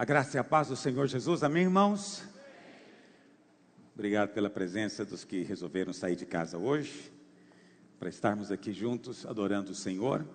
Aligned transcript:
A 0.00 0.04
graça 0.06 0.38
e 0.38 0.40
a 0.40 0.42
paz 0.42 0.68
do 0.68 0.76
Senhor 0.76 1.06
Jesus, 1.06 1.42
amém, 1.42 1.64
irmãos? 1.64 2.22
Obrigado 3.92 4.30
pela 4.30 4.48
presença 4.48 5.04
dos 5.04 5.24
que 5.24 5.42
resolveram 5.42 5.92
sair 5.92 6.16
de 6.16 6.24
casa 6.24 6.56
hoje, 6.56 7.12
para 7.98 8.08
estarmos 8.08 8.50
aqui 8.50 8.72
juntos 8.72 9.26
adorando 9.26 9.72
o 9.72 9.74
Senhor. 9.74 10.26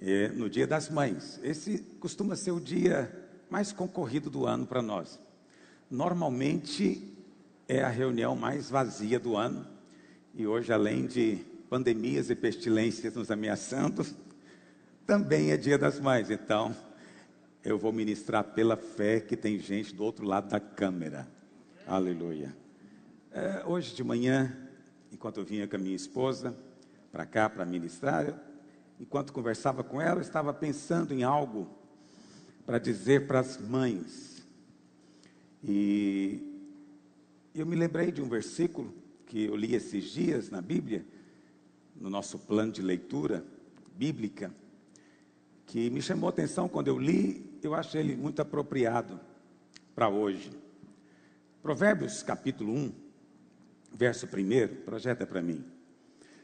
E 0.00 0.28
no 0.28 0.48
Dia 0.48 0.66
das 0.66 0.88
Mães, 0.88 1.38
esse 1.42 1.80
costuma 2.00 2.34
ser 2.34 2.52
o 2.52 2.58
dia 2.58 3.28
mais 3.50 3.74
concorrido 3.74 4.30
do 4.30 4.46
ano 4.46 4.66
para 4.66 4.80
nós. 4.80 5.20
Normalmente 5.90 7.14
é 7.68 7.82
a 7.82 7.90
reunião 7.90 8.34
mais 8.34 8.70
vazia 8.70 9.20
do 9.20 9.36
ano, 9.36 9.66
e 10.34 10.46
hoje, 10.46 10.72
além 10.72 11.06
de 11.06 11.44
pandemias 11.68 12.30
e 12.30 12.34
pestilências 12.34 13.16
nos 13.16 13.30
ameaçando, 13.30 14.06
também 15.06 15.50
é 15.50 15.58
Dia 15.58 15.76
das 15.76 16.00
Mães. 16.00 16.30
Então, 16.30 16.74
eu 17.66 17.76
vou 17.76 17.92
ministrar 17.92 18.44
pela 18.44 18.76
fé 18.76 19.18
que 19.18 19.36
tem 19.36 19.58
gente 19.58 19.92
do 19.92 20.04
outro 20.04 20.24
lado 20.24 20.48
da 20.48 20.60
câmera. 20.60 21.26
Aleluia. 21.84 22.56
É, 23.32 23.64
hoje 23.66 23.92
de 23.92 24.04
manhã, 24.04 24.56
enquanto 25.10 25.38
eu 25.38 25.44
vinha 25.44 25.66
com 25.66 25.74
a 25.74 25.78
minha 25.78 25.96
esposa 25.96 26.56
para 27.10 27.26
cá 27.26 27.50
para 27.50 27.66
ministrar, 27.66 28.40
enquanto 29.00 29.32
conversava 29.32 29.82
com 29.82 30.00
ela, 30.00 30.18
eu 30.18 30.22
estava 30.22 30.54
pensando 30.54 31.12
em 31.12 31.24
algo 31.24 31.68
para 32.64 32.78
dizer 32.78 33.26
para 33.26 33.40
as 33.40 33.58
mães. 33.58 34.46
E 35.60 36.70
eu 37.52 37.66
me 37.66 37.74
lembrei 37.74 38.12
de 38.12 38.22
um 38.22 38.28
versículo 38.28 38.94
que 39.26 39.42
eu 39.42 39.56
li 39.56 39.74
esses 39.74 40.04
dias 40.04 40.50
na 40.50 40.62
Bíblia, 40.62 41.04
no 41.96 42.08
nosso 42.08 42.38
plano 42.38 42.70
de 42.70 42.80
leitura 42.80 43.44
bíblica, 43.96 44.54
que 45.66 45.90
me 45.90 46.00
chamou 46.00 46.28
a 46.28 46.30
atenção 46.30 46.68
quando 46.68 46.86
eu 46.86 46.96
li 46.96 47.45
eu 47.62 47.74
acho 47.74 47.96
ele 47.96 48.16
muito 48.16 48.42
apropriado 48.42 49.20
para 49.94 50.08
hoje. 50.08 50.50
Provérbios 51.62 52.22
capítulo 52.22 52.72
1, 52.72 52.92
verso 53.92 54.26
1, 54.26 54.84
projeta 54.84 55.26
para 55.26 55.42
mim. 55.42 55.64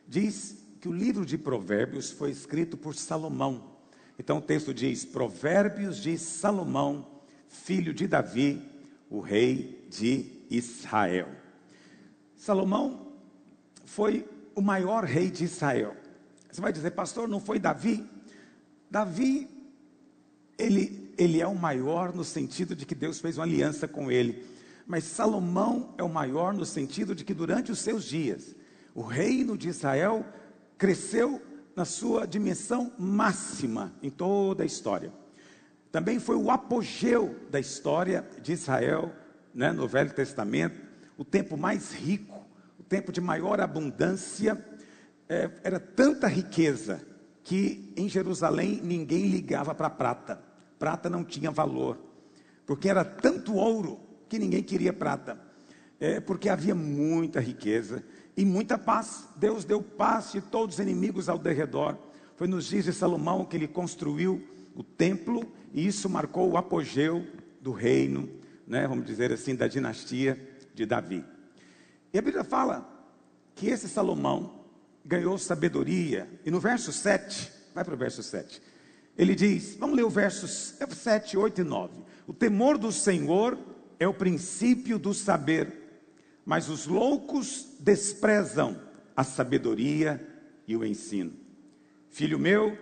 Diz 0.06 0.64
que 0.80 0.88
o 0.88 0.92
livro 0.92 1.24
de 1.24 1.38
Provérbios 1.38 2.10
foi 2.10 2.30
escrito 2.30 2.76
por 2.76 2.94
Salomão. 2.94 3.76
Então 4.18 4.38
o 4.38 4.42
texto 4.42 4.74
diz: 4.74 5.04
Provérbios 5.04 5.98
de 5.98 6.18
Salomão, 6.18 7.06
filho 7.48 7.94
de 7.94 8.06
Davi, 8.06 8.62
o 9.08 9.20
rei 9.20 9.86
de 9.88 10.26
Israel. 10.50 11.28
Salomão 12.36 13.12
foi 13.84 14.28
o 14.54 14.60
maior 14.60 15.04
rei 15.04 15.30
de 15.30 15.44
Israel. 15.44 15.96
Você 16.50 16.60
vai 16.60 16.72
dizer, 16.72 16.90
pastor, 16.90 17.28
não 17.28 17.40
foi 17.40 17.58
Davi? 17.58 18.04
Davi, 18.90 19.48
ele 20.58 21.01
ele 21.16 21.40
é 21.40 21.46
o 21.46 21.54
maior 21.54 22.14
no 22.14 22.24
sentido 22.24 22.74
de 22.74 22.86
que 22.86 22.94
Deus 22.94 23.20
fez 23.20 23.38
uma 23.38 23.44
aliança 23.44 23.86
com 23.86 24.10
ele. 24.10 24.44
Mas 24.86 25.04
Salomão 25.04 25.94
é 25.96 26.02
o 26.02 26.08
maior 26.08 26.52
no 26.52 26.66
sentido 26.66 27.14
de 27.14 27.24
que 27.24 27.34
durante 27.34 27.70
os 27.70 27.78
seus 27.78 28.04
dias, 28.04 28.54
o 28.94 29.02
reino 29.02 29.56
de 29.56 29.68
Israel 29.68 30.24
cresceu 30.76 31.40
na 31.74 31.84
sua 31.84 32.26
dimensão 32.26 32.92
máxima 32.98 33.92
em 34.02 34.10
toda 34.10 34.62
a 34.62 34.66
história. 34.66 35.12
Também 35.90 36.18
foi 36.18 36.36
o 36.36 36.50
apogeu 36.50 37.36
da 37.50 37.60
história 37.60 38.26
de 38.42 38.52
Israel, 38.52 39.12
né, 39.54 39.72
no 39.72 39.86
Velho 39.86 40.12
Testamento, 40.12 40.80
o 41.16 41.24
tempo 41.24 41.56
mais 41.56 41.92
rico, 41.92 42.44
o 42.78 42.82
tempo 42.82 43.12
de 43.12 43.20
maior 43.20 43.60
abundância. 43.60 44.62
É, 45.28 45.50
era 45.62 45.78
tanta 45.78 46.26
riqueza 46.26 47.00
que 47.44 47.92
em 47.96 48.08
Jerusalém 48.08 48.80
ninguém 48.82 49.26
ligava 49.26 49.74
para 49.74 49.86
a 49.86 49.90
prata 49.90 50.51
prata 50.82 51.08
não 51.08 51.22
tinha 51.22 51.48
valor, 51.48 51.96
porque 52.66 52.88
era 52.88 53.04
tanto 53.04 53.54
ouro 53.54 54.00
que 54.28 54.36
ninguém 54.36 54.64
queria 54.64 54.92
prata, 54.92 55.40
é, 56.00 56.18
porque 56.18 56.48
havia 56.48 56.74
muita 56.74 57.38
riqueza 57.38 58.02
e 58.36 58.44
muita 58.44 58.76
paz. 58.76 59.28
Deus 59.36 59.64
deu 59.64 59.80
paz 59.80 60.32
de 60.32 60.40
todos 60.40 60.74
os 60.74 60.80
inimigos 60.80 61.28
ao 61.28 61.38
derredor. 61.38 61.96
Foi 62.34 62.48
nos 62.48 62.64
dias 62.64 62.86
de 62.86 62.92
Salomão 62.92 63.44
que 63.44 63.56
ele 63.56 63.68
construiu 63.68 64.44
o 64.74 64.82
templo 64.82 65.52
e 65.72 65.86
isso 65.86 66.10
marcou 66.10 66.50
o 66.50 66.56
apogeu 66.56 67.24
do 67.60 67.70
reino, 67.70 68.28
né, 68.66 68.84
vamos 68.88 69.06
dizer 69.06 69.32
assim, 69.32 69.54
da 69.54 69.68
dinastia 69.68 70.36
de 70.74 70.84
Davi. 70.84 71.24
E 72.12 72.18
a 72.18 72.22
Bíblia 72.22 72.42
fala 72.42 73.08
que 73.54 73.68
esse 73.68 73.88
Salomão 73.88 74.64
ganhou 75.04 75.38
sabedoria, 75.38 76.28
e 76.44 76.50
no 76.50 76.58
verso 76.58 76.92
7, 76.92 77.52
vai 77.72 77.84
para 77.84 77.94
o 77.94 77.96
verso 77.96 78.20
7. 78.20 78.71
Ele 79.16 79.34
diz, 79.34 79.76
vamos 79.76 79.96
ler 79.96 80.04
o 80.04 80.10
versos 80.10 80.74
7, 80.90 81.36
8 81.36 81.60
e 81.60 81.64
9. 81.64 81.94
O 82.26 82.32
temor 82.32 82.78
do 82.78 82.90
Senhor 82.90 83.58
é 83.98 84.08
o 84.08 84.14
princípio 84.14 84.98
do 84.98 85.12
saber, 85.12 86.02
mas 86.44 86.68
os 86.68 86.86
loucos 86.86 87.68
desprezam 87.78 88.80
a 89.14 89.22
sabedoria 89.22 90.26
e 90.66 90.76
o 90.76 90.84
ensino. 90.84 91.32
Filho 92.10 92.38
meu, 92.38 92.76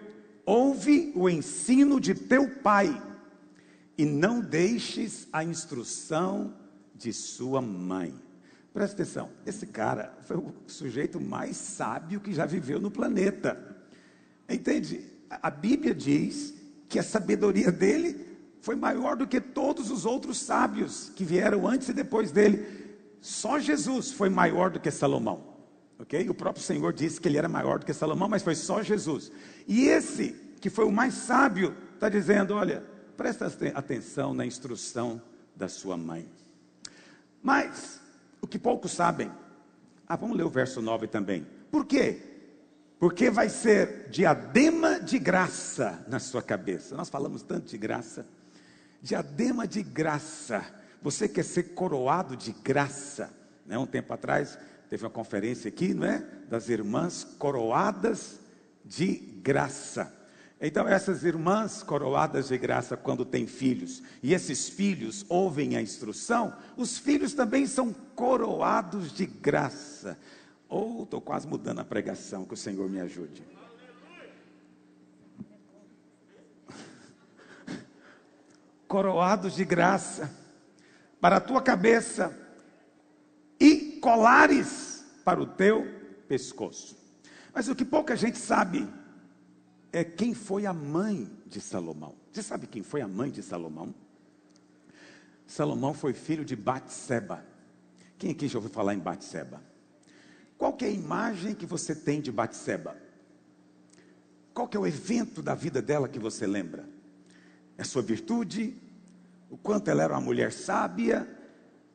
ouve 0.47 1.13
o 1.15 1.29
ensino 1.29 2.01
de 2.01 2.15
teu 2.15 2.49
pai 2.49 3.01
e 3.99 4.05
não 4.05 4.41
deixes 4.41 5.29
a 5.33 5.45
instrução 5.45 6.55
de 6.95 7.13
sua 7.13 7.61
mãe. 7.61 8.15
Presta 8.73 9.03
atenção, 9.03 9.31
esse 9.45 9.67
cara 9.67 10.17
foi 10.23 10.37
o 10.37 10.55
sujeito 10.67 11.21
mais 11.21 11.57
sábio 11.57 12.21
que 12.21 12.33
já 12.33 12.47
viveu 12.47 12.81
no 12.81 12.91
planeta. 12.91 13.85
Entende? 14.49 15.10
A 15.31 15.51
Bíblia 15.51 15.95
diz 15.95 16.53
que 16.89 16.99
a 16.99 17.03
sabedoria 17.03 17.71
dele 17.71 18.27
foi 18.61 18.75
maior 18.75 19.17
do 19.17 19.27
que 19.27 19.41
todos 19.41 19.91
os 19.91 20.05
outros 20.05 20.39
sábios 20.39 21.11
que 21.15 21.25
vieram 21.25 21.67
antes 21.69 21.89
e 21.89 21.93
depois 21.93 22.33
dele. 22.33 22.67
Só 23.21 23.59
Jesus 23.59 24.13
foi 24.13 24.29
maior 24.29 24.71
do 24.71 24.81
que 24.81 24.91
Salomão. 24.91 25.51
Ok? 25.99 26.29
O 26.29 26.35
próprio 26.35 26.65
Senhor 26.65 26.93
disse 26.93 27.21
que 27.21 27.29
ele 27.29 27.39
era 27.39 27.49
maior 27.49 27.79
do 27.79 27.87
que 27.87 27.93
Salomão, 27.93 28.29
mas 28.29 28.43
foi 28.43 28.55
só 28.55 28.83
Jesus. 28.83 29.31
E 29.69 29.87
esse, 29.87 30.33
que 30.61 30.69
foi 30.69 30.85
o 30.85 30.93
mais 30.93 31.15
sábio, 31.15 31.75
está 31.95 32.09
dizendo: 32.09 32.55
olha, 32.55 32.83
presta 33.17 33.47
atenção 33.75 34.35
na 34.35 34.45
instrução 34.45 35.21
da 35.55 35.69
sua 35.69 35.97
mãe. 35.97 36.29
Mas, 37.43 38.01
o 38.41 38.47
que 38.47 38.59
poucos 38.59 38.93
sabem, 38.93 39.31
ah, 40.09 40.17
vamos 40.17 40.37
ler 40.37 40.45
o 40.45 40.51
verso 40.51 40.83
9 40.83 41.07
também. 41.07 41.47
Por 41.71 41.87
quê? 41.87 42.30
Porque 43.01 43.31
vai 43.31 43.49
ser 43.49 44.11
diadema 44.11 45.01
de 45.01 45.19
graça 45.19 46.05
na 46.07 46.21
sua 46.21 46.43
cabeça. 46.43 46.95
Nós 46.95 47.09
falamos 47.09 47.43
tanto 47.43 47.71
de 47.71 47.79
graça. 47.79 48.27
Diadema 49.01 49.67
de 49.67 49.83
graça. 49.83 50.63
Você 51.01 51.27
quer 51.27 51.45
ser 51.45 51.75
coroado 51.75 52.37
de 52.37 52.53
graça. 52.53 53.33
Né? 53.65 53.79
Um 53.79 53.87
tempo 53.87 54.13
atrás 54.13 54.59
teve 54.91 55.03
uma 55.03 55.11
conferência 55.11 55.71
aqui, 55.71 55.95
não 55.95 56.07
é? 56.07 56.19
Das 56.51 56.69
irmãs 56.69 57.25
coroadas 57.39 58.39
de 58.85 59.15
graça. 59.15 60.15
Então, 60.61 60.87
essas 60.87 61.25
irmãs 61.25 61.83
coroadas 61.83 62.49
de 62.49 62.59
graça, 62.59 62.99
quando 62.99 63.25
têm 63.25 63.47
filhos, 63.47 64.03
e 64.23 64.35
esses 64.35 64.69
filhos 64.69 65.25
ouvem 65.27 65.75
a 65.75 65.81
instrução, 65.81 66.53
os 66.77 66.99
filhos 66.99 67.33
também 67.33 67.67
são 67.67 67.95
coroados 68.15 69.11
de 69.11 69.25
graça. 69.25 70.19
Ou 70.71 71.03
estou 71.03 71.21
quase 71.21 71.47
mudando 71.49 71.81
a 71.81 71.85
pregação, 71.85 72.47
que 72.47 72.55
o 72.55 72.57
Senhor 72.57 72.89
me 72.89 73.01
ajude. 73.01 73.43
Coroados 78.87 79.57
de 79.57 79.65
graça 79.65 80.33
para 81.21 81.39
a 81.39 81.41
tua 81.41 81.61
cabeça 81.61 82.39
e 83.59 83.99
colares 84.01 85.05
para 85.25 85.43
o 85.43 85.47
teu 85.47 85.85
pescoço. 86.29 86.97
Mas 87.53 87.69
o 87.69 87.75
que 87.75 87.85
pouca 87.85 88.15
gente 88.15 88.39
sabe 88.39 88.89
é 89.93 90.05
quem 90.05 90.33
foi 90.35 90.67
a 90.67 90.73
mãe 90.73 91.29
de 91.47 91.61
Salomão. 91.61 92.15
Você 92.31 92.45
sabe 92.45 92.69
quem 92.69 92.85
foi 92.85 93.01
a 93.01 93.09
mãe 93.09 93.29
de 93.29 93.43
Salomão? 93.43 93.93
Salomão 95.49 95.93
foi 95.93 96.13
filho 96.13 96.45
de 96.45 96.55
Batseba. 96.55 97.45
Quem 98.17 98.31
aqui 98.31 98.47
já 98.47 98.57
ouviu 98.57 98.71
falar 98.71 98.95
em 98.95 99.01
Batseba? 99.01 99.61
Qual 100.61 100.77
é 100.83 100.85
a 100.85 100.91
imagem 100.91 101.55
que 101.55 101.65
você 101.65 101.95
tem 101.95 102.21
de 102.21 102.31
Batseba? 102.31 102.95
Qual 104.53 104.69
é 104.71 104.79
o 104.79 104.87
evento 104.87 105.41
da 105.41 105.55
vida 105.55 105.81
dela 105.81 106.07
que 106.07 106.19
você 106.19 106.47
lembra? 106.47 106.87
É 107.79 107.83
sua 107.83 108.03
virtude? 108.03 108.77
O 109.49 109.57
quanto 109.57 109.89
ela 109.89 110.03
era 110.03 110.13
uma 110.13 110.21
mulher 110.21 110.53
sábia? 110.53 111.27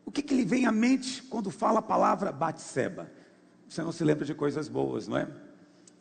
O 0.04 0.10
que, 0.12 0.24
que 0.24 0.34
lhe 0.34 0.44
vem 0.44 0.66
à 0.66 0.72
mente 0.72 1.22
quando 1.22 1.52
fala 1.52 1.78
a 1.78 1.84
palavra 1.84 2.32
Batseba? 2.32 3.08
Você 3.70 3.84
não 3.84 3.92
se 3.92 4.04
lembra 4.04 4.26
de 4.26 4.34
coisas 4.34 4.68
boas, 4.68 5.08
não 5.08 5.18
é? 5.18 5.28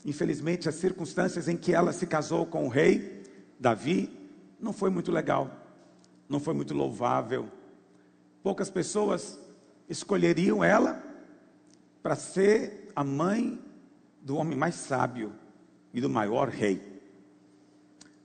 Infelizmente, 0.02 0.66
as 0.66 0.76
circunstâncias 0.76 1.48
em 1.48 1.58
que 1.58 1.74
ela 1.74 1.92
se 1.92 2.06
casou 2.06 2.46
com 2.46 2.64
o 2.64 2.70
rei 2.70 3.24
Davi 3.60 4.08
não 4.58 4.72
foi 4.72 4.88
muito 4.88 5.12
legal, 5.12 5.50
não 6.26 6.40
foi 6.40 6.54
muito 6.54 6.72
louvável. 6.72 7.46
Poucas 8.42 8.70
pessoas 8.70 9.38
escolheriam 9.86 10.64
ela 10.64 11.13
para 12.04 12.16
ser 12.16 12.92
a 12.94 13.02
mãe 13.02 13.58
do 14.20 14.36
homem 14.36 14.58
mais 14.58 14.74
sábio 14.74 15.32
e 15.90 16.02
do 16.02 16.10
maior 16.10 16.50
rei. 16.50 17.00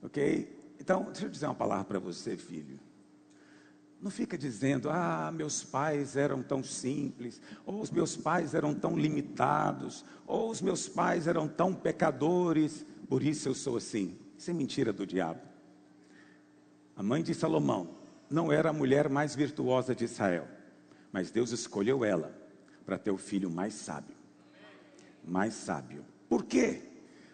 Ok? 0.03 0.75
Então, 0.77 1.05
deixa 1.05 1.25
eu 1.25 1.29
dizer 1.29 1.45
uma 1.45 1.55
palavra 1.55 1.85
para 1.85 1.97
você, 1.97 2.35
filho. 2.35 2.77
Não 4.01 4.11
fica 4.11 4.37
dizendo, 4.37 4.89
ah, 4.89 5.31
meus 5.33 5.63
pais 5.63 6.17
eram 6.17 6.43
tão 6.43 6.61
simples, 6.61 7.41
ou 7.65 7.79
os 7.79 7.89
meus 7.89 8.17
pais 8.17 8.53
eram 8.53 8.75
tão 8.75 8.97
limitados, 8.97 10.03
ou 10.27 10.49
os 10.49 10.61
meus 10.61 10.89
pais 10.89 11.25
eram 11.25 11.47
tão 11.47 11.73
pecadores, 11.73 12.85
por 13.07 13.23
isso 13.23 13.47
eu 13.47 13.55
sou 13.55 13.77
assim. 13.77 14.17
Isso 14.37 14.51
é 14.51 14.53
mentira 14.53 14.91
do 14.91 15.07
diabo. 15.07 15.39
A 16.97 17.01
mãe 17.01 17.23
de 17.23 17.33
Salomão 17.33 17.95
não 18.29 18.51
era 18.51 18.71
a 18.71 18.73
mulher 18.73 19.07
mais 19.07 19.37
virtuosa 19.37 19.95
de 19.95 20.03
Israel, 20.03 20.49
mas 21.13 21.31
Deus 21.31 21.51
escolheu 21.51 22.03
ela 22.03 22.38
para 22.85 22.97
ter 22.97 23.11
o 23.11 23.17
filho 23.17 23.49
mais 23.49 23.73
sábio. 23.73 24.15
Mais 25.25 25.53
sábio. 25.53 26.03
Por 26.27 26.45
quê? 26.45 26.81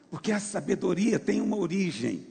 Porque 0.10 0.32
a 0.32 0.40
sabedoria 0.40 1.20
tem 1.20 1.42
uma 1.42 1.58
origem. 1.58 2.26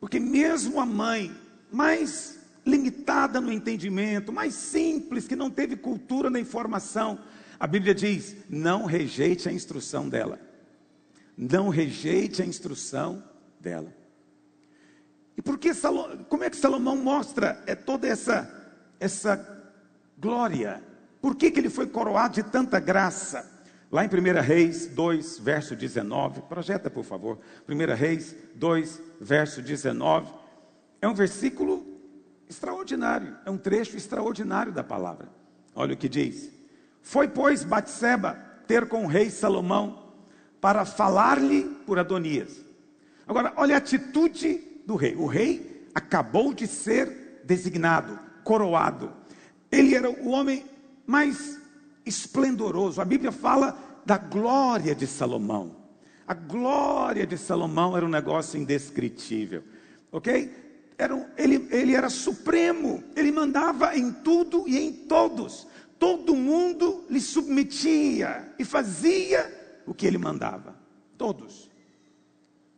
Porque 0.00 0.20
mesmo 0.20 0.80
a 0.80 0.86
mãe 0.86 1.34
mais 1.70 2.38
limitada 2.64 3.40
no 3.40 3.52
entendimento, 3.52 4.32
mais 4.32 4.54
simples, 4.54 5.26
que 5.28 5.36
não 5.36 5.50
teve 5.50 5.76
cultura 5.76 6.28
na 6.28 6.40
informação. 6.40 7.18
A 7.58 7.66
Bíblia 7.66 7.94
diz: 7.94 8.36
não 8.48 8.84
rejeite 8.84 9.48
a 9.48 9.52
instrução 9.52 10.08
dela. 10.08 10.38
Não 11.36 11.68
rejeite 11.68 12.42
a 12.42 12.46
instrução 12.46 13.22
dela. 13.60 13.94
E 15.36 15.42
por 15.42 15.58
que 15.58 15.74
Salomão, 15.74 16.24
como 16.24 16.44
é 16.44 16.50
que 16.50 16.56
Salomão 16.56 16.96
mostra 16.96 17.62
é, 17.66 17.74
toda 17.74 18.08
essa, 18.08 18.50
essa 18.98 19.72
glória? 20.18 20.82
Por 21.26 21.34
que, 21.34 21.50
que 21.50 21.58
ele 21.58 21.68
foi 21.68 21.88
coroado 21.88 22.34
de 22.34 22.44
tanta 22.44 22.78
graça? 22.78 23.50
Lá 23.90 24.04
em 24.04 24.08
1 24.08 24.40
Reis 24.40 24.86
2, 24.86 25.40
verso 25.40 25.74
19, 25.74 26.42
projeta 26.42 26.88
por 26.88 27.02
favor. 27.02 27.40
1 27.68 27.94
Reis 27.96 28.36
2, 28.54 29.02
verso 29.20 29.60
19. 29.60 30.32
É 31.02 31.08
um 31.08 31.14
versículo 31.14 31.84
extraordinário, 32.48 33.36
é 33.44 33.50
um 33.50 33.58
trecho 33.58 33.96
extraordinário 33.96 34.70
da 34.70 34.84
palavra. 34.84 35.28
Olha 35.74 35.94
o 35.94 35.96
que 35.96 36.08
diz: 36.08 36.48
Foi, 37.02 37.26
pois, 37.26 37.64
Batseba 37.64 38.34
ter 38.68 38.86
com 38.86 39.02
o 39.02 39.08
rei 39.08 39.28
Salomão 39.28 40.14
para 40.60 40.84
falar-lhe 40.84 41.64
por 41.84 41.98
Adonias. 41.98 42.64
Agora, 43.26 43.52
olha 43.56 43.74
a 43.74 43.78
atitude 43.78 44.60
do 44.86 44.94
rei. 44.94 45.16
O 45.16 45.26
rei 45.26 45.90
acabou 45.92 46.54
de 46.54 46.68
ser 46.68 47.42
designado, 47.42 48.16
coroado. 48.44 49.12
Ele 49.72 49.96
era 49.96 50.08
o 50.08 50.28
homem 50.28 50.75
mais 51.06 51.60
esplendoroso. 52.04 53.00
A 53.00 53.04
Bíblia 53.04 53.32
fala 53.32 53.78
da 54.04 54.18
glória 54.18 54.94
de 54.94 55.06
Salomão. 55.06 55.76
A 56.26 56.34
glória 56.34 57.26
de 57.26 57.38
Salomão 57.38 57.96
era 57.96 58.04
um 58.04 58.08
negócio 58.10 58.58
indescritível. 58.58 59.62
Ok? 60.10 60.66
era, 60.98 61.34
ele, 61.36 61.68
ele 61.70 61.94
era 61.94 62.08
supremo, 62.08 63.02
ele 63.14 63.30
mandava 63.30 63.96
em 63.96 64.12
tudo 64.12 64.66
e 64.66 64.78
em 64.78 64.92
todos. 64.92 65.66
Todo 65.98 66.34
mundo 66.34 67.04
lhe 67.08 67.20
submetia 67.20 68.52
e 68.58 68.64
fazia 68.64 69.82
o 69.86 69.94
que 69.94 70.06
ele 70.06 70.18
mandava. 70.18 70.74
Todos. 71.16 71.70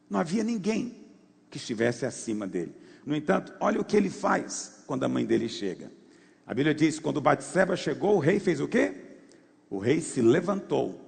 Não 0.08 0.20
havia 0.20 0.44
ninguém 0.44 1.06
que 1.50 1.58
estivesse 1.58 2.06
acima 2.06 2.46
dele. 2.46 2.74
No 3.04 3.14
entanto, 3.14 3.52
olha 3.60 3.80
o 3.80 3.84
que 3.84 3.96
ele 3.96 4.10
faz 4.10 4.82
quando 4.86 5.04
a 5.04 5.08
mãe 5.08 5.24
dele 5.24 5.48
chega. 5.48 5.90
A 6.48 6.54
Bíblia 6.54 6.74
diz: 6.74 6.98
quando 6.98 7.20
Batseba 7.20 7.76
chegou, 7.76 8.16
o 8.16 8.18
rei 8.18 8.40
fez 8.40 8.58
o 8.58 8.66
quê? 8.66 8.94
O 9.68 9.78
rei 9.78 10.00
se 10.00 10.22
levantou 10.22 10.98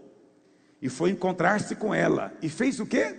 e 0.82 0.90
foi 0.90 1.08
encontrar-se 1.10 1.74
com 1.74 1.94
ela. 1.94 2.36
E 2.42 2.48
fez 2.50 2.78
o 2.78 2.84
quê? 2.84 3.16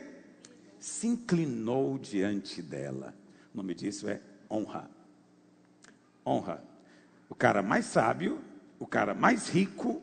Se 0.80 1.08
inclinou 1.08 1.98
diante 1.98 2.62
dela. 2.62 3.16
O 3.52 3.58
nome 3.58 3.74
disso 3.74 4.08
é 4.08 4.22
honra. 4.50 4.88
Honra. 6.24 6.64
O 7.28 7.34
cara 7.34 7.64
mais 7.64 7.86
sábio, 7.88 8.40
o 8.78 8.86
cara 8.86 9.16
mais 9.16 9.50
rico, 9.50 10.00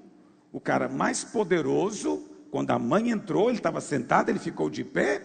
o 0.53 0.61
cara 0.61 0.88
mais 0.88 1.23
poderoso, 1.23 2.29
quando 2.50 2.73
a 2.73 2.81
mãe 2.81 3.11
entrou, 3.11 3.49
ele 3.49 3.59
estava 3.59 3.81
sentado, 3.81 4.29
ele 4.29 4.41
ficou 4.41 4.69
de 4.69 4.82
pé, 4.82 5.23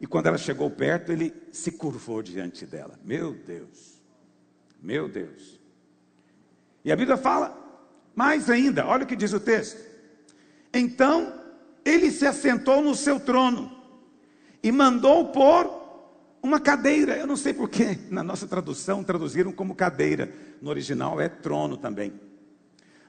e 0.00 0.06
quando 0.06 0.26
ela 0.26 0.38
chegou 0.38 0.68
perto, 0.68 1.12
ele 1.12 1.32
se 1.52 1.70
curvou 1.70 2.22
diante 2.22 2.66
dela. 2.66 2.98
Meu 3.04 3.32
Deus, 3.34 4.02
meu 4.82 5.08
Deus. 5.08 5.63
E 6.84 6.92
a 6.92 6.96
Bíblia 6.96 7.16
fala 7.16 7.56
mais 8.14 8.50
ainda, 8.50 8.86
olha 8.86 9.04
o 9.04 9.06
que 9.06 9.16
diz 9.16 9.32
o 9.32 9.40
texto. 9.40 9.80
Então 10.72 11.32
ele 11.84 12.10
se 12.10 12.26
assentou 12.26 12.82
no 12.82 12.94
seu 12.94 13.18
trono 13.18 13.70
e 14.62 14.70
mandou 14.70 15.28
pôr 15.28 15.82
uma 16.42 16.60
cadeira, 16.60 17.16
eu 17.16 17.26
não 17.26 17.36
sei 17.36 17.54
porquê, 17.54 17.98
na 18.10 18.22
nossa 18.22 18.46
tradução 18.46 19.02
traduziram 19.02 19.50
como 19.50 19.74
cadeira, 19.74 20.30
no 20.60 20.68
original 20.68 21.18
é 21.18 21.26
trono 21.26 21.76
também. 21.76 22.12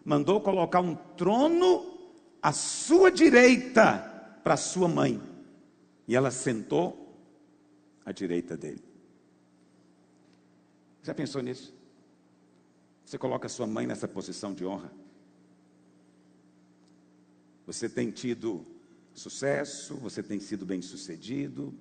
Mandou 0.05 0.39
colocar 0.39 0.79
um 0.79 0.95
trono 0.95 1.97
à 2.41 2.53
sua 2.53 3.11
direita 3.11 3.97
para 4.41 4.55
sua 4.55 4.87
mãe, 4.87 5.21
e 6.07 6.15
ela 6.15 6.31
sentou 6.31 7.13
à 8.05 8.13
direita 8.13 8.55
dele. 8.55 8.81
Já 11.03 11.13
pensou 11.13 11.41
nisso? 11.41 11.74
Você 13.05 13.17
coloca 13.19 13.47
sua 13.47 13.67
mãe 13.67 13.85
nessa 13.85 14.07
posição 14.07 14.53
de 14.53 14.65
honra? 14.65 14.91
Você 17.67 17.87
tem 17.87 18.09
tido 18.09 18.65
sucesso, 19.13 19.95
você 19.95 20.23
tem 20.23 20.39
sido 20.39 20.65
bem 20.65 20.81
sucedido, 20.81 21.73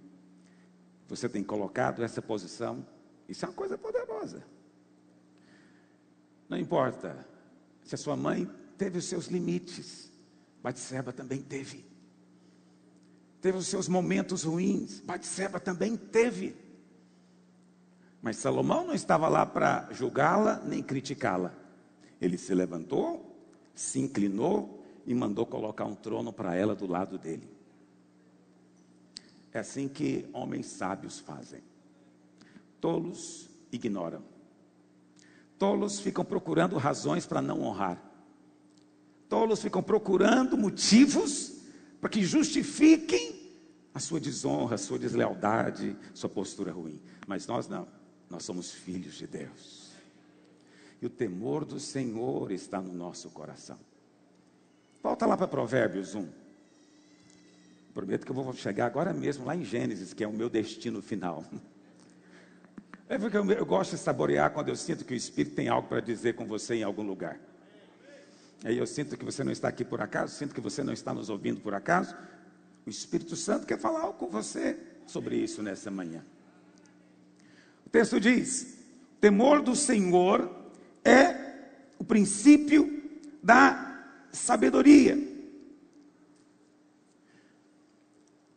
você 1.08 1.28
tem 1.28 1.42
colocado 1.42 2.02
essa 2.02 2.20
posição. 2.20 2.86
Isso 3.28 3.44
é 3.44 3.48
uma 3.48 3.54
coisa 3.54 3.78
poderosa. 3.78 4.44
Não 6.48 6.58
importa 6.58 7.26
se 7.82 7.94
a 7.94 7.98
sua 7.98 8.16
mãe 8.16 8.48
teve 8.76 8.98
os 8.98 9.06
seus 9.06 9.26
limites, 9.26 10.12
Batseba 10.62 11.12
também 11.12 11.42
teve. 11.42 11.84
Teve 13.40 13.58
os 13.58 13.66
seus 13.66 13.88
momentos 13.88 14.44
ruins, 14.44 15.00
Batseba 15.00 15.58
também 15.58 15.96
teve. 15.96 16.63
Mas 18.24 18.38
Salomão 18.38 18.86
não 18.86 18.94
estava 18.94 19.28
lá 19.28 19.44
para 19.44 19.86
julgá-la 19.92 20.58
nem 20.64 20.82
criticá-la. 20.82 21.52
Ele 22.18 22.38
se 22.38 22.54
levantou, 22.54 23.38
se 23.74 24.00
inclinou 24.00 24.82
e 25.04 25.14
mandou 25.14 25.44
colocar 25.44 25.84
um 25.84 25.94
trono 25.94 26.32
para 26.32 26.54
ela 26.54 26.74
do 26.74 26.86
lado 26.86 27.18
dele. 27.18 27.46
É 29.52 29.58
assim 29.58 29.86
que 29.86 30.26
homens 30.32 30.64
sábios 30.64 31.18
fazem. 31.18 31.60
Tolos 32.80 33.50
ignoram. 33.70 34.22
Tolos 35.58 36.00
ficam 36.00 36.24
procurando 36.24 36.78
razões 36.78 37.26
para 37.26 37.42
não 37.42 37.60
honrar. 37.60 38.02
Tolos 39.28 39.60
ficam 39.60 39.82
procurando 39.82 40.56
motivos 40.56 41.60
para 42.00 42.08
que 42.08 42.24
justifiquem 42.24 43.52
a 43.92 44.00
sua 44.00 44.18
desonra, 44.18 44.76
a 44.76 44.78
sua 44.78 44.98
deslealdade, 44.98 45.94
sua 46.14 46.30
postura 46.30 46.72
ruim. 46.72 46.98
Mas 47.26 47.46
nós 47.46 47.68
não. 47.68 47.86
Nós 48.28 48.44
somos 48.44 48.72
filhos 48.72 49.14
de 49.14 49.26
Deus. 49.26 49.90
E 51.00 51.06
o 51.06 51.10
temor 51.10 51.64
do 51.64 51.78
Senhor 51.78 52.50
está 52.50 52.80
no 52.80 52.92
nosso 52.92 53.30
coração. 53.30 53.78
Volta 55.02 55.26
lá 55.26 55.36
para 55.36 55.46
Provérbios 55.46 56.14
1. 56.14 56.26
Prometo 57.92 58.24
que 58.24 58.30
eu 58.30 58.34
vou 58.34 58.52
chegar 58.54 58.86
agora 58.86 59.12
mesmo 59.12 59.44
lá 59.44 59.54
em 59.54 59.64
Gênesis, 59.64 60.12
que 60.12 60.24
é 60.24 60.26
o 60.26 60.32
meu 60.32 60.48
destino 60.48 61.00
final. 61.02 61.44
É 63.06 63.18
porque 63.18 63.36
eu, 63.36 63.44
eu 63.52 63.66
gosto 63.66 63.90
de 63.90 63.98
saborear 63.98 64.50
quando 64.50 64.70
eu 64.70 64.76
sinto 64.76 65.04
que 65.04 65.12
o 65.12 65.16
Espírito 65.16 65.54
tem 65.54 65.68
algo 65.68 65.86
para 65.86 66.00
dizer 66.00 66.34
com 66.36 66.46
você 66.46 66.76
em 66.76 66.82
algum 66.82 67.02
lugar. 67.02 67.38
Aí 68.64 68.78
eu 68.78 68.86
sinto 68.86 69.14
que 69.18 69.24
você 69.26 69.44
não 69.44 69.52
está 69.52 69.68
aqui 69.68 69.84
por 69.84 70.00
acaso, 70.00 70.34
sinto 70.34 70.54
que 70.54 70.60
você 70.60 70.82
não 70.82 70.92
está 70.92 71.12
nos 71.12 71.28
ouvindo 71.28 71.60
por 71.60 71.74
acaso. 71.74 72.16
O 72.86 72.88
Espírito 72.88 73.36
Santo 73.36 73.66
quer 73.66 73.78
falar 73.78 74.00
algo 74.00 74.18
com 74.18 74.28
você 74.28 74.78
sobre 75.06 75.36
isso 75.36 75.62
nessa 75.62 75.90
manhã. 75.90 76.24
Texto 77.94 78.18
diz: 78.18 78.76
temor 79.20 79.62
do 79.62 79.76
Senhor 79.76 80.50
é 81.04 81.36
o 81.96 82.02
princípio 82.02 83.04
da 83.40 84.02
sabedoria. 84.32 85.16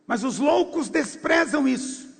Mas 0.04 0.24
os 0.24 0.40
loucos 0.40 0.88
desprezam 0.88 1.68
isso. 1.68 2.12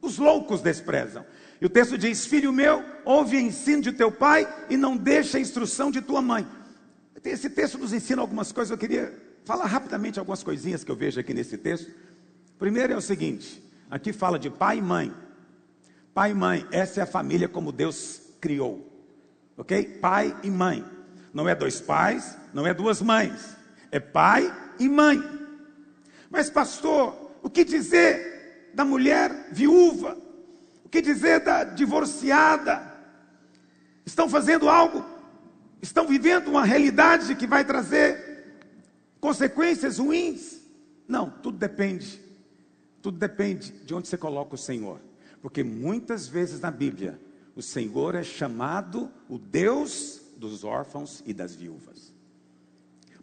Os 0.00 0.18
loucos 0.18 0.60
desprezam. 0.60 1.24
E 1.60 1.66
o 1.66 1.70
texto 1.70 1.96
diz: 1.96 2.26
Filho 2.26 2.52
meu, 2.52 2.84
ouve 3.04 3.36
o 3.36 3.40
ensino 3.40 3.80
de 3.80 3.92
teu 3.92 4.10
pai 4.10 4.52
e 4.68 4.76
não 4.76 4.96
deixa 4.96 5.38
a 5.38 5.40
instrução 5.40 5.92
de 5.92 6.02
tua 6.02 6.20
mãe. 6.20 6.44
Esse 7.22 7.50
texto 7.50 7.78
nos 7.78 7.92
ensina 7.92 8.20
algumas 8.20 8.50
coisas. 8.50 8.72
Eu 8.72 8.78
queria 8.78 9.16
falar 9.44 9.66
rapidamente 9.66 10.18
algumas 10.18 10.42
coisinhas 10.42 10.82
que 10.82 10.90
eu 10.90 10.96
vejo 10.96 11.20
aqui 11.20 11.32
nesse 11.32 11.56
texto. 11.56 11.88
Primeiro 12.58 12.94
é 12.94 12.96
o 12.96 13.00
seguinte: 13.00 13.62
aqui 13.88 14.12
fala 14.12 14.40
de 14.40 14.50
pai 14.50 14.78
e 14.78 14.82
mãe. 14.82 15.14
Pai 16.14 16.32
e 16.32 16.34
mãe, 16.34 16.66
essa 16.70 17.00
é 17.00 17.02
a 17.02 17.06
família 17.06 17.48
como 17.48 17.72
Deus 17.72 18.20
criou. 18.40 18.86
Ok? 19.56 19.98
Pai 20.00 20.36
e 20.42 20.50
mãe. 20.50 20.84
Não 21.32 21.48
é 21.48 21.54
dois 21.54 21.80
pais, 21.80 22.36
não 22.52 22.66
é 22.66 22.74
duas 22.74 23.00
mães. 23.00 23.56
É 23.90 23.98
pai 23.98 24.52
e 24.78 24.88
mãe. 24.88 25.22
Mas, 26.30 26.50
pastor, 26.50 27.30
o 27.42 27.48
que 27.48 27.64
dizer 27.64 28.70
da 28.74 28.84
mulher 28.84 29.48
viúva? 29.52 30.16
O 30.84 30.88
que 30.88 31.00
dizer 31.00 31.40
da 31.40 31.64
divorciada? 31.64 32.92
Estão 34.04 34.28
fazendo 34.28 34.68
algo, 34.68 35.04
estão 35.80 36.06
vivendo 36.06 36.48
uma 36.48 36.64
realidade 36.64 37.34
que 37.34 37.46
vai 37.46 37.64
trazer 37.64 38.60
consequências 39.20 39.98
ruins. 39.98 40.60
Não, 41.06 41.30
tudo 41.30 41.56
depende. 41.56 42.20
Tudo 43.00 43.18
depende 43.18 43.70
de 43.70 43.94
onde 43.94 44.08
você 44.08 44.18
coloca 44.18 44.54
o 44.54 44.58
Senhor. 44.58 45.00
Porque 45.42 45.64
muitas 45.64 46.28
vezes 46.28 46.60
na 46.60 46.70
Bíblia, 46.70 47.20
o 47.56 47.60
Senhor 47.60 48.14
é 48.14 48.22
chamado 48.22 49.10
o 49.28 49.36
Deus 49.36 50.22
dos 50.36 50.62
órfãos 50.62 51.22
e 51.26 51.34
das 51.34 51.54
viúvas. 51.54 52.14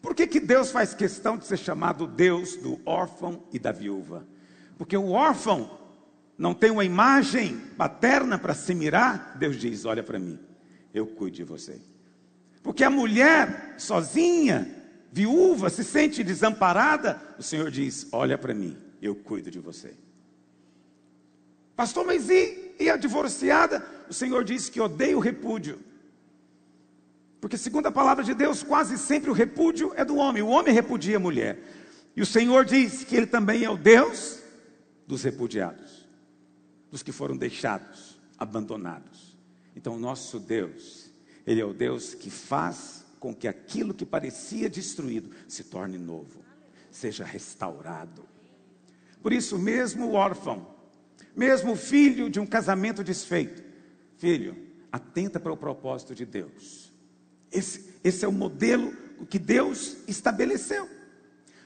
Por 0.02 0.14
que, 0.14 0.28
que 0.28 0.40
Deus 0.40 0.70
faz 0.70 0.94
questão 0.94 1.38
de 1.38 1.46
ser 1.46 1.58
chamado 1.58 2.06
Deus 2.06 2.58
do 2.58 2.80
órfão 2.86 3.44
e 3.52 3.58
da 3.58 3.72
viúva? 3.72 4.28
Porque 4.78 4.96
o 4.96 5.10
órfão 5.10 5.80
não 6.38 6.54
tem 6.54 6.70
uma 6.72 6.86
imagem 6.86 7.58
paterna 7.78 8.38
para 8.38 8.54
se 8.54 8.74
mirar, 8.76 9.38
Deus 9.38 9.58
diz: 9.58 9.86
Olha 9.86 10.04
para 10.04 10.20
mim, 10.20 10.40
eu 10.94 11.08
cuido 11.08 11.38
de 11.38 11.44
você. 11.44 11.82
Porque 12.62 12.84
a 12.84 12.90
mulher 12.90 13.76
sozinha, 13.78 14.70
viúva, 15.12 15.70
se 15.70 15.84
sente 15.84 16.24
desamparada, 16.24 17.22
o 17.38 17.44
Senhor 17.44 17.72
diz: 17.72 18.08
Olha 18.12 18.38
para 18.38 18.54
mim, 18.54 18.78
eu 19.02 19.16
cuido 19.16 19.50
de 19.50 19.60
você. 19.60 19.94
Pastor, 21.80 22.06
mas 22.06 22.30
e, 22.30 22.76
e 22.78 22.90
a 22.90 22.98
divorciada? 22.98 23.82
O 24.10 24.14
Senhor 24.14 24.44
diz 24.44 24.68
que 24.68 24.82
odeia 24.82 25.16
o 25.16 25.22
repúdio. 25.22 25.80
Porque, 27.40 27.58
segundo 27.58 27.86
a 27.86 27.92
palavra 27.92 28.22
de 28.22 28.34
Deus, 28.34 28.62
quase 28.62 28.98
sempre 28.98 29.30
o 29.30 29.34
repúdio 29.34 29.94
é 29.96 30.04
do 30.04 30.18
homem. 30.18 30.44
O 30.44 30.50
homem 30.50 30.74
repudia 30.74 31.16
a 31.16 31.22
mulher. 31.22 31.58
E 32.18 32.22
o 32.22 32.26
Senhor 32.26 32.66
diz 32.66 33.06
que 33.06 33.16
Ele 33.16 33.26
também 33.26 33.64
é 33.64 33.70
o 33.70 33.78
Deus 33.78 34.40
dos 35.08 35.24
repudiados, 35.24 36.06
dos 36.92 37.02
que 37.02 37.14
foram 37.14 37.38
deixados, 37.38 38.20
abandonados. 38.38 39.38
Então, 39.74 39.96
o 39.96 40.00
nosso 40.00 40.38
Deus, 40.38 41.10
Ele 41.48 41.62
é 41.62 41.66
o 41.66 41.74
Deus 41.74 42.14
que 42.14 42.30
faz 42.30 43.06
com 43.22 43.34
que 43.34 43.48
aquilo 43.48 43.94
que 43.94 44.06
parecia 44.06 44.70
destruído 44.70 45.32
se 45.48 45.64
torne 45.64 45.98
novo, 45.98 46.44
seja 46.92 47.24
restaurado. 47.24 48.26
Por 49.24 49.32
isso, 49.32 49.58
mesmo 49.58 50.08
o 50.08 50.14
órfão, 50.16 50.78
mesmo 51.36 51.76
filho 51.76 52.30
de 52.30 52.40
um 52.40 52.46
casamento 52.46 53.04
desfeito, 53.04 53.64
filho, 54.18 54.56
atenta 54.92 55.40
para 55.40 55.52
o 55.52 55.58
propósito 55.58 56.14
de 56.16 56.26
Deus. 56.26 56.94
Esse, 57.52 57.96
esse 58.04 58.26
é 58.26 58.28
o 58.28 58.32
modelo 58.32 58.94
que 59.30 59.40
Deus 59.40 59.98
estabeleceu. 60.08 60.88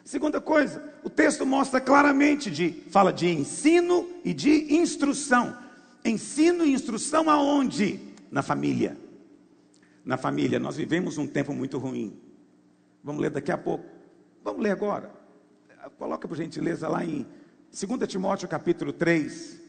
Segunda 0.04 0.42
coisa, 0.42 0.94
o 1.04 1.10
texto 1.10 1.46
mostra 1.46 1.80
claramente 1.80 2.52
de 2.52 2.72
fala 2.90 3.12
de 3.12 3.28
ensino 3.28 4.10
e 4.24 4.34
de 4.34 4.76
instrução. 4.76 5.58
Ensino 6.04 6.66
e 6.66 6.74
instrução 6.74 7.30
aonde? 7.30 8.00
Na 8.30 8.42
família. 8.42 8.98
Na 10.04 10.18
família, 10.18 10.60
nós 10.60 10.76
vivemos 10.76 11.18
um 11.18 11.26
tempo 11.26 11.54
muito 11.54 11.78
ruim. 11.78 12.20
Vamos 13.02 13.22
ler 13.22 13.32
daqui 13.32 13.52
a 13.52 13.58
pouco. 13.58 13.86
Vamos 14.44 14.62
ler 14.62 14.72
agora. 14.72 15.10
Coloca 15.98 16.28
por 16.28 16.36
gentileza 16.36 16.88
lá 16.88 17.04
em 17.06 17.26
2 17.74 18.08
Timóteo 18.08 18.48
capítulo 18.48 18.94
3. 18.94 19.60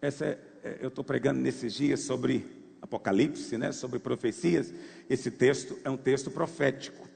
Essa 0.00 0.24
é, 0.24 0.38
é, 0.64 0.78
eu 0.80 0.88
estou 0.88 1.04
pregando 1.04 1.38
nesses 1.38 1.74
dias 1.74 2.00
sobre 2.00 2.46
Apocalipse, 2.80 3.58
né, 3.58 3.72
sobre 3.72 3.98
profecias. 3.98 4.72
Esse 5.10 5.30
texto 5.30 5.78
é 5.84 5.90
um 5.90 5.98
texto 5.98 6.30
profético. 6.30 7.06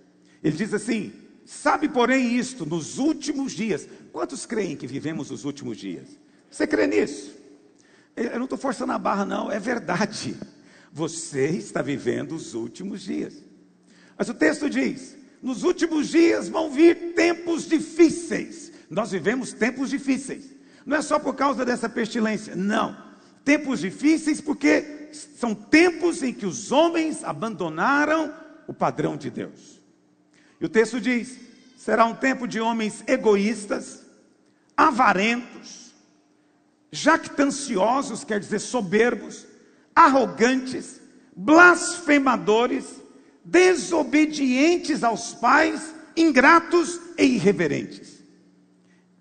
Ele 0.44 0.54
diz 0.54 0.74
assim: 0.74 1.10
Sabe, 1.46 1.88
porém, 1.88 2.36
isto, 2.36 2.66
nos 2.66 2.98
últimos 2.98 3.52
dias. 3.52 3.88
Quantos 4.12 4.44
creem 4.44 4.76
que 4.76 4.86
vivemos 4.86 5.30
os 5.30 5.46
últimos 5.46 5.78
dias? 5.78 6.06
Você 6.50 6.66
crê 6.66 6.86
nisso? 6.86 7.34
Eu 8.14 8.36
não 8.36 8.44
estou 8.44 8.58
forçando 8.58 8.92
a 8.92 8.98
barra, 8.98 9.24
não, 9.24 9.50
é 9.50 9.58
verdade. 9.58 10.36
Você 10.92 11.46
está 11.46 11.80
vivendo 11.80 12.32
os 12.32 12.52
últimos 12.52 13.00
dias. 13.00 13.42
Mas 14.18 14.28
o 14.28 14.34
texto 14.34 14.68
diz: 14.68 15.16
nos 15.40 15.62
últimos 15.62 16.10
dias 16.10 16.46
vão 16.46 16.70
vir 16.70 17.14
tempos 17.14 17.66
difíceis. 17.66 18.70
Nós 18.90 19.12
vivemos 19.12 19.52
tempos 19.52 19.88
difíceis. 19.88 20.50
Não 20.84 20.96
é 20.96 21.02
só 21.02 21.18
por 21.18 21.34
causa 21.34 21.64
dessa 21.64 21.88
pestilência, 21.88 22.56
não. 22.56 22.96
Tempos 23.44 23.78
difíceis 23.80 24.40
porque 24.40 25.08
são 25.12 25.54
tempos 25.54 26.22
em 26.22 26.34
que 26.34 26.44
os 26.44 26.72
homens 26.72 27.22
abandonaram 27.22 28.34
o 28.66 28.74
padrão 28.74 29.16
de 29.16 29.30
Deus. 29.30 29.80
E 30.60 30.66
o 30.66 30.68
texto 30.68 31.00
diz: 31.00 31.38
será 31.78 32.04
um 32.04 32.14
tempo 32.14 32.48
de 32.48 32.60
homens 32.60 33.04
egoístas, 33.06 34.02
avarentos, 34.76 35.94
jactanciosos, 36.90 38.24
quer 38.24 38.40
dizer, 38.40 38.58
soberbos, 38.58 39.46
arrogantes, 39.94 41.00
blasfemadores, 41.34 43.00
desobedientes 43.44 45.04
aos 45.04 45.34
pais, 45.34 45.94
ingratos 46.16 47.00
e 47.16 47.24
irreverentes. 47.24 48.19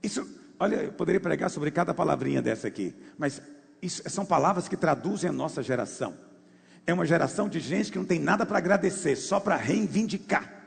Isso, 0.02 0.28
olha, 0.60 0.78
eu 0.78 0.92
poderia 0.92 1.20
pregar 1.20 1.50
sobre 1.50 1.72
cada 1.72 1.94
palavrinha 1.94 2.42
dessa 2.42 2.68
aqui, 2.68 2.94
mas 3.18 3.42
isso, 3.82 4.02
são 4.10 4.26
palavras 4.26 4.68
que 4.68 4.78
traduzem 4.78 5.30
a 5.30 5.34
nossa 5.34 5.62
geração. 5.62 6.14
É 6.86 6.94
uma 6.94 7.06
geração 7.06 7.48
de 7.48 7.60
gente 7.60 7.92
que 7.92 7.98
não 7.98 8.06
tem 8.06 8.20
nada 8.20 8.46
para 8.46 8.58
agradecer, 8.58 9.16
só 9.16 9.40
para 9.40 9.56
reivindicar 9.56 10.60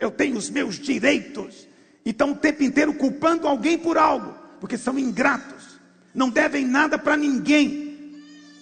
eu 0.00 0.10
tenho 0.10 0.36
os 0.36 0.48
meus 0.48 0.76
direitos. 0.76 1.66
E 2.04 2.10
estão 2.10 2.32
o 2.32 2.36
tempo 2.36 2.62
inteiro 2.62 2.94
culpando 2.94 3.46
alguém 3.46 3.76
por 3.76 3.98
algo, 3.98 4.34
porque 4.60 4.78
são 4.78 4.98
ingratos, 4.98 5.78
não 6.14 6.30
devem 6.30 6.66
nada 6.66 6.98
para 6.98 7.16
ninguém. 7.16 7.86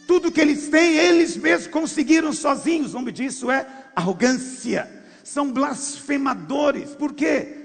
Tudo 0.07 0.33
que 0.33 0.41
eles 0.41 0.69
têm, 0.69 0.97
eles 0.97 1.37
mesmos 1.37 1.69
conseguiram 1.69 2.33
sozinhos. 2.33 2.93
O 2.93 2.99
nome 2.99 3.13
disso 3.13 3.51
é 3.51 3.67
arrogância. 3.95 4.89
São 5.25 5.53
blasfemadores. 5.53 6.91
Por 6.91 7.13
quê? 7.13 7.56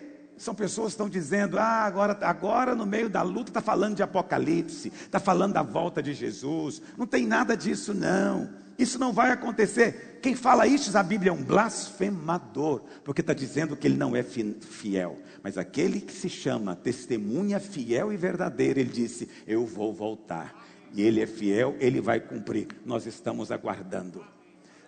São 0.41 0.55
pessoas 0.55 0.88
que 0.88 0.93
estão 0.93 1.07
dizendo, 1.07 1.60
ah, 1.60 1.83
agora, 1.83 2.17
agora 2.24 2.74
no 2.74 2.83
meio 2.83 3.07
da 3.07 3.21
luta 3.21 3.51
está 3.51 3.62
falando 3.62 3.98
de 3.98 4.01
Apocalipse, 4.01 4.88
está 4.88 5.19
falando 5.19 5.53
da 5.53 5.62
volta 5.62 6.01
de 6.01 6.15
Jesus. 6.15 6.81
Não 6.98 7.05
tem 7.05 7.27
nada 7.27 7.55
disso, 7.55 7.93
não. 7.93 8.50
Isso 8.75 8.98
não 8.98 9.13
vai 9.13 9.29
acontecer. 9.29 10.17
Quem 10.19 10.36
fala 10.36 10.65
isso 10.65 10.98
a 10.98 11.03
Bíblia 11.03 11.29
é 11.29 11.31
um 11.31 11.43
blasfemador, 11.43 12.81
porque 13.03 13.21
está 13.21 13.36
dizendo 13.36 13.77
que 13.77 13.86
ele 13.86 13.98
não 13.98 14.15
é 14.15 14.24
fiel. 14.24 15.19
Mas 15.43 15.60
aquele 15.60 16.01
que 16.01 16.12
se 16.12 16.27
chama 16.27 16.75
testemunha 16.75 17.60
fiel 17.60 18.12
e 18.12 18.17
verdadeira, 18.17 18.79
ele 18.79 18.89
disse: 18.89 19.29
Eu 19.45 19.67
vou 19.67 19.93
voltar. 19.93 20.55
E 20.91 21.03
ele 21.03 21.21
é 21.21 21.27
fiel, 21.27 21.75
ele 21.79 22.01
vai 22.01 22.19
cumprir. 22.19 22.67
Nós 22.83 23.05
estamos 23.05 23.51
aguardando. 23.51 24.25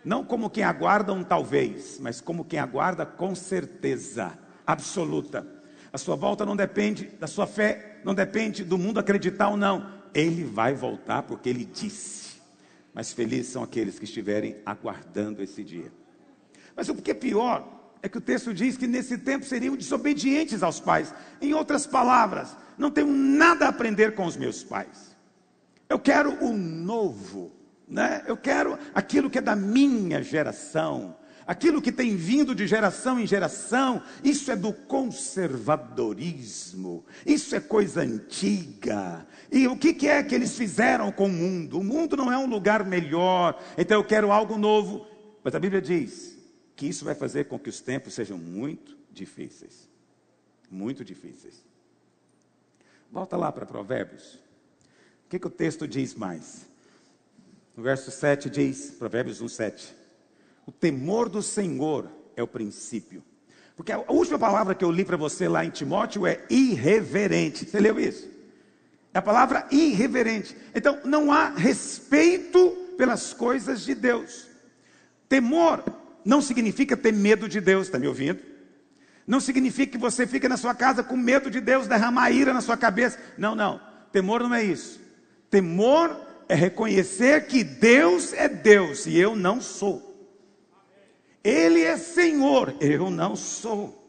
Não 0.04 0.26
como 0.26 0.50
quem 0.50 0.64
aguarda 0.64 1.14
um 1.14 1.24
talvez, 1.24 2.00
mas 2.00 2.20
como 2.20 2.44
quem 2.44 2.58
aguarda 2.58 3.06
com 3.06 3.36
certeza 3.36 4.42
absoluta. 4.66 5.46
A 5.92 5.98
sua 5.98 6.16
volta 6.16 6.46
não 6.46 6.56
depende 6.56 7.06
da 7.20 7.28
sua 7.28 7.46
fé, 7.46 8.00
não 8.04 8.16
depende 8.16 8.64
do 8.64 8.78
mundo 8.78 9.00
acreditar 9.00 9.50
ou 9.50 9.58
não. 9.58 9.92
Ele 10.14 10.44
vai 10.44 10.74
voltar 10.74 11.24
porque 11.24 11.50
ele 11.50 11.66
disse. 11.66 12.42
Mas 12.94 13.14
felizes 13.14 13.52
são 13.52 13.64
aqueles 13.64 13.98
que 13.98 14.06
estiverem 14.06 14.58
aguardando 14.66 15.42
esse 15.42 15.64
dia. 15.64 15.92
Mas 16.76 16.90
o 16.90 16.96
que 16.96 17.12
é 17.12 17.14
pior 17.14 17.68
é 18.02 18.10
que 18.10 18.18
o 18.18 18.22
texto 18.22 18.54
diz 18.54 18.76
que 18.76 18.88
nesse 18.88 19.18
tempo 19.18 19.46
seriam 19.46 19.76
desobedientes 19.76 20.62
aos 20.62 20.80
pais. 20.80 21.14
Em 21.42 21.54
outras 21.54 21.88
palavras, 21.88 22.56
não 22.78 22.92
tenho 22.92 23.08
nada 23.08 23.66
a 23.66 23.70
aprender 23.70 24.14
com 24.14 24.26
os 24.26 24.36
meus 24.36 24.64
pais. 24.64 25.16
Eu 25.88 26.00
quero 26.00 26.44
o 26.44 26.56
novo, 26.56 27.52
né? 27.88 28.24
Eu 28.28 28.36
quero 28.36 28.78
aquilo 28.94 29.30
que 29.30 29.38
é 29.38 29.42
da 29.42 29.56
minha 29.56 30.22
geração 30.22 31.16
aquilo 31.46 31.82
que 31.82 31.92
tem 31.92 32.16
vindo 32.16 32.56
de 32.56 32.66
geração 32.68 33.20
em 33.20 33.28
geração, 33.28 34.02
isso 34.24 34.50
é 34.52 34.56
do 34.56 34.74
conservadorismo, 34.74 37.06
isso 37.26 37.56
é 37.56 37.60
coisa 37.60 38.02
antiga. 38.02 39.28
E 39.52 39.68
o 39.68 39.78
que, 39.78 40.08
é 40.08 40.24
que 40.24 40.34
eles 40.34 40.58
fizeram 40.58 41.12
com 41.12 41.26
o 41.26 41.30
mundo? 41.30 41.80
O 41.80 41.84
mundo 41.84 42.18
não 42.18 42.32
é 42.32 42.38
um 42.38 42.48
lugar 42.48 42.84
melhor, 42.86 43.62
então 43.78 44.00
eu 44.00 44.04
quero 44.04 44.32
algo 44.32 44.58
novo. 44.58 45.06
Mas 45.44 45.54
a 45.54 45.60
Bíblia 45.60 45.82
diz 45.82 46.34
que 46.76 46.88
isso 46.88 47.06
vai 47.06 47.16
fazer 47.16 47.46
com 47.46 47.60
que 47.60 47.70
os 47.70 47.82
tempos 47.82 48.14
sejam 48.14 48.38
muito 48.38 48.98
difíceis. 49.12 49.90
Muito 50.70 51.06
difíceis. 51.06 51.64
Volta 53.12 53.38
lá 53.38 53.52
para 53.52 53.66
Provérbios. 53.66 54.40
O 55.26 55.30
que, 55.30 55.38
que 55.38 55.48
o 55.48 55.52
texto 55.52 55.88
diz 55.88 56.16
mais? 56.16 56.66
No 57.76 57.84
verso 57.84 58.12
7 58.12 58.50
diz, 58.50 58.92
Provérbios 58.92 59.42
1, 59.42 59.48
7. 59.48 59.96
O 60.66 60.72
temor 60.72 61.30
do 61.30 61.42
Senhor 61.42 62.10
é 62.36 62.44
o 62.44 62.48
princípio. 62.48 63.24
Porque 63.76 63.92
a 63.92 64.04
última 64.08 64.38
palavra 64.38 64.76
que 64.76 64.86
eu 64.86 64.92
li 64.92 65.04
para 65.04 65.18
você 65.18 65.48
lá 65.48 65.66
em 65.66 65.70
Timóteo 65.70 66.28
é 66.28 66.42
irreverente. 66.50 67.66
Você 67.66 67.80
leu 67.80 68.00
isso? 68.00 68.28
É 69.14 69.20
a 69.20 69.22
palavra 69.22 69.68
irreverente. 69.72 70.56
Então, 70.74 71.00
não 71.04 71.32
há 71.32 71.50
respeito 71.50 72.72
pelas 72.98 73.34
coisas 73.34 73.82
de 73.82 73.94
Deus. 73.94 74.48
Temor 75.28 75.84
não 76.24 76.42
significa 76.42 76.96
ter 76.96 77.12
medo 77.12 77.50
de 77.50 77.60
Deus, 77.60 77.88
está 77.88 78.00
me 78.00 78.08
ouvindo? 78.08 78.40
Não 79.26 79.40
significa 79.40 79.94
que 79.94 79.98
você 79.98 80.28
fica 80.28 80.50
na 80.50 80.58
sua 80.58 80.76
casa 80.76 81.04
com 81.04 81.16
medo 81.16 81.50
de 81.50 81.62
Deus 81.62 81.88
derramar 81.88 82.32
ira 82.32 82.54
na 82.54 82.62
sua 82.62 82.78
cabeça. 82.78 83.18
Não, 83.38 83.56
não. 83.56 83.80
Temor 84.12 84.42
não 84.44 84.54
é 84.54 84.64
isso. 84.64 85.00
Temor 85.50 86.16
é 86.48 86.56
reconhecer 86.56 87.48
que 87.48 87.64
Deus 87.64 88.34
é 88.34 88.48
Deus 88.50 89.06
e 89.06 89.18
eu 89.18 89.36
não 89.36 89.62
sou. 89.62 90.13
Ele 91.44 91.82
é 91.82 91.98
Senhor, 91.98 92.74
eu 92.80 93.10
não 93.10 93.36
sou. 93.36 94.02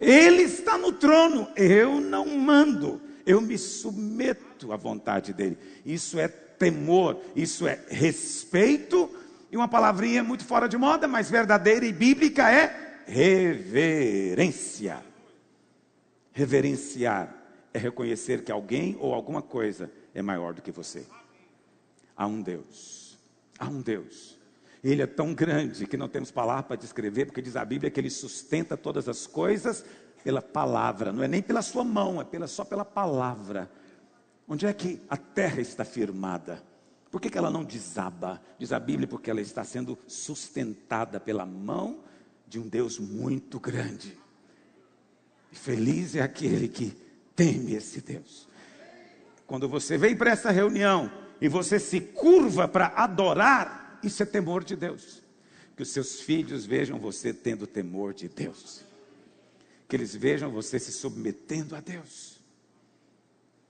Ele 0.00 0.42
está 0.42 0.78
no 0.78 0.92
trono, 0.92 1.48
eu 1.56 2.00
não 2.00 2.26
mando, 2.38 3.00
eu 3.26 3.40
me 3.40 3.56
submeto 3.58 4.72
à 4.72 4.76
vontade 4.76 5.32
dele. 5.32 5.58
Isso 5.84 6.18
é 6.18 6.28
temor, 6.28 7.20
isso 7.34 7.66
é 7.66 7.80
respeito, 7.88 9.10
e 9.50 9.56
uma 9.56 9.68
palavrinha 9.68 10.22
muito 10.22 10.44
fora 10.44 10.68
de 10.68 10.76
moda, 10.76 11.08
mas 11.08 11.30
verdadeira 11.30 11.84
e 11.86 11.92
bíblica 11.92 12.50
é 12.50 13.02
reverência. 13.06 15.02
Reverenciar 16.32 17.34
é 17.72 17.78
reconhecer 17.78 18.42
que 18.44 18.52
alguém 18.52 18.96
ou 19.00 19.12
alguma 19.12 19.42
coisa 19.42 19.90
é 20.14 20.22
maior 20.22 20.54
do 20.54 20.62
que 20.62 20.70
você. 20.70 21.04
Há 22.16 22.26
um 22.26 22.40
Deus, 22.40 23.18
há 23.58 23.66
um 23.66 23.80
Deus. 23.80 24.33
Ele 24.84 25.00
é 25.00 25.06
tão 25.06 25.32
grande 25.32 25.86
que 25.86 25.96
não 25.96 26.08
temos 26.08 26.30
palavra 26.30 26.64
para 26.64 26.76
descrever, 26.76 27.24
porque 27.24 27.40
diz 27.40 27.56
a 27.56 27.64
Bíblia 27.64 27.90
que 27.90 27.98
ele 27.98 28.10
sustenta 28.10 28.76
todas 28.76 29.08
as 29.08 29.26
coisas 29.26 29.82
pela 30.22 30.42
palavra, 30.42 31.12
não 31.12 31.22
é 31.22 31.28
nem 31.28 31.42
pela 31.42 31.62
sua 31.62 31.82
mão, 31.82 32.20
é 32.20 32.24
pela, 32.24 32.46
só 32.46 32.64
pela 32.64 32.84
palavra. 32.84 33.70
Onde 34.46 34.66
é 34.66 34.72
que 34.74 35.00
a 35.08 35.16
terra 35.16 35.60
está 35.60 35.84
firmada? 35.84 36.62
Por 37.10 37.20
que, 37.20 37.30
que 37.30 37.38
ela 37.38 37.50
não 37.50 37.64
desaba? 37.64 38.42
Diz 38.58 38.72
a 38.72 38.78
Bíblia, 38.78 39.08
porque 39.08 39.30
ela 39.30 39.40
está 39.40 39.64
sendo 39.64 39.98
sustentada 40.06 41.18
pela 41.18 41.46
mão 41.46 42.00
de 42.46 42.58
um 42.58 42.68
Deus 42.68 42.98
muito 42.98 43.58
grande. 43.58 44.18
E 45.50 45.56
feliz 45.56 46.14
é 46.14 46.20
aquele 46.20 46.68
que 46.68 46.94
teme 47.34 47.74
esse 47.74 48.00
Deus. 48.00 48.48
Quando 49.46 49.68
você 49.68 49.96
vem 49.96 50.16
para 50.16 50.30
essa 50.30 50.50
reunião 50.50 51.10
e 51.40 51.48
você 51.48 51.78
se 51.78 52.00
curva 52.00 52.66
para 52.66 52.88
adorar, 52.88 53.83
isso 54.06 54.22
é 54.22 54.26
temor 54.26 54.64
de 54.64 54.76
Deus. 54.76 55.22
Que 55.76 55.82
os 55.82 55.90
seus 55.90 56.20
filhos 56.20 56.64
vejam 56.64 56.98
você 56.98 57.32
tendo 57.32 57.66
temor 57.66 58.14
de 58.14 58.28
Deus. 58.28 58.82
Que 59.88 59.96
eles 59.96 60.14
vejam 60.14 60.50
você 60.50 60.78
se 60.78 60.92
submetendo 60.92 61.74
a 61.74 61.80
Deus. 61.80 62.40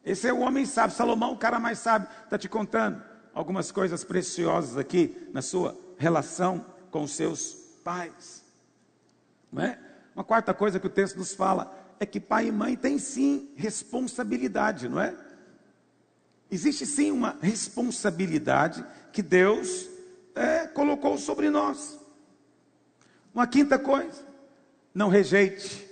Esse 0.04 0.28
é 0.28 0.32
o 0.32 0.40
homem 0.40 0.66
sábio. 0.66 0.96
Salomão, 0.96 1.32
o 1.32 1.38
cara 1.38 1.58
mais 1.58 1.78
sábio, 1.78 2.08
está 2.24 2.36
te 2.36 2.48
contando 2.48 3.02
algumas 3.32 3.72
coisas 3.72 4.04
preciosas 4.04 4.76
aqui 4.76 5.28
na 5.32 5.40
sua 5.40 5.76
relação 5.98 6.64
com 6.90 7.02
os 7.02 7.12
seus 7.12 7.54
pais. 7.82 8.44
Não 9.50 9.62
é? 9.62 9.78
Uma 10.14 10.24
quarta 10.24 10.52
coisa 10.52 10.78
que 10.78 10.86
o 10.86 10.90
texto 10.90 11.16
nos 11.16 11.34
fala 11.34 11.74
é 11.98 12.06
que 12.06 12.20
pai 12.20 12.48
e 12.48 12.52
mãe 12.52 12.76
têm 12.76 12.98
sim 12.98 13.50
responsabilidade, 13.56 14.88
não 14.88 15.00
é? 15.00 15.16
Existe 16.50 16.86
sim 16.86 17.10
uma 17.10 17.36
responsabilidade 17.40 18.84
que 19.12 19.22
Deus 19.22 19.88
é, 20.34 20.66
colocou 20.66 21.16
sobre 21.16 21.50
nós. 21.50 21.98
Uma 23.34 23.46
quinta 23.46 23.78
coisa, 23.78 24.22
não 24.94 25.08
rejeite, 25.08 25.88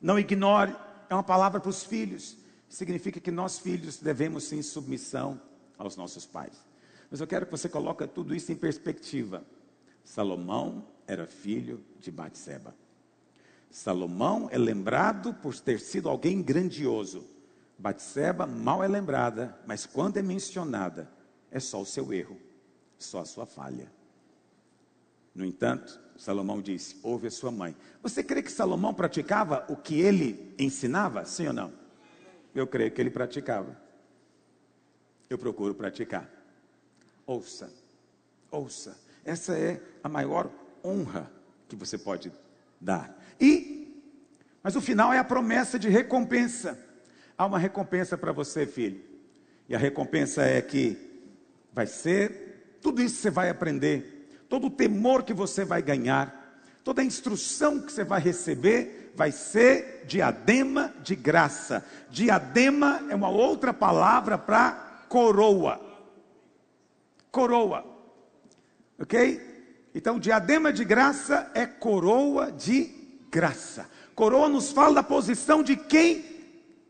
não 0.00 0.18
ignore, 0.18 0.74
é 1.08 1.14
uma 1.14 1.22
palavra 1.22 1.60
para 1.60 1.70
os 1.70 1.84
filhos. 1.84 2.36
Significa 2.68 3.20
que 3.20 3.30
nós 3.30 3.58
filhos 3.58 3.98
devemos 3.98 4.44
sim 4.44 4.62
submissão 4.62 5.40
aos 5.76 5.96
nossos 5.96 6.24
pais. 6.26 6.64
Mas 7.10 7.20
eu 7.20 7.26
quero 7.26 7.46
que 7.46 7.52
você 7.52 7.68
coloque 7.68 8.06
tudo 8.06 8.34
isso 8.34 8.52
em 8.52 8.56
perspectiva. 8.56 9.44
Salomão 10.04 10.84
era 11.06 11.26
filho 11.26 11.82
de 11.98 12.10
Batseba. 12.10 12.74
Salomão 13.70 14.48
é 14.50 14.58
lembrado 14.58 15.34
por 15.34 15.58
ter 15.58 15.80
sido 15.80 16.08
alguém 16.08 16.42
grandioso. 16.42 17.24
Batseba 17.78 18.46
mal 18.46 18.82
é 18.82 18.88
lembrada, 18.88 19.58
mas 19.66 19.86
quando 19.86 20.18
é 20.18 20.22
mencionada, 20.22 21.10
é 21.50 21.58
só 21.58 21.80
o 21.80 21.86
seu 21.86 22.12
erro, 22.12 22.36
só 23.04 23.20
a 23.20 23.24
sua 23.24 23.46
falha. 23.46 23.90
No 25.34 25.44
entanto, 25.44 26.00
Salomão 26.16 26.60
disse: 26.60 26.96
Ouve 27.02 27.28
a 27.28 27.30
sua 27.30 27.50
mãe. 27.50 27.74
Você 28.02 28.22
crê 28.22 28.42
que 28.42 28.52
Salomão 28.52 28.92
praticava 28.92 29.64
o 29.68 29.76
que 29.76 30.00
ele 30.00 30.54
ensinava? 30.58 31.24
Sim 31.24 31.48
ou 31.48 31.52
não? 31.52 31.72
Eu 32.54 32.66
creio 32.66 32.90
que 32.90 33.00
ele 33.00 33.10
praticava. 33.10 33.80
Eu 35.28 35.38
procuro 35.38 35.74
praticar. 35.74 36.28
Ouça, 37.26 37.72
ouça. 38.50 38.98
Essa 39.24 39.56
é 39.56 39.80
a 40.02 40.08
maior 40.08 40.50
honra 40.84 41.30
que 41.68 41.76
você 41.76 41.96
pode 41.96 42.32
dar. 42.80 43.16
E, 43.40 44.02
mas 44.62 44.74
o 44.74 44.80
final 44.80 45.12
é 45.12 45.18
a 45.18 45.24
promessa 45.24 45.78
de 45.78 45.88
recompensa. 45.88 46.78
Há 47.38 47.46
uma 47.46 47.58
recompensa 47.58 48.18
para 48.18 48.32
você, 48.32 48.66
filho. 48.66 49.00
E 49.68 49.74
a 49.74 49.78
recompensa 49.78 50.42
é 50.42 50.60
que 50.60 50.98
vai 51.72 51.86
ser 51.86 52.49
tudo 52.80 53.02
isso 53.02 53.16
você 53.16 53.30
vai 53.30 53.50
aprender, 53.50 54.44
todo 54.48 54.66
o 54.66 54.70
temor 54.70 55.22
que 55.22 55.32
você 55.32 55.64
vai 55.64 55.82
ganhar, 55.82 56.60
toda 56.82 57.02
a 57.02 57.04
instrução 57.04 57.80
que 57.80 57.92
você 57.92 58.04
vai 58.04 58.20
receber, 58.20 59.12
vai 59.14 59.30
ser 59.32 60.04
diadema 60.06 60.94
de 61.02 61.14
graça. 61.14 61.84
Diadema 62.10 63.04
é 63.10 63.14
uma 63.14 63.28
outra 63.28 63.72
palavra 63.72 64.38
para 64.38 65.04
coroa. 65.08 65.80
Coroa. 67.30 67.84
Ok? 68.98 69.48
Então, 69.94 70.18
diadema 70.18 70.72
de 70.72 70.84
graça 70.84 71.50
é 71.54 71.66
coroa 71.66 72.50
de 72.52 72.90
graça. 73.30 73.88
Coroa 74.14 74.48
nos 74.48 74.70
fala 74.70 74.94
da 74.94 75.02
posição 75.02 75.62
de 75.62 75.76
quem 75.76 76.24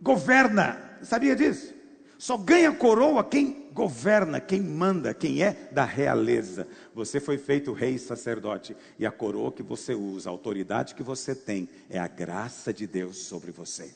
governa. 0.01 0.99
Sabia 1.03 1.35
disso? 1.35 1.75
Só 2.19 2.37
ganha 2.37 2.73
coroa 2.73 3.25
quem 3.25 3.60
governa, 3.73 4.41
quem 4.41 4.61
manda, 4.61 5.15
quem 5.15 5.43
é 5.43 5.69
da 5.73 5.85
realeza. 5.85 6.67
Você 6.95 7.21
foi 7.21 7.39
feito 7.39 7.73
rei 7.73 7.95
e 7.95 7.99
sacerdote, 7.99 8.77
e 8.99 9.07
a 9.07 9.11
coroa 9.11 9.53
que 9.53 9.63
você 9.63 9.95
usa, 9.95 10.29
a 10.29 10.33
autoridade 10.33 10.95
que 10.95 11.03
você 11.03 11.35
tem, 11.35 11.69
é 11.89 11.99
a 11.99 12.09
graça 12.09 12.73
de 12.73 12.87
Deus 12.87 13.19
sobre 13.19 13.51
você. 13.51 13.95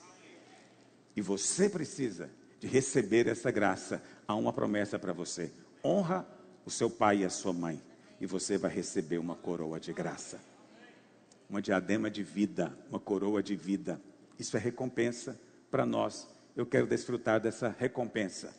E 1.16 1.20
você 1.20 1.68
precisa 1.68 2.30
de 2.60 2.66
receber 2.66 3.26
essa 3.26 3.50
graça. 3.50 4.02
Há 4.26 4.34
uma 4.34 4.52
promessa 4.52 4.98
para 4.98 5.12
você: 5.12 5.52
honra 5.84 6.26
o 6.64 6.70
seu 6.70 6.88
pai 6.88 7.18
e 7.18 7.24
a 7.24 7.30
sua 7.30 7.52
mãe, 7.52 7.82
e 8.20 8.26
você 8.26 8.56
vai 8.56 8.70
receber 8.70 9.18
uma 9.18 9.34
coroa 9.34 9.78
de 9.78 9.92
graça 9.92 10.38
uma 11.48 11.62
diadema 11.62 12.10
de 12.10 12.22
vida, 12.22 12.76
uma 12.90 12.98
coroa 12.98 13.42
de 13.42 13.54
vida. 13.54 14.00
Isso 14.38 14.56
é 14.56 14.60
recompensa 14.60 15.38
para 15.70 15.84
nós. 15.84 16.28
Eu 16.56 16.66
quero 16.66 16.86
desfrutar 16.86 17.40
dessa 17.40 17.74
recompensa. 17.78 18.54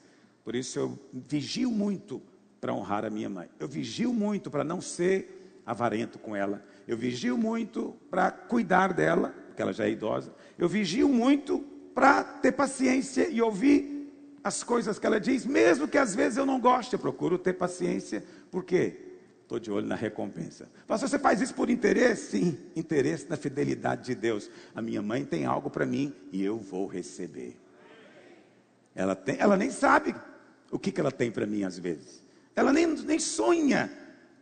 Por 0.46 0.56
isso 0.56 0.78
eu 0.78 1.00
vigio 1.12 1.72
muito 1.72 2.22
para 2.62 2.72
honrar 2.72 3.04
a 3.04 3.10
minha 3.10 3.28
mãe. 3.28 3.50
Eu 3.60 3.68
vigio 3.68 4.14
muito 4.14 4.52
para 4.52 4.64
não 4.64 4.80
ser 4.80 5.60
avarento 5.66 6.20
com 6.20 6.36
ela. 6.36 6.64
Eu 6.88 6.96
vigio 6.96 7.36
muito 7.36 7.98
para 8.12 8.30
cuidar 8.30 8.94
dela, 8.94 9.34
porque 9.48 9.62
ela 9.62 9.74
já 9.74 9.86
é 9.86 9.90
idosa. 9.90 10.32
Eu 10.56 10.70
vigio 10.70 11.10
muito 11.10 11.66
para 11.96 12.24
ter 12.24 12.52
paciência 12.52 13.28
e 13.28 13.42
ouvir 13.42 14.12
as 14.44 14.62
coisas 14.62 15.00
que 15.00 15.08
ela 15.08 15.20
diz, 15.20 15.48
mesmo 15.48 15.88
que 15.88 15.98
às 15.98 16.14
vezes 16.14 16.38
eu 16.38 16.46
não 16.46 16.60
goste, 16.60 16.94
eu 16.94 17.00
procuro 17.00 17.40
ter 17.40 17.54
paciência. 17.54 18.24
Por 18.52 18.64
quê? 18.64 19.00
Estou 19.42 19.58
de 19.58 19.72
olho 19.72 19.88
na 19.88 19.96
recompensa. 19.96 20.70
Pastor, 20.86 21.10
você 21.10 21.18
faz 21.18 21.42
isso 21.42 21.56
por 21.56 21.72
interesse? 21.72 22.38
Sim, 22.38 22.58
interesse 22.76 23.28
na 23.28 23.36
fidelidade 23.36 24.06
de 24.06 24.14
Deus. 24.14 24.50
A 24.76 24.82
minha 24.82 25.02
mãe 25.02 25.26
tem 25.26 25.46
algo 25.46 25.72
para 25.72 25.88
mim 25.88 26.14
e 26.32 26.44
eu 26.44 26.60
vou 26.60 26.86
receber. 26.86 27.58
Ela, 28.94 29.16
tem, 29.16 29.38
ela 29.40 29.58
nem 29.58 29.72
sabe 29.72 30.14
o 30.76 30.80
que, 30.80 30.92
que 30.92 31.00
ela 31.00 31.12
tem 31.12 31.32
para 31.32 31.46
mim 31.46 31.64
às 31.64 31.80
vezes. 31.80 32.22
Ela 32.56 32.72
nem, 32.74 32.86
nem 32.86 33.20
sonha 33.20 33.92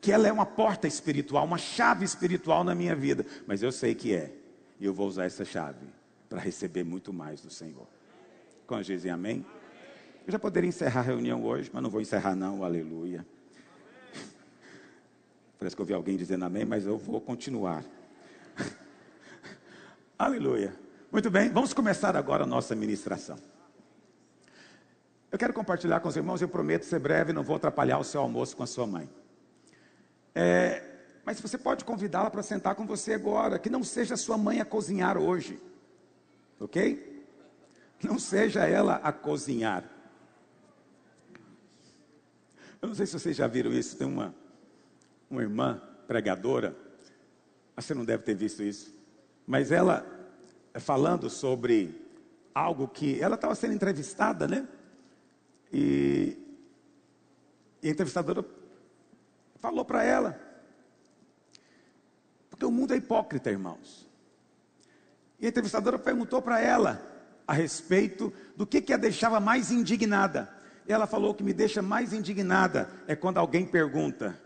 que 0.01 0.11
ela 0.11 0.27
é 0.27 0.31
uma 0.31 0.45
porta 0.45 0.87
espiritual, 0.87 1.45
uma 1.45 1.57
chave 1.57 2.03
espiritual 2.03 2.63
na 2.63 2.75
minha 2.75 2.95
vida. 2.95 3.25
Mas 3.47 3.63
eu 3.63 3.71
sei 3.71 3.95
que 3.95 4.13
é. 4.13 4.33
E 4.79 4.85
eu 4.85 4.93
vou 4.93 5.07
usar 5.07 5.25
essa 5.25 5.45
chave 5.45 5.85
para 6.27 6.41
receber 6.41 6.83
muito 6.83 7.13
mais 7.13 7.41
do 7.41 7.49
Senhor. 7.49 7.87
Quando 8.67 8.83
dizem 8.83 9.11
amém? 9.11 9.45
Eu 10.25 10.31
já 10.31 10.39
poderia 10.39 10.67
encerrar 10.67 11.01
a 11.01 11.03
reunião 11.03 11.43
hoje, 11.43 11.69
mas 11.71 11.83
não 11.83 11.89
vou 11.89 12.01
encerrar 12.01 12.35
não, 12.35 12.63
aleluia. 12.63 13.25
Parece 15.59 15.75
que 15.75 15.81
eu 15.81 15.83
ouvi 15.83 15.93
alguém 15.93 16.17
dizendo 16.17 16.43
amém, 16.45 16.65
mas 16.65 16.85
eu 16.85 16.97
vou 16.97 17.21
continuar. 17.21 17.85
Aleluia. 20.17 20.73
Muito 21.11 21.29
bem, 21.29 21.49
vamos 21.49 21.73
começar 21.73 22.15
agora 22.15 22.43
a 22.43 22.47
nossa 22.47 22.75
ministração. 22.75 23.37
Eu 25.33 25.39
quero 25.39 25.51
compartilhar 25.51 25.99
com 25.99 26.07
os 26.07 26.15
irmãos, 26.15 26.43
eu 26.43 26.47
prometo 26.47 26.85
ser 26.85 26.99
breve, 26.99 27.33
não 27.33 27.41
vou 27.41 27.55
atrapalhar 27.55 27.97
o 27.97 28.03
seu 28.03 28.21
almoço 28.21 28.55
com 28.55 28.61
a 28.61 28.67
sua 28.67 28.85
mãe. 28.85 29.09
É, 30.35 30.83
mas 31.25 31.41
você 31.41 31.57
pode 31.57 31.83
convidá-la 31.83 32.29
para 32.29 32.43
sentar 32.43 32.75
com 32.75 32.85
você 32.85 33.13
agora, 33.13 33.57
que 33.57 33.67
não 33.67 33.83
seja 33.83 34.15
sua 34.15 34.37
mãe 34.37 34.61
a 34.61 34.65
cozinhar 34.65 35.17
hoje, 35.17 35.59
ok? 36.59 37.25
Não 38.03 38.19
seja 38.19 38.67
ela 38.67 38.97
a 38.97 39.11
cozinhar. 39.11 39.83
Eu 42.79 42.89
não 42.89 42.93
sei 42.93 43.07
se 43.07 43.13
vocês 43.13 43.35
já 43.35 43.47
viram 43.47 43.73
isso, 43.73 43.97
tem 43.97 44.05
uma 44.05 44.35
uma 45.31 45.41
irmã 45.41 45.81
pregadora, 46.07 46.77
você 47.75 47.95
não 47.95 48.05
deve 48.05 48.21
ter 48.21 48.35
visto 48.35 48.61
isso, 48.61 48.95
mas 49.47 49.71
ela 49.71 50.05
é 50.75 50.79
falando 50.79 51.27
sobre 51.27 52.07
algo 52.53 52.87
que 52.87 53.19
ela 53.19 53.33
estava 53.33 53.55
sendo 53.55 53.73
entrevistada, 53.73 54.47
né? 54.47 54.67
E 55.73 56.37
E 57.81 57.87
a 57.89 57.91
entrevistadora 57.91 58.45
falou 59.55 59.83
para 59.83 60.03
ela. 60.03 60.39
Porque 62.49 62.65
o 62.65 62.71
mundo 62.71 62.93
é 62.93 62.97
hipócrita, 62.97 63.49
irmãos. 63.49 64.07
E 65.39 65.45
a 65.45 65.49
entrevistadora 65.49 65.99
perguntou 65.99 66.41
para 66.41 66.61
ela 66.61 67.05
a 67.45 67.53
respeito 67.53 68.31
do 68.55 68.65
que, 68.65 68.81
que 68.81 68.93
a 68.93 68.97
deixava 68.97 69.39
mais 69.39 69.71
indignada. 69.71 70.49
E 70.87 70.93
ela 70.93 71.07
falou 71.07 71.33
que 71.33 71.43
me 71.43 71.53
deixa 71.53 71.81
mais 71.81 72.13
indignada 72.13 72.89
é 73.07 73.15
quando 73.15 73.37
alguém 73.37 73.65
pergunta 73.65 74.39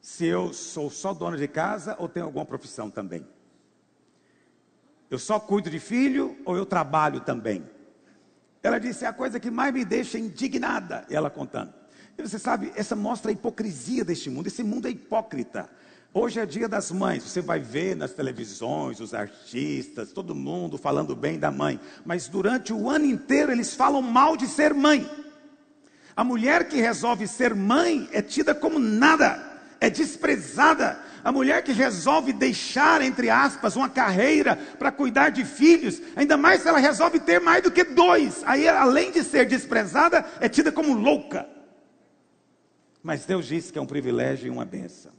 se 0.00 0.26
eu 0.26 0.52
sou 0.52 0.90
só 0.90 1.14
dona 1.14 1.36
de 1.36 1.48
casa 1.48 1.96
ou 1.98 2.08
tenho 2.08 2.26
alguma 2.26 2.44
profissão 2.44 2.90
também. 2.90 3.26
Eu 5.10 5.18
só 5.18 5.40
cuido 5.40 5.70
de 5.70 5.78
filho 5.80 6.36
ou 6.44 6.56
eu 6.56 6.66
trabalho 6.66 7.20
também? 7.20 7.64
Ela 8.64 8.80
disse: 8.80 9.04
é 9.04 9.08
a 9.08 9.12
coisa 9.12 9.38
que 9.38 9.50
mais 9.50 9.74
me 9.74 9.84
deixa 9.84 10.18
indignada, 10.18 11.04
ela 11.10 11.28
contando. 11.28 11.72
E 12.16 12.22
você 12.22 12.38
sabe, 12.38 12.72
essa 12.74 12.96
mostra 12.96 13.30
a 13.30 13.32
hipocrisia 13.32 14.04
deste 14.04 14.30
mundo. 14.30 14.46
Esse 14.46 14.64
mundo 14.64 14.88
é 14.88 14.90
hipócrita. 14.90 15.68
Hoje 16.14 16.40
é 16.40 16.46
dia 16.46 16.68
das 16.68 16.92
mães, 16.92 17.24
você 17.24 17.40
vai 17.40 17.58
ver 17.58 17.96
nas 17.96 18.12
televisões 18.12 19.00
os 19.00 19.12
artistas, 19.12 20.12
todo 20.12 20.32
mundo 20.32 20.78
falando 20.78 21.14
bem 21.14 21.40
da 21.40 21.50
mãe, 21.50 21.80
mas 22.04 22.28
durante 22.28 22.72
o 22.72 22.88
ano 22.88 23.04
inteiro 23.04 23.50
eles 23.50 23.74
falam 23.74 24.00
mal 24.00 24.36
de 24.36 24.46
ser 24.46 24.72
mãe. 24.72 25.10
A 26.14 26.22
mulher 26.22 26.68
que 26.68 26.80
resolve 26.80 27.26
ser 27.26 27.52
mãe 27.52 28.08
é 28.12 28.22
tida 28.22 28.54
como 28.54 28.78
nada, 28.78 29.60
é 29.80 29.90
desprezada. 29.90 31.03
A 31.24 31.32
mulher 31.32 31.64
que 31.64 31.72
resolve 31.72 32.34
deixar, 32.34 33.00
entre 33.00 33.30
aspas, 33.30 33.76
uma 33.76 33.88
carreira 33.88 34.56
para 34.78 34.92
cuidar 34.92 35.30
de 35.30 35.42
filhos, 35.42 36.02
ainda 36.14 36.36
mais 36.36 36.60
se 36.60 36.68
ela 36.68 36.78
resolve 36.78 37.18
ter 37.18 37.40
mais 37.40 37.62
do 37.62 37.70
que 37.70 37.82
dois, 37.82 38.42
aí 38.44 38.68
além 38.68 39.10
de 39.10 39.24
ser 39.24 39.46
desprezada, 39.46 40.22
é 40.38 40.50
tida 40.50 40.70
como 40.70 40.92
louca. 40.92 41.48
Mas 43.02 43.24
Deus 43.24 43.46
disse 43.46 43.72
que 43.72 43.78
é 43.78 43.82
um 43.82 43.86
privilégio 43.86 44.48
e 44.48 44.50
uma 44.50 44.66
benção. 44.66 45.12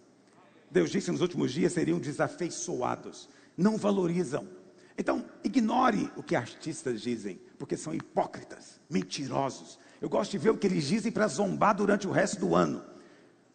Deus 0.69 0.91
disse 0.91 1.05
que 1.05 1.11
nos 1.11 1.21
últimos 1.21 1.51
dias 1.51 1.73
seriam 1.73 1.97
desafeiçoados, 1.97 3.27
não 3.57 3.75
valorizam. 3.75 4.47
Então, 4.95 5.25
ignore 5.43 6.11
o 6.15 6.21
que 6.21 6.35
artistas 6.35 7.01
dizem, 7.01 7.41
porque 7.57 7.75
são 7.75 7.95
hipócritas, 7.95 8.79
mentirosos. 8.87 9.79
Eu 9.99 10.07
gosto 10.07 10.31
de 10.31 10.37
ver 10.37 10.51
o 10.51 10.57
que 10.57 10.67
eles 10.67 10.83
dizem 10.85 11.11
para 11.11 11.27
zombar 11.27 11.73
durante 11.73 12.07
o 12.07 12.11
resto 12.11 12.39
do 12.39 12.53
ano, 12.53 12.83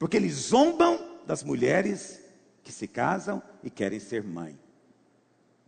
porque 0.00 0.16
eles 0.16 0.34
zombam 0.34 1.20
das 1.26 1.44
mulheres 1.44 2.19
que 2.70 2.76
se 2.76 2.86
casam 2.86 3.42
e 3.64 3.68
querem 3.68 3.98
ser 3.98 4.22
mãe. 4.22 4.56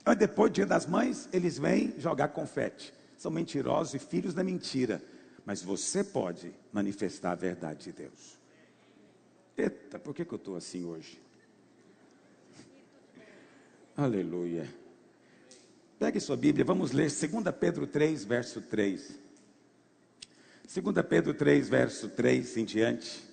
Aí 0.04 0.14
depois 0.14 0.52
dia 0.52 0.64
das 0.64 0.86
mães, 0.86 1.28
eles 1.32 1.58
vêm 1.58 1.92
jogar 1.98 2.28
confete. 2.28 2.94
São 3.18 3.28
mentirosos 3.28 3.94
e 3.94 3.98
filhos 3.98 4.32
da 4.32 4.44
mentira. 4.44 5.02
Mas 5.44 5.60
você 5.60 6.04
pode 6.04 6.54
manifestar 6.72 7.32
a 7.32 7.34
verdade 7.34 7.84
de 7.84 7.92
Deus. 7.92 8.38
Eita, 9.58 9.98
por 9.98 10.14
que, 10.14 10.24
que 10.24 10.32
eu 10.32 10.36
estou 10.36 10.54
assim 10.54 10.84
hoje? 10.84 11.20
Aleluia. 13.96 14.72
Pegue 15.98 16.20
sua 16.20 16.36
Bíblia, 16.36 16.64
vamos 16.64 16.92
ler 16.92 17.10
2 17.10 17.54
Pedro 17.58 17.84
3, 17.84 18.24
verso 18.24 18.60
3. 18.60 19.18
2 20.72 21.06
Pedro 21.08 21.34
3, 21.34 21.68
verso 21.68 22.08
3 22.10 22.56
em 22.58 22.64
diante. 22.64 23.24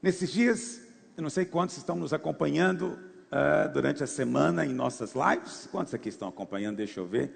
Nesses 0.00 0.30
dias, 0.30 0.85
eu 1.16 1.22
não 1.22 1.30
sei 1.30 1.46
quantos 1.46 1.78
estão 1.78 1.96
nos 1.96 2.12
acompanhando 2.12 2.98
uh, 3.32 3.72
durante 3.72 4.04
a 4.04 4.06
semana 4.06 4.66
em 4.66 4.74
nossas 4.74 5.14
lives. 5.14 5.66
Quantos 5.72 5.94
aqui 5.94 6.10
estão 6.10 6.28
acompanhando? 6.28 6.76
Deixa 6.76 7.00
eu 7.00 7.06
ver. 7.06 7.32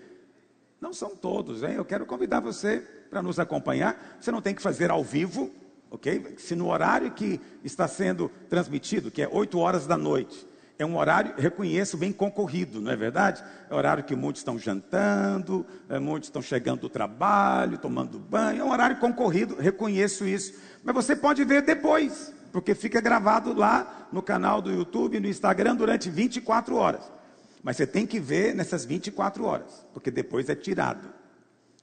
Não 0.79 0.93
são 0.93 1.17
todos, 1.17 1.63
hein? 1.63 1.75
Eu 1.77 1.85
quero 1.85 2.05
convidar 2.05 2.41
você 2.41 2.81
para 3.09 3.23
nos 3.23 3.39
acompanhar. 3.39 4.19
Você 4.21 4.31
não 4.31 4.43
tem 4.43 4.55
que 4.55 4.61
fazer 4.61 4.91
ao 4.91 5.03
vivo, 5.03 5.51
ok? 5.91 6.35
Se 6.37 6.55
no 6.55 6.69
horário 6.69 7.11
que 7.13 7.41
está 7.65 7.89
sendo 7.89 8.31
transmitido, 8.51 9.11
que 9.11 9.23
é 9.23 9.29
8 9.31 9.59
horas 9.59 9.87
da 9.87 9.97
noite, 9.97 10.47
é 10.79 10.85
um 10.85 10.97
horário, 10.97 11.35
reconheço, 11.37 11.97
bem 11.97 12.13
concorrido, 12.13 12.81
não 12.81 12.91
é 12.91 12.97
verdade? 12.97 13.45
É 13.69 13.75
horário 13.75 14.05
que 14.05 14.17
muitos 14.17 14.41
estão 14.41 14.59
jantando, 14.59 15.67
é, 15.89 15.99
muitos 15.99 16.29
estão 16.29 16.41
chegando 16.41 16.81
do 16.81 16.89
trabalho, 16.89 17.77
tomando 17.77 18.19
banho, 18.19 18.63
é 18.63 18.65
um 18.65 18.71
horário 18.71 18.97
concorrido, 18.99 19.57
reconheço 19.57 20.27
isso. 20.27 20.59
Mas 20.83 20.95
você 20.95 21.15
pode 21.15 21.45
ver 21.45 21.61
depois, 21.61 22.33
porque 22.53 22.75
fica 22.75 23.01
gravado 23.01 23.55
lá 23.55 24.09
no 24.13 24.23
canal 24.23 24.61
do 24.61 24.71
YouTube, 24.71 25.21
no 25.21 25.29
Instagram, 25.29 25.77
durante 25.77 26.11
24 26.11 26.75
horas. 26.77 27.11
Mas 27.63 27.77
você 27.77 27.87
tem 27.87 28.07
que 28.07 28.19
ver 28.19 28.55
nessas 28.55 28.85
24 28.85 29.45
horas, 29.45 29.87
porque 29.93 30.11
depois 30.11 30.49
é 30.49 30.55
tirado. 30.55 31.09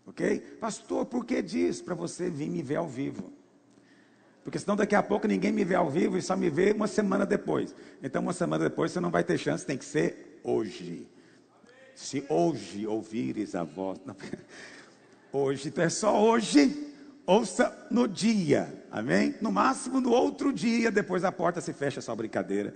Ok? 0.06 0.39
Pastor, 0.60 1.06
por 1.06 1.25
que 1.25 1.41
diz? 1.41 1.82
Para 1.82 1.93
você 1.93 2.30
vir 2.30 2.49
me 2.49 2.63
ver 2.63 2.77
ao 2.77 2.88
vivo. 2.88 3.32
Porque 4.43 4.58
senão 4.58 4.77
daqui 4.77 4.95
a 4.95 5.03
pouco 5.03 5.27
ninguém 5.27 5.51
me 5.51 5.65
vê 5.65 5.75
ao 5.75 5.89
vivo 5.89 6.17
e 6.17 6.21
só 6.21 6.36
me 6.36 6.49
vê 6.49 6.71
uma 6.71 6.88
semana 6.88 7.25
depois. 7.25 7.75
Então, 8.01 8.21
uma 8.21 8.32
semana 8.32 8.63
depois 8.69 8.93
você 8.93 8.99
não 9.01 9.12
vai 9.12 9.21
ter 9.21 9.38
chance, 9.38 9.65
tem 9.65 9.77
que 9.77 9.84
ser 9.84 10.39
hoje. 10.41 11.06
Se 11.93 12.23
hoje 12.30 12.88
ouvires 12.88 13.56
a 13.56 13.63
voz. 13.65 13.99
Não, 14.06 14.15
hoje, 15.34 15.67
então 15.67 15.84
é 15.84 15.89
só 15.89 16.23
hoje. 16.23 16.87
Ouça 17.27 17.87
no 17.91 18.07
dia, 18.07 18.83
amém? 18.89 19.35
No 19.39 19.51
máximo 19.51 20.01
no 20.01 20.09
outro 20.09 20.51
dia, 20.51 20.89
depois 20.89 21.23
a 21.23 21.31
porta 21.31 21.61
se 21.61 21.73
fecha, 21.73 22.01
só 22.01 22.15
brincadeira. 22.15 22.73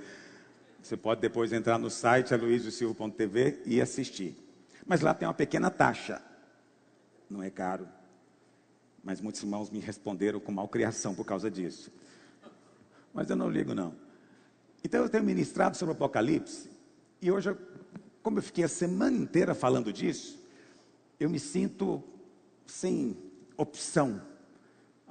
Você 0.83 0.95
pode 0.95 1.21
depois 1.21 1.51
entrar 1.51 1.79
no 1.79 1.89
site 1.89 2.33
aloisiosilva.tv 2.33 3.63
e 3.65 3.81
assistir. 3.81 4.35
Mas 4.85 5.01
lá 5.01 5.13
tem 5.13 5.27
uma 5.27 5.33
pequena 5.33 5.71
taxa. 5.71 6.21
Não 7.27 7.41
é 7.41 7.49
caro 7.49 7.87
mas 9.03 9.19
muitos 9.19 9.41
irmãos 9.41 9.69
me 9.69 9.79
responderam 9.79 10.39
com 10.39 10.51
malcriação 10.51 11.15
por 11.15 11.25
causa 11.25 11.49
disso. 11.49 11.91
Mas 13.13 13.29
eu 13.29 13.35
não 13.35 13.49
ligo, 13.49 13.73
não. 13.73 13.95
Então 14.83 15.01
eu 15.01 15.09
tenho 15.09 15.23
ministrado 15.23 15.75
sobre 15.75 15.93
o 15.93 15.95
Apocalipse, 15.95 16.69
e 17.21 17.31
hoje, 17.31 17.55
como 18.23 18.39
eu 18.39 18.43
fiquei 18.43 18.63
a 18.63 18.67
semana 18.67 19.15
inteira 19.15 19.53
falando 19.53 19.91
disso, 19.91 20.39
eu 21.19 21.29
me 21.29 21.39
sinto 21.39 22.03
sem 22.65 23.15
opção 23.57 24.21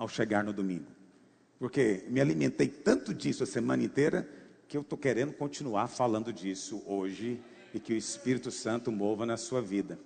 ao 0.00 0.08
chegar 0.08 0.42
no 0.42 0.50
domingo. 0.50 0.86
Porque 1.58 2.04
me 2.08 2.22
alimentei 2.22 2.66
tanto 2.66 3.12
disso 3.12 3.42
a 3.42 3.46
semana 3.46 3.84
inteira, 3.84 4.26
que 4.66 4.74
eu 4.74 4.80
estou 4.80 4.98
querendo 4.98 5.34
continuar 5.34 5.88
falando 5.88 6.32
disso 6.32 6.82
hoje 6.86 7.38
e 7.74 7.78
que 7.78 7.92
o 7.92 7.96
Espírito 7.96 8.50
Santo 8.50 8.90
mova 8.90 9.26
na 9.26 9.36
sua 9.36 9.60
vida. 9.60 9.98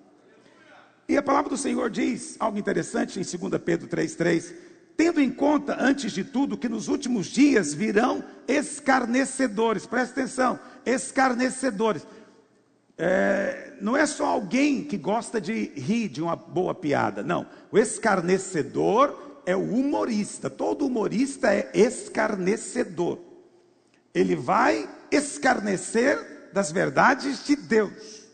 E 1.08 1.16
a 1.16 1.22
palavra 1.22 1.48
do 1.48 1.56
Senhor 1.56 1.88
diz 1.90 2.34
algo 2.40 2.58
interessante 2.58 3.20
em 3.20 3.22
2 3.22 3.62
Pedro 3.62 3.86
3,3: 3.86 4.52
tendo 4.96 5.20
em 5.20 5.30
conta, 5.30 5.76
antes 5.78 6.10
de 6.10 6.24
tudo, 6.24 6.58
que 6.58 6.68
nos 6.68 6.88
últimos 6.88 7.26
dias 7.26 7.72
virão 7.72 8.24
escarnecedores, 8.48 9.86
presta 9.86 10.22
atenção, 10.22 10.58
escarnecedores. 10.84 12.04
É, 12.98 13.74
não 13.80 13.96
é 13.96 14.06
só 14.06 14.26
alguém 14.26 14.82
que 14.82 14.96
gosta 14.96 15.40
de 15.40 15.70
rir 15.76 16.08
de 16.08 16.20
uma 16.20 16.34
boa 16.34 16.74
piada, 16.74 17.22
não. 17.22 17.46
O 17.70 17.78
escarnecedor 17.78 19.33
é 19.46 19.54
o 19.56 19.62
humorista, 19.62 20.48
todo 20.48 20.86
humorista 20.86 21.52
é 21.52 21.70
escarnecedor. 21.74 23.18
Ele 24.14 24.36
vai 24.36 24.88
escarnecer 25.10 26.50
das 26.52 26.70
verdades 26.70 27.44
de 27.44 27.56
Deus, 27.56 28.28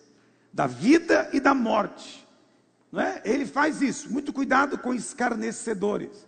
da 0.52 0.66
vida 0.66 1.30
e 1.32 1.40
da 1.40 1.54
morte. 1.54 2.26
Não 2.92 3.00
é? 3.00 3.22
Ele 3.24 3.46
faz 3.46 3.80
isso. 3.80 4.12
Muito 4.12 4.32
cuidado 4.32 4.76
com 4.76 4.92
escarnecedores. 4.92 6.26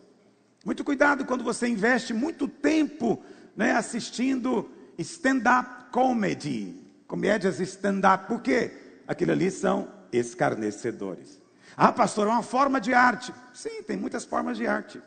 Muito 0.64 0.84
cuidado 0.84 1.24
quando 1.24 1.42
você 1.42 1.66
investe 1.66 2.14
muito 2.14 2.46
tempo 2.46 3.22
né, 3.56 3.72
assistindo 3.72 4.70
stand-up 4.96 5.90
comedy, 5.90 6.74
comédias 7.06 7.60
stand-up. 7.60 8.26
Por 8.26 8.40
quê? 8.40 8.70
Aquilo 9.06 9.32
ali 9.32 9.50
são 9.50 9.88
escarnecedores. 10.12 11.41
Ah, 11.76 11.92
pastor, 11.92 12.26
é 12.26 12.30
uma 12.30 12.42
forma 12.42 12.80
de 12.80 12.92
arte. 12.92 13.32
Sim, 13.54 13.82
tem 13.82 13.96
muitas 13.96 14.24
formas 14.24 14.56
de 14.56 14.66
arte, 14.66 15.02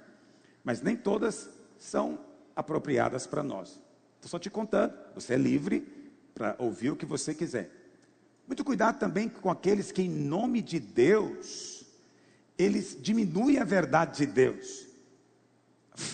mas 0.63 0.81
nem 0.81 0.95
todas 0.95 1.49
são 1.77 2.19
apropriadas 2.55 3.27
para 3.27 3.43
nós. 3.43 3.79
Estou 4.15 4.29
só 4.29 4.39
te 4.39 4.49
contando. 4.49 4.93
Você 5.13 5.33
é 5.33 5.37
livre 5.37 5.81
para 6.33 6.55
ouvir 6.57 6.91
o 6.91 6.95
que 6.95 7.05
você 7.05 7.33
quiser. 7.33 7.69
Muito 8.47 8.63
cuidado 8.63 8.99
também 8.99 9.29
com 9.29 9.49
aqueles 9.49 9.91
que, 9.91 10.01
em 10.01 10.09
nome 10.09 10.61
de 10.61 10.79
Deus, 10.79 11.85
eles 12.57 12.97
diminuem 12.99 13.57
a 13.59 13.63
verdade 13.63 14.17
de 14.17 14.25
Deus. 14.25 14.85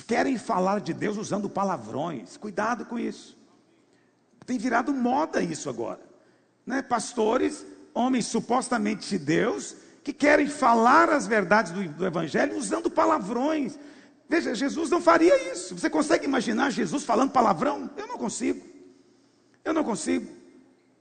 Querem 0.08 0.38
falar 0.38 0.80
de 0.80 0.94
Deus 0.94 1.18
usando 1.18 1.50
palavrões. 1.50 2.38
Cuidado 2.38 2.86
com 2.86 3.00
isso. 3.00 3.38
Tem 4.46 4.58
virado 4.58 4.94
moda 4.94 5.42
isso 5.42 5.70
agora. 5.70 6.00
Né? 6.66 6.82
Pastores, 6.82 7.66
homens 7.94 8.28
supostamente 8.28 9.10
de 9.10 9.18
Deus, 9.18 9.76
que 10.04 10.14
querem 10.14 10.48
falar 10.48 11.10
as 11.10 11.28
verdades 11.28 11.72
do, 11.72 11.84
do 11.84 12.06
Evangelho 12.06 12.58
usando 12.58 12.90
palavrões. 12.90 13.78
Veja, 14.28 14.56
Jesus 14.56 14.90
não 14.90 15.02
faria 15.02 15.52
isso. 15.52 15.78
Você 15.78 15.90
consegue 15.90 16.26
imaginar 16.26 16.72
Jesus 16.72 17.04
falando 17.04 17.32
palavrão? 17.32 17.90
Eu 17.98 18.08
não 18.08 18.18
consigo. 18.18 18.66
Eu 19.64 19.74
não 19.74 19.84
consigo. 19.84 20.42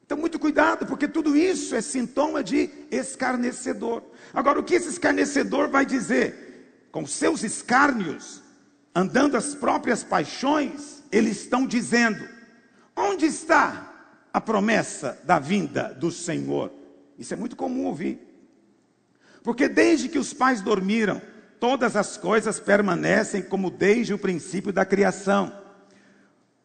Então, 0.05 0.19
muito 0.19 0.41
cuidado, 0.41 0.87
porque 0.87 1.07
tudo 1.07 1.37
isso 1.37 1.75
é 1.77 1.81
sintoma 1.81 2.43
de 2.43 2.69
escarnecedor. 2.91 4.03
Agora, 4.35 4.59
o 4.59 4.65
que 4.65 4.75
esse 4.75 4.89
escarnecedor 4.89 5.69
vai 5.69 5.87
dizer? 5.87 6.89
Com 6.91 7.07
seus 7.07 7.45
escárnios, 7.45 8.43
andando 8.93 9.37
as 9.37 9.55
próprias 9.55 10.03
paixões, 10.03 11.05
eles 11.13 11.43
estão 11.43 11.65
dizendo: 11.65 12.29
onde 12.97 13.27
está 13.27 13.89
a 14.33 14.41
promessa 14.41 15.17
da 15.23 15.39
vinda 15.39 15.95
do 15.95 16.11
Senhor? 16.11 16.73
Isso 17.17 17.33
é 17.33 17.37
muito 17.37 17.55
comum 17.55 17.87
ouvir. 17.87 18.30
Porque 19.43 19.69
desde 19.69 20.09
que 20.09 20.19
os 20.19 20.33
pais 20.33 20.61
dormiram, 20.61 21.21
todas 21.59 21.97
as 21.97 22.17
coisas 22.17 22.59
permanecem 22.61 23.43
como 23.43 23.71
desde 23.71 24.15
o 24.15 24.19
princípio 24.19 24.73
da 24.73 24.85
criação. 24.85 25.53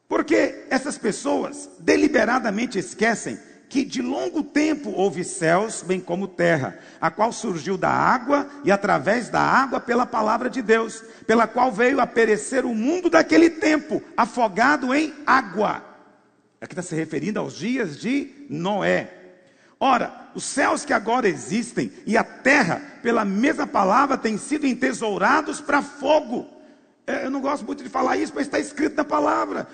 Porque 0.07 0.65
essas 0.69 0.97
pessoas 0.97 1.69
deliberadamente 1.79 2.77
esquecem 2.77 3.39
que 3.67 3.83
de 3.83 4.01
longo 4.01 4.43
tempo 4.43 4.91
houve 4.91 5.23
céus, 5.23 5.81
bem 5.81 5.99
como 5.99 6.27
terra, 6.27 6.79
a 7.01 7.09
qual 7.09 7.33
surgiu 7.33 7.77
da 7.77 7.89
água 7.89 8.49
e 8.63 8.71
através 8.71 9.29
da 9.29 9.41
água 9.41 9.79
pela 9.79 10.05
palavra 10.05 10.49
de 10.49 10.61
Deus, 10.61 11.03
pela 11.25 11.47
qual 11.47 11.71
veio 11.71 11.99
a 11.99 12.07
perecer 12.07 12.65
o 12.65 12.73
mundo 12.73 13.09
daquele 13.09 13.49
tempo, 13.49 14.01
afogado 14.15 14.93
em 14.93 15.13
água. 15.25 15.83
Aqui 16.61 16.73
está 16.73 16.81
se 16.81 16.95
referindo 16.95 17.39
aos 17.39 17.55
dias 17.55 17.99
de 17.99 18.45
Noé. 18.49 19.14
Ora, 19.79 20.29
os 20.33 20.43
céus 20.43 20.85
que 20.85 20.93
agora 20.93 21.27
existem 21.27 21.91
e 22.05 22.17
a 22.17 22.23
terra, 22.23 22.81
pela 23.01 23.25
mesma 23.25 23.67
palavra, 23.67 24.17
têm 24.17 24.37
sido 24.37 24.65
entesourados 24.65 25.59
para 25.61 25.81
fogo. 25.81 26.47
É, 27.05 27.25
eu 27.25 27.31
não 27.31 27.41
gosto 27.41 27.65
muito 27.65 27.83
de 27.83 27.89
falar 27.89 28.17
isso, 28.17 28.33
mas 28.35 28.47
está 28.47 28.59
escrito 28.59 28.95
na 28.95 29.03
palavra. 29.03 29.67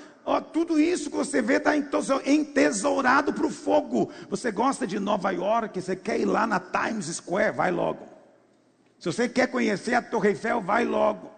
Tudo 0.54 0.80
isso 0.80 1.10
que 1.10 1.18
você 1.18 1.42
vê 1.42 1.56
está 1.56 1.74
entesourado 1.76 3.34
para 3.34 3.46
o 3.46 3.50
fogo. 3.50 4.12
Você 4.30 4.52
gosta 4.52 4.86
de 4.86 5.00
Nova 5.00 5.32
York, 5.32 5.82
você 5.82 5.96
quer 5.96 6.20
ir 6.20 6.26
lá 6.26 6.46
na 6.46 6.60
Times 6.60 7.08
Square, 7.08 7.56
vai 7.56 7.72
logo. 7.72 8.08
Se 9.00 9.12
você 9.12 9.28
quer 9.28 9.48
conhecer 9.48 9.96
a 9.96 10.02
Torre 10.02 10.30
Eiffel, 10.30 10.62
vai 10.62 10.86
logo. 10.86 11.32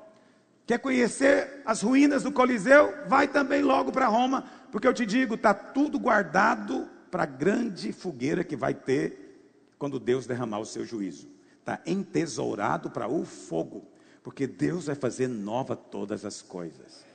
Quer 0.65 0.79
conhecer 0.79 1.61
as 1.65 1.81
ruínas 1.81 2.23
do 2.23 2.31
Coliseu? 2.31 2.93
Vai 3.07 3.27
também 3.27 3.61
logo 3.61 3.91
para 3.91 4.07
Roma, 4.07 4.45
porque 4.71 4.87
eu 4.87 4.93
te 4.93 5.05
digo, 5.05 5.35
está 5.35 5.53
tudo 5.53 5.99
guardado 5.99 6.89
para 7.13 7.23
a 7.23 7.27
grande 7.27 7.93
fogueira 7.93 8.43
que 8.43 8.55
vai 8.55 8.73
ter 8.73 9.69
quando 9.77 9.99
Deus 9.99 10.25
derramar 10.25 10.57
o 10.57 10.65
seu 10.65 10.83
juízo. 10.83 11.29
Está 11.59 11.79
entesourado 11.85 12.89
para 12.89 13.07
o 13.07 13.23
fogo, 13.23 13.85
porque 14.23 14.47
Deus 14.47 14.87
vai 14.87 14.95
fazer 14.95 15.27
nova 15.27 15.75
todas 15.75 16.25
as 16.25 16.41
coisas. 16.41 17.05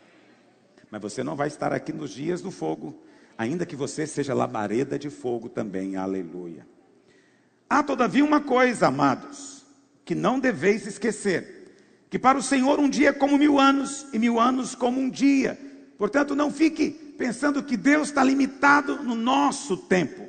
Mas 0.88 1.02
você 1.02 1.24
não 1.24 1.34
vai 1.34 1.48
estar 1.48 1.72
aqui 1.72 1.92
nos 1.92 2.12
dias 2.12 2.40
do 2.40 2.52
fogo, 2.52 2.94
ainda 3.36 3.66
que 3.66 3.74
você 3.74 4.06
seja 4.06 4.32
labareda 4.32 4.96
de 4.96 5.10
fogo 5.10 5.48
também, 5.48 5.96
aleluia. 5.96 6.64
Há 7.68 7.82
todavia 7.82 8.24
uma 8.24 8.40
coisa, 8.40 8.86
amados, 8.86 9.66
que 10.04 10.14
não 10.14 10.38
deveis 10.38 10.86
esquecer: 10.86 11.74
que 12.08 12.20
para 12.20 12.38
o 12.38 12.42
Senhor 12.42 12.78
um 12.78 12.88
dia 12.88 13.08
é 13.08 13.12
como 13.12 13.36
mil 13.36 13.58
anos, 13.58 14.06
e 14.12 14.18
mil 14.20 14.38
anos 14.38 14.76
como 14.76 15.00
um 15.00 15.10
dia. 15.10 15.58
Portanto, 15.98 16.36
não 16.36 16.52
fique 16.52 17.07
pensando 17.18 17.64
que 17.64 17.76
Deus 17.76 18.08
está 18.08 18.22
limitado 18.22 19.02
no 19.02 19.16
nosso 19.16 19.76
tempo. 19.76 20.28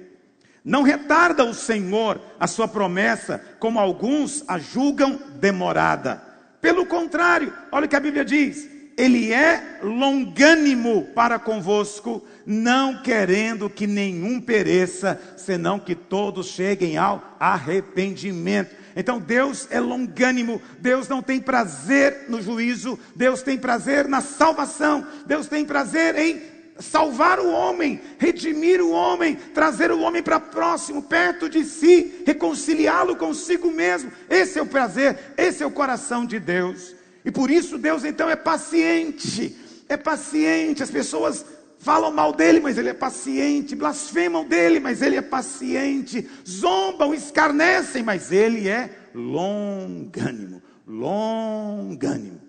Não 0.65 0.82
retarda 0.82 1.45
o 1.45 1.54
Senhor 1.54 2.19
a 2.39 2.47
sua 2.47 2.67
promessa, 2.67 3.41
como 3.60 3.80
alguns 3.80 4.43
a 4.47 4.58
julgam 4.58 5.19
demorada. 5.39 6.21
Pelo 6.60 6.86
contrário, 6.86 7.54
olha 7.71 7.86
o 7.86 7.89
que 7.89 7.95
a 7.95 7.99
Bíblia 7.99 8.25
diz: 8.25 8.67
ele 8.97 9.32
é 9.32 9.80
longânimo 9.82 11.08
para 11.15 11.39
convosco, 11.39 12.25
não 12.45 13.02
querendo 13.02 13.69
que 13.69 13.88
nenhum 13.88 14.41
pereça, 14.41 15.21
senão 15.38 15.80
que 15.80 15.95
todos 15.95 16.47
cheguem 16.47 16.97
ao 16.97 17.38
arrependimento. 17.39 18.75
Então 18.95 19.19
Deus 19.19 19.67
é 19.71 19.80
longânimo, 19.80 20.62
Deus 20.80 21.08
não 21.08 21.21
tem 21.21 21.39
prazer 21.39 22.25
no 22.28 22.41
juízo, 22.41 22.99
Deus 23.15 23.41
tem 23.41 23.58
prazer 23.58 24.08
na 24.08 24.19
salvação, 24.19 25.08
Deus 25.25 25.47
tem 25.47 25.63
prazer 25.63 26.17
em 26.17 26.59
salvar 26.79 27.39
o 27.39 27.51
homem, 27.51 28.01
redimir 28.17 28.81
o 28.81 28.91
homem, 28.91 29.35
trazer 29.53 29.91
o 29.91 29.99
homem 29.99 30.23
para 30.23 30.39
próximo, 30.39 31.03
perto 31.03 31.49
de 31.49 31.63
si, 31.63 32.23
reconciliá-lo 32.25 33.15
consigo 33.15 33.71
mesmo. 33.71 34.11
Esse 34.29 34.59
é 34.59 34.61
o 34.61 34.65
prazer, 34.65 35.33
esse 35.37 35.61
é 35.61 35.65
o 35.65 35.71
coração 35.71 36.25
de 36.25 36.39
Deus. 36.39 36.95
E 37.23 37.31
por 37.31 37.51
isso 37.51 37.77
Deus 37.77 38.03
então 38.03 38.29
é 38.29 38.35
paciente. 38.35 39.55
É 39.87 39.97
paciente. 39.97 40.81
As 40.81 40.91
pessoas 40.91 41.45
falam 41.79 42.11
mal 42.11 42.33
dele, 42.33 42.59
mas 42.59 42.77
ele 42.77 42.89
é 42.89 42.93
paciente. 42.93 43.75
Blasfemam 43.75 44.45
dele, 44.45 44.79
mas 44.79 45.01
ele 45.01 45.17
é 45.17 45.21
paciente. 45.21 46.29
Zombam, 46.47 47.13
escarnecem, 47.13 48.03
mas 48.03 48.31
ele 48.31 48.69
é 48.69 48.89
longânimo. 49.13 50.61
Longânimo. 50.87 52.39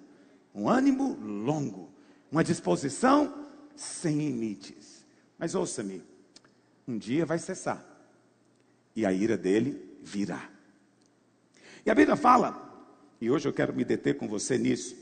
Um 0.55 0.69
ânimo 0.69 1.19
longo. 1.21 1.91
Uma 2.31 2.45
disposição 2.45 3.40
sem 3.81 4.17
limites. 4.19 5.05
Mas 5.39 5.55
ouça-me. 5.55 6.03
Um 6.87 6.99
dia 6.99 7.25
vai 7.25 7.39
cessar. 7.39 7.85
E 8.95 9.07
a 9.07 9.13
ira 9.13 9.37
dele 9.37 9.99
virá. 10.03 10.51
E 11.85 11.91
a 11.91 11.95
Bíblia 11.95 12.17
fala 12.17 12.69
e 13.21 13.31
hoje 13.31 13.47
eu 13.47 13.53
quero 13.53 13.75
me 13.75 13.85
deter 13.85 14.17
com 14.17 14.27
você 14.27 14.59
nisso. 14.59 14.97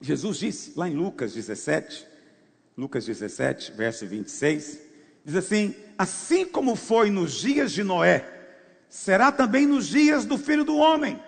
Jesus 0.00 0.38
disse 0.38 0.72
lá 0.76 0.88
em 0.88 0.94
Lucas 0.94 1.34
17, 1.34 2.06
Lucas 2.76 3.04
17, 3.04 3.72
verso 3.72 4.06
26, 4.06 4.78
diz 5.24 5.34
assim: 5.34 5.74
Assim 5.96 6.46
como 6.46 6.74
foi 6.74 7.10
nos 7.10 7.34
dias 7.34 7.72
de 7.72 7.82
Noé, 7.82 8.24
será 8.88 9.30
também 9.30 9.66
nos 9.66 9.88
dias 9.88 10.24
do 10.24 10.38
filho 10.38 10.64
do 10.64 10.76
homem. 10.76 11.20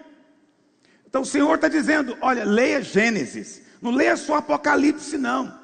Então 1.06 1.22
o 1.22 1.26
Senhor 1.26 1.54
está 1.54 1.68
dizendo: 1.68 2.16
olha, 2.20 2.44
leia 2.44 2.80
Gênesis, 2.80 3.62
não 3.82 3.90
leia 3.90 4.16
só 4.16 4.36
Apocalipse, 4.36 5.18
não. 5.18 5.59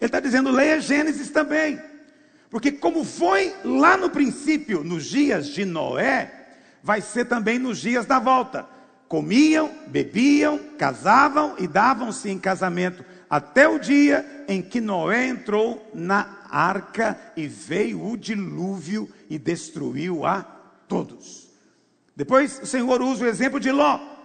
Ele 0.00 0.08
está 0.08 0.20
dizendo: 0.20 0.50
leia 0.50 0.80
Gênesis 0.80 1.30
também. 1.30 1.80
Porque, 2.50 2.72
como 2.72 3.04
foi 3.04 3.54
lá 3.64 3.96
no 3.96 4.08
princípio, 4.08 4.84
nos 4.84 5.06
dias 5.06 5.48
de 5.48 5.64
Noé, 5.64 6.48
vai 6.82 7.00
ser 7.00 7.24
também 7.24 7.58
nos 7.58 7.78
dias 7.78 8.06
da 8.06 8.18
volta 8.18 8.76
comiam, 9.08 9.70
bebiam, 9.86 10.58
casavam 10.78 11.54
e 11.58 11.66
davam-se 11.66 12.28
em 12.28 12.38
casamento, 12.38 13.04
até 13.28 13.68
o 13.68 13.78
dia 13.78 14.44
em 14.48 14.62
que 14.62 14.80
Noé 14.80 15.28
entrou 15.28 15.90
na 15.94 16.44
arca 16.50 17.18
e 17.36 17.46
veio 17.46 18.04
o 18.04 18.16
dilúvio 18.16 19.08
e 19.28 19.38
destruiu 19.38 20.24
a 20.24 20.42
todos. 20.88 21.48
Depois 22.14 22.60
o 22.62 22.66
Senhor 22.66 23.02
usa 23.02 23.24
o 23.24 23.28
exemplo 23.28 23.60
de 23.60 23.70
Ló. 23.70 24.15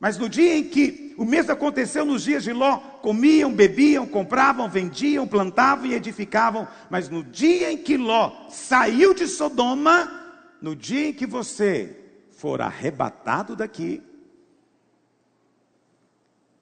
Mas 0.00 0.16
no 0.16 0.30
dia 0.30 0.56
em 0.56 0.64
que 0.64 1.14
o 1.18 1.26
mesmo 1.26 1.52
aconteceu 1.52 2.06
nos 2.06 2.22
dias 2.22 2.42
de 2.42 2.54
Ló, 2.54 2.78
comiam, 3.02 3.52
bebiam, 3.52 4.06
compravam, 4.06 4.70
vendiam, 4.70 5.28
plantavam 5.28 5.84
e 5.84 5.94
edificavam, 5.94 6.66
mas 6.88 7.10
no 7.10 7.22
dia 7.22 7.70
em 7.70 7.76
que 7.76 7.98
Ló 7.98 8.48
saiu 8.48 9.12
de 9.12 9.26
Sodoma, 9.26 10.10
no 10.62 10.74
dia 10.74 11.08
em 11.08 11.12
que 11.12 11.26
você 11.26 11.94
for 12.30 12.62
arrebatado 12.62 13.54
daqui, 13.54 14.02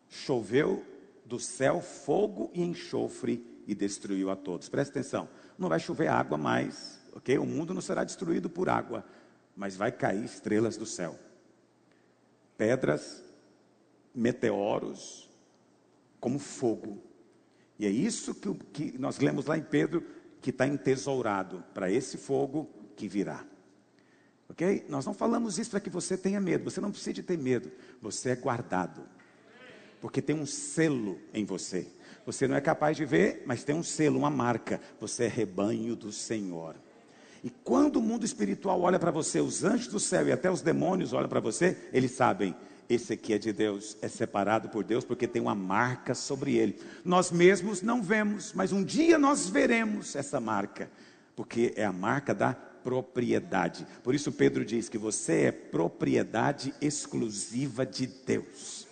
choveu 0.09 0.85
do 1.24 1.38
céu 1.38 1.81
fogo 1.81 2.51
e 2.53 2.61
enxofre 2.61 3.62
e 3.68 3.74
destruiu 3.77 4.31
a 4.31 4.35
todos. 4.35 4.68
Presta 4.68 4.98
atenção, 4.98 5.29
não 5.57 5.68
vai 5.68 5.79
chover 5.79 6.09
água 6.09 6.37
mais, 6.37 6.98
ok? 7.12 7.38
O 7.38 7.46
mundo 7.46 7.72
não 7.72 7.81
será 7.81 8.03
destruído 8.03 8.51
por 8.51 8.68
água, 8.68 9.05
mas 9.55 9.77
vai 9.77 9.92
cair 9.92 10.24
estrelas 10.24 10.77
do 10.77 10.87
céu, 10.87 11.16
pedras, 12.57 13.28
meteoros, 14.14 15.29
como 16.21 16.38
fogo. 16.38 17.03
E 17.79 17.87
é 17.87 17.90
isso 17.90 18.35
que, 18.35 18.55
que 18.73 18.99
nós 18.99 19.18
lemos 19.18 19.47
lá 19.47 19.57
em 19.57 19.62
Pedro, 19.62 20.05
que 20.40 20.51
está 20.51 20.66
entesourado 20.66 21.64
para 21.73 21.90
esse 21.90 22.16
fogo 22.16 22.68
que 22.97 23.09
virá. 23.09 23.44
Ok? 24.49 24.87
Nós 24.88 25.05
não 25.07 25.14
falamos 25.14 25.59
isso 25.59 25.71
para 25.71 25.81
que 25.81 25.90
você 25.90 26.16
tenha 26.16 26.40
medo, 26.40 26.64
você 26.64 26.81
não 26.81 26.90
precisa 26.90 27.23
ter 27.23 27.38
medo, 27.38 27.71
você 28.01 28.31
é 28.31 28.37
guardado 28.37 29.03
porque 30.01 30.23
tem 30.23 30.37
um 30.37 30.47
selo 30.47 31.18
em 31.33 31.44
você. 31.44 31.87
Você 32.27 32.47
não 32.47 32.57
é 32.57 32.61
capaz 32.61 32.97
de 32.97 33.05
ver, 33.05 33.42
mas 33.47 33.64
tem 33.64 33.75
um 33.75 33.83
selo, 33.83 34.18
uma 34.18 34.31
marca. 34.31 34.81
Você 35.01 35.25
é 35.25 35.29
rebanho 35.29 35.97
do 35.97 36.12
Senhor. 36.12 36.77
E 37.42 37.51
quando 37.51 37.97
o 37.97 38.03
mundo 38.03 38.25
espiritual 38.25 38.81
olha 38.81 38.99
para 38.99 39.11
você, 39.11 39.40
os 39.40 39.64
anjos 39.64 39.88
do 39.88 40.01
céu 40.01 40.27
e 40.27 40.33
até 40.33 40.51
os 40.51 40.61
demônios 40.61 41.12
olham 41.12 41.29
para 41.29 41.40
você, 41.40 41.77
eles 41.92 42.12
sabem, 42.12 42.55
esse 42.88 43.12
aqui 43.12 43.35
é 43.35 43.38
de 43.38 43.53
Deus, 43.53 43.96
é 44.01 44.09
separado 44.09 44.68
por 44.68 44.83
Deus, 44.83 45.05
porque 45.05 45.27
tem 45.29 45.42
uma 45.42 45.55
marca 45.55 46.14
sobre 46.14 46.57
ele. 46.57 46.81
Nós 47.05 47.31
mesmos 47.31 47.83
não 47.83 48.03
vemos, 48.03 48.53
mas 48.55 48.72
um 48.72 48.83
dia 48.83 49.18
nós 49.18 49.48
veremos 49.48 50.16
essa 50.16 50.40
marca, 50.40 50.90
porque 51.37 51.72
é 51.77 51.85
a 51.85 51.92
marca 51.92 52.35
da 52.35 52.55
propriedade. 52.55 53.87
Por 54.03 54.14
isso 54.14 54.33
Pedro 54.33 54.64
diz 54.64 54.88
que 54.88 54.96
você 54.96 55.42
é 55.42 55.53
propriedade 55.53 56.74
exclusiva 56.81 57.85
de 57.85 58.07
Deus 58.07 58.88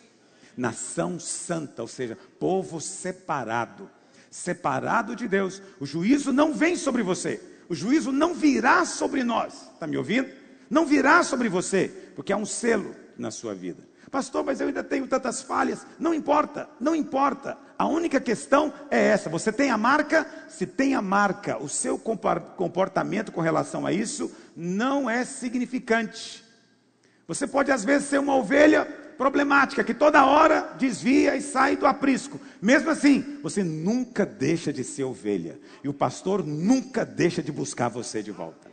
nação 0.56 1.20
santa, 1.20 1.82
ou 1.82 1.88
seja, 1.88 2.16
povo 2.38 2.80
separado, 2.80 3.90
separado 4.30 5.14
de 5.14 5.28
Deus. 5.28 5.60
O 5.78 5.86
juízo 5.86 6.32
não 6.32 6.54
vem 6.54 6.76
sobre 6.76 7.02
você, 7.02 7.40
o 7.68 7.74
juízo 7.74 8.10
não 8.10 8.34
virá 8.34 8.84
sobre 8.84 9.22
nós. 9.22 9.70
Está 9.74 9.86
me 9.86 9.96
ouvindo? 9.96 10.28
Não 10.70 10.86
virá 10.86 11.22
sobre 11.22 11.48
você, 11.48 11.88
porque 12.16 12.32
há 12.32 12.36
um 12.36 12.46
selo 12.46 12.94
na 13.18 13.30
sua 13.30 13.54
vida. 13.54 13.82
Pastor, 14.10 14.44
mas 14.44 14.60
eu 14.60 14.68
ainda 14.68 14.84
tenho 14.84 15.06
tantas 15.06 15.42
falhas. 15.42 15.86
Não 15.98 16.14
importa, 16.14 16.68
não 16.80 16.94
importa. 16.94 17.58
A 17.78 17.86
única 17.86 18.20
questão 18.20 18.72
é 18.90 19.08
essa: 19.08 19.28
você 19.28 19.52
tem 19.52 19.70
a 19.70 19.76
marca? 19.76 20.26
Se 20.48 20.66
tem 20.66 20.94
a 20.94 21.02
marca, 21.02 21.62
o 21.62 21.68
seu 21.68 21.98
comportamento 21.98 23.32
com 23.32 23.40
relação 23.40 23.84
a 23.84 23.92
isso 23.92 24.30
não 24.56 25.10
é 25.10 25.24
significante. 25.24 26.44
Você 27.26 27.46
pode 27.46 27.72
às 27.72 27.84
vezes 27.84 28.08
ser 28.08 28.18
uma 28.18 28.36
ovelha 28.36 28.84
problemática 29.18 29.82
que 29.82 29.94
toda 29.94 30.24
hora 30.24 30.74
desvia 30.78 31.36
e 31.36 31.42
sai 31.42 31.76
do 31.76 31.86
aprisco. 31.86 32.40
Mesmo 32.60 32.90
assim, 32.90 33.38
você 33.42 33.64
nunca 33.64 34.24
deixa 34.24 34.72
de 34.72 34.84
ser 34.84 35.04
ovelha 35.04 35.58
e 35.82 35.88
o 35.88 35.94
pastor 35.94 36.46
nunca 36.46 37.04
deixa 37.04 37.42
de 37.42 37.50
buscar 37.50 37.88
você 37.88 38.22
de 38.22 38.30
volta. 38.30 38.70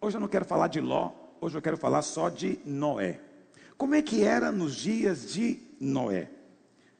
Hoje 0.00 0.16
eu 0.16 0.20
não 0.20 0.28
quero 0.28 0.44
falar 0.44 0.68
de 0.68 0.80
Ló, 0.80 1.12
hoje 1.44 1.58
eu 1.58 1.62
quero 1.62 1.76
falar 1.76 2.00
só 2.00 2.30
de 2.30 2.58
Noé. 2.64 3.20
Como 3.76 3.94
é 3.94 4.00
que 4.00 4.22
era 4.24 4.50
nos 4.50 4.74
dias 4.74 5.30
de 5.30 5.60
Noé? 5.78 6.30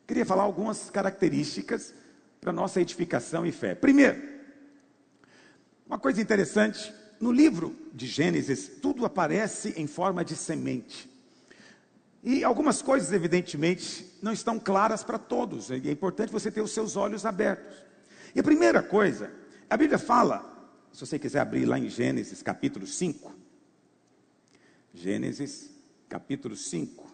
Queria 0.06 0.26
falar 0.26 0.42
algumas 0.42 0.90
características 0.90 1.94
para 2.42 2.52
nossa 2.52 2.78
edificação 2.78 3.46
e 3.46 3.52
fé. 3.52 3.74
Primeiro, 3.74 4.22
uma 5.86 5.98
coisa 5.98 6.20
interessante, 6.20 6.92
no 7.18 7.32
livro 7.32 7.74
de 7.94 8.06
Gênesis, 8.06 8.70
tudo 8.82 9.06
aparece 9.06 9.72
em 9.78 9.86
forma 9.86 10.22
de 10.22 10.36
semente. 10.36 11.10
E 12.22 12.44
algumas 12.44 12.82
coisas, 12.82 13.12
evidentemente, 13.12 14.14
não 14.20 14.32
estão 14.32 14.58
claras 14.58 15.02
para 15.02 15.18
todos, 15.18 15.70
e 15.70 15.88
é 15.88 15.90
importante 15.90 16.30
você 16.30 16.50
ter 16.50 16.60
os 16.60 16.72
seus 16.72 16.96
olhos 16.96 17.24
abertos. 17.24 17.76
E 18.34 18.40
a 18.40 18.42
primeira 18.42 18.82
coisa, 18.82 19.30
a 19.70 19.76
Bíblia 19.76 19.98
fala 19.98 20.70
se 20.92 21.00
você 21.00 21.18
quiser 21.18 21.40
abrir 21.40 21.64
lá 21.64 21.78
em 21.78 21.88
Gênesis 21.88 22.42
capítulo 22.42 22.86
5. 22.86 23.43
Gênesis 24.94 25.70
capítulo 26.08 26.56
5. 26.56 27.04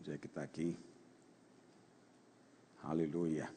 Onde 0.00 0.12
é 0.12 0.18
que 0.18 0.26
está 0.26 0.42
aqui? 0.42 0.76
Aleluia. 2.82 3.48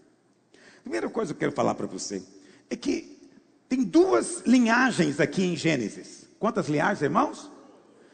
Primeira 0.83 1.09
coisa 1.09 1.33
que 1.33 1.37
eu 1.37 1.39
quero 1.39 1.51
falar 1.51 1.73
para 1.73 1.87
você 1.87 2.23
é 2.69 2.75
que 2.75 3.19
tem 3.67 3.83
duas 3.83 4.41
linhagens 4.45 5.19
aqui 5.19 5.43
em 5.43 5.57
Gênesis. 5.57 6.27
Quantas 6.39 6.69
linhagens, 6.69 7.01
irmãos? 7.01 7.51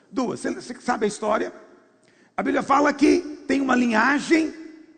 Duas. 0.09 0.39
Você, 0.39 0.73
sabe 0.79 1.05
a 1.05 1.07
história? 1.07 1.53
A 2.37 2.43
Bíblia 2.43 2.63
fala 2.63 2.93
que 2.93 3.19
tem 3.47 3.59
uma 3.59 3.75
linhagem 3.75 4.53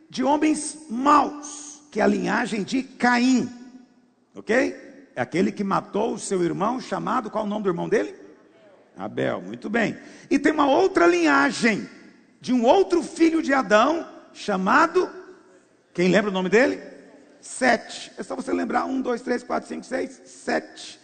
de 0.09 0.23
homens 0.23 0.77
maus, 0.89 1.81
que 1.89 1.99
é 1.99 2.03
a 2.03 2.07
linhagem 2.07 2.63
de 2.63 2.83
Caim. 2.83 3.49
Ok? 4.35 4.88
É 5.19 5.21
aquele 5.21 5.51
que 5.51 5.65
matou 5.65 6.13
o 6.13 6.17
seu 6.17 6.41
irmão, 6.41 6.79
chamado, 6.79 7.29
qual 7.29 7.43
o 7.43 7.47
nome 7.47 7.63
do 7.63 7.69
irmão 7.69 7.89
dele? 7.89 8.15
Abel, 8.97 9.41
muito 9.41 9.69
bem. 9.69 9.97
E 10.31 10.39
tem 10.39 10.53
uma 10.53 10.65
outra 10.65 11.05
linhagem, 11.05 11.89
de 12.39 12.53
um 12.53 12.63
outro 12.63 13.03
filho 13.03 13.41
de 13.41 13.53
Adão, 13.53 14.07
chamado, 14.31 15.09
quem 15.93 16.07
lembra 16.07 16.31
o 16.31 16.33
nome 16.33 16.47
dele? 16.47 16.81
Sete. 17.41 18.13
É 18.17 18.23
só 18.23 18.33
você 18.33 18.53
lembrar: 18.53 18.85
um, 18.85 19.01
dois, 19.01 19.21
três, 19.21 19.43
quatro, 19.43 19.67
cinco, 19.67 19.85
seis, 19.85 20.21
sete. 20.23 20.97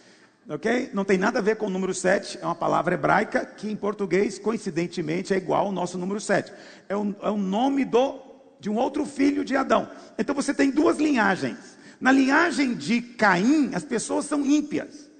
Ok? 0.48 0.88
Não 0.94 1.04
tem 1.04 1.18
nada 1.18 1.40
a 1.40 1.42
ver 1.42 1.56
com 1.56 1.66
o 1.66 1.70
número 1.70 1.92
sete, 1.92 2.38
é 2.40 2.46
uma 2.46 2.54
palavra 2.54 2.94
hebraica 2.94 3.44
que 3.44 3.70
em 3.70 3.76
português, 3.76 4.38
coincidentemente, 4.38 5.34
é 5.34 5.36
igual 5.36 5.66
ao 5.66 5.72
nosso 5.72 5.98
número 5.98 6.22
sete. 6.22 6.54
É 6.88 6.96
o, 6.96 7.14
é 7.20 7.28
o 7.28 7.36
nome 7.36 7.84
do, 7.84 8.18
de 8.58 8.70
um 8.70 8.76
outro 8.76 9.04
filho 9.04 9.44
de 9.44 9.54
Adão. 9.54 9.90
Então 10.16 10.34
você 10.34 10.54
tem 10.54 10.70
duas 10.70 10.96
linhagens. 10.96 11.75
Na 12.00 12.12
linhagem 12.12 12.74
de 12.74 13.00
Caim, 13.00 13.70
as 13.74 13.84
pessoas 13.84 14.26
são 14.26 14.44
ímpias. 14.44 15.10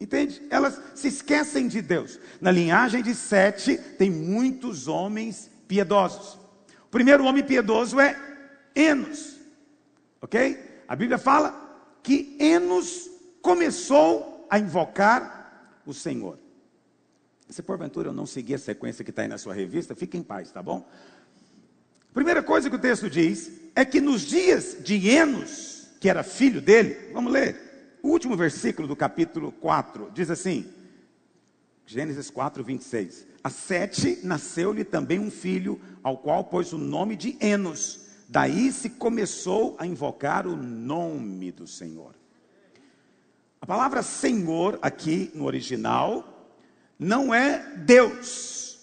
Entende? 0.00 0.42
Elas 0.50 0.80
se 0.94 1.08
esquecem 1.08 1.68
de 1.68 1.80
Deus. 1.80 2.18
Na 2.40 2.50
linhagem 2.50 3.02
de 3.02 3.14
Sete, 3.14 3.78
tem 3.98 4.10
muitos 4.10 4.88
homens 4.88 5.50
piedosos. 5.68 6.38
O 6.86 6.90
primeiro 6.90 7.24
homem 7.24 7.42
piedoso 7.42 7.98
é 8.00 8.16
Enos. 8.74 9.36
Ok? 10.20 10.82
A 10.86 10.96
Bíblia 10.96 11.18
fala 11.18 11.98
que 12.02 12.36
Enos 12.38 13.08
começou 13.40 14.46
a 14.50 14.58
invocar 14.58 15.80
o 15.86 15.94
Senhor. 15.94 16.38
Se 17.48 17.62
porventura 17.62 18.08
eu 18.08 18.12
não 18.12 18.26
seguir 18.26 18.54
a 18.54 18.58
sequência 18.58 19.04
que 19.04 19.10
está 19.10 19.22
aí 19.22 19.28
na 19.28 19.38
sua 19.38 19.54
revista, 19.54 19.94
fique 19.94 20.16
em 20.16 20.22
paz, 20.22 20.50
tá 20.50 20.62
bom? 20.62 20.88
Primeira 22.12 22.42
coisa 22.42 22.70
que 22.70 22.76
o 22.76 22.78
texto 22.78 23.10
diz 23.10 23.50
é 23.74 23.84
que 23.84 24.00
nos 24.00 24.22
dias 24.22 24.76
de 24.82 25.08
Enos, 25.08 25.73
que 26.04 26.08
era 26.10 26.22
filho 26.22 26.60
dele, 26.60 27.10
vamos 27.14 27.32
ler. 27.32 27.96
O 28.02 28.10
último 28.10 28.36
versículo 28.36 28.86
do 28.86 28.94
capítulo 28.94 29.50
4 29.50 30.10
diz 30.12 30.30
assim: 30.30 30.70
Gênesis 31.86 32.28
4, 32.28 32.62
26. 32.62 33.26
A 33.42 33.48
Sete 33.48 34.20
nasceu-lhe 34.22 34.84
também 34.84 35.18
um 35.18 35.30
filho, 35.30 35.80
ao 36.02 36.18
qual 36.18 36.44
pôs 36.44 36.74
o 36.74 36.76
nome 36.76 37.16
de 37.16 37.38
Enos. 37.40 38.00
Daí 38.28 38.70
se 38.70 38.90
começou 38.90 39.76
a 39.78 39.86
invocar 39.86 40.46
o 40.46 40.54
nome 40.54 41.50
do 41.50 41.66
Senhor. 41.66 42.14
A 43.58 43.64
palavra 43.64 44.02
Senhor 44.02 44.78
aqui 44.82 45.30
no 45.34 45.46
original 45.46 46.52
não 46.98 47.32
é 47.34 47.76
Deus. 47.78 48.78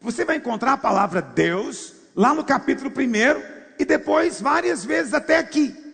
Você 0.00 0.24
vai 0.24 0.38
encontrar 0.38 0.72
a 0.72 0.76
palavra 0.76 1.22
Deus 1.22 1.94
lá 2.12 2.34
no 2.34 2.42
capítulo 2.42 2.90
1 2.90 3.76
e 3.78 3.84
depois 3.84 4.40
várias 4.40 4.84
vezes 4.84 5.14
até 5.14 5.38
aqui. 5.38 5.85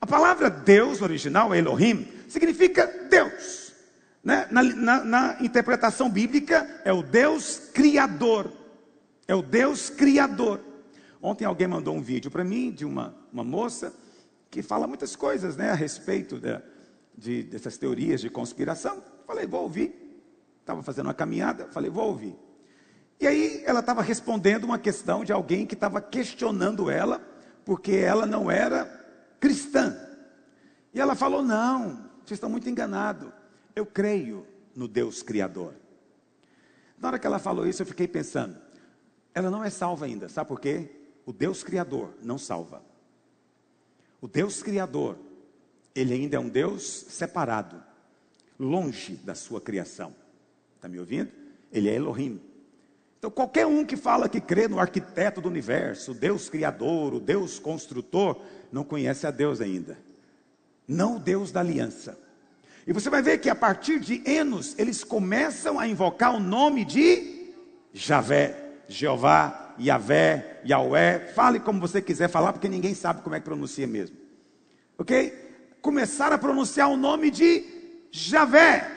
A 0.00 0.06
palavra 0.06 0.48
Deus, 0.48 1.02
original, 1.02 1.54
Elohim, 1.54 2.08
significa 2.26 2.86
Deus. 3.10 3.72
Né? 4.24 4.48
Na, 4.50 4.62
na, 4.62 5.04
na 5.04 5.36
interpretação 5.40 6.08
bíblica, 6.08 6.80
é 6.84 6.92
o 6.92 7.02
Deus 7.02 7.70
Criador. 7.74 8.50
É 9.28 9.34
o 9.34 9.42
Deus 9.42 9.90
Criador. 9.90 10.60
Ontem 11.20 11.44
alguém 11.44 11.68
mandou 11.68 11.94
um 11.94 12.00
vídeo 12.00 12.30
para 12.30 12.42
mim 12.42 12.72
de 12.72 12.84
uma, 12.84 13.14
uma 13.30 13.44
moça 13.44 13.92
que 14.50 14.62
fala 14.62 14.86
muitas 14.86 15.14
coisas 15.14 15.54
né, 15.56 15.70
a 15.70 15.74
respeito 15.74 16.40
de, 16.40 16.58
de, 17.16 17.42
dessas 17.42 17.76
teorias 17.76 18.22
de 18.22 18.30
conspiração. 18.30 19.02
Falei, 19.26 19.46
vou 19.46 19.62
ouvir. 19.62 19.94
Estava 20.60 20.82
fazendo 20.82 21.06
uma 21.06 21.14
caminhada, 21.14 21.68
falei, 21.72 21.90
vou 21.90 22.08
ouvir. 22.08 22.34
E 23.20 23.26
aí 23.26 23.62
ela 23.66 23.80
estava 23.80 24.00
respondendo 24.00 24.64
uma 24.64 24.78
questão 24.78 25.24
de 25.24 25.32
alguém 25.32 25.66
que 25.66 25.74
estava 25.74 26.00
questionando 26.00 26.90
ela, 26.90 27.20
porque 27.66 27.92
ela 27.92 28.24
não 28.24 28.50
era 28.50 28.99
cristã. 29.40 29.96
E 30.94 31.00
ela 31.00 31.14
falou: 31.14 31.42
Não, 31.42 31.96
vocês 32.18 32.32
estão 32.32 32.50
muito 32.50 32.68
enganados. 32.68 33.32
Eu 33.74 33.86
creio 33.86 34.46
no 34.74 34.86
Deus 34.86 35.22
Criador. 35.22 35.74
Na 36.98 37.08
hora 37.08 37.18
que 37.18 37.26
ela 37.26 37.38
falou 37.38 37.66
isso, 37.66 37.82
eu 37.82 37.86
fiquei 37.86 38.06
pensando: 38.06 38.56
ela 39.34 39.50
não 39.50 39.64
é 39.64 39.70
salva 39.70 40.04
ainda, 40.04 40.28
sabe 40.28 40.48
por 40.48 40.60
quê? 40.60 40.90
O 41.24 41.32
Deus 41.32 41.62
Criador 41.62 42.12
não 42.22 42.38
salva. 42.38 42.82
O 44.20 44.28
Deus 44.28 44.62
Criador, 44.62 45.16
ele 45.94 46.12
ainda 46.12 46.36
é 46.36 46.40
um 46.40 46.48
Deus 46.48 46.82
separado, 46.82 47.82
longe 48.58 49.14
da 49.16 49.34
sua 49.34 49.60
criação. 49.60 50.14
Está 50.76 50.88
me 50.88 50.98
ouvindo? 50.98 51.30
Ele 51.72 51.88
é 51.88 51.94
Elohim. 51.94 52.40
Então, 53.20 53.30
qualquer 53.30 53.66
um 53.66 53.84
que 53.84 53.98
fala 53.98 54.30
que 54.30 54.40
crê 54.40 54.66
no 54.66 54.80
arquiteto 54.80 55.42
do 55.42 55.48
universo, 55.48 56.14
Deus 56.14 56.48
Criador, 56.48 57.12
o 57.12 57.20
Deus 57.20 57.58
Construtor, 57.58 58.40
não 58.72 58.82
conhece 58.82 59.26
a 59.26 59.30
Deus 59.30 59.60
ainda. 59.60 59.98
Não 60.88 61.16
o 61.16 61.18
Deus 61.18 61.52
da 61.52 61.60
aliança. 61.60 62.18
E 62.86 62.94
você 62.94 63.10
vai 63.10 63.20
ver 63.20 63.36
que 63.36 63.50
a 63.50 63.54
partir 63.54 64.00
de 64.00 64.22
Enos, 64.24 64.74
eles 64.78 65.04
começam 65.04 65.78
a 65.78 65.86
invocar 65.86 66.34
o 66.34 66.40
nome 66.40 66.82
de 66.82 67.52
Javé, 67.92 68.56
Jeová, 68.88 69.74
Yahvé, 69.78 70.62
Yahweh. 70.66 71.32
Fale 71.34 71.60
como 71.60 71.78
você 71.78 72.00
quiser 72.00 72.30
falar, 72.30 72.54
porque 72.54 72.68
ninguém 72.70 72.94
sabe 72.94 73.20
como 73.20 73.36
é 73.36 73.38
que 73.38 73.44
pronuncia 73.44 73.86
mesmo. 73.86 74.16
Ok? 74.96 75.76
Começaram 75.82 76.36
a 76.36 76.38
pronunciar 76.38 76.88
o 76.88 76.96
nome 76.96 77.30
de 77.30 77.66
Javé. 78.10 78.90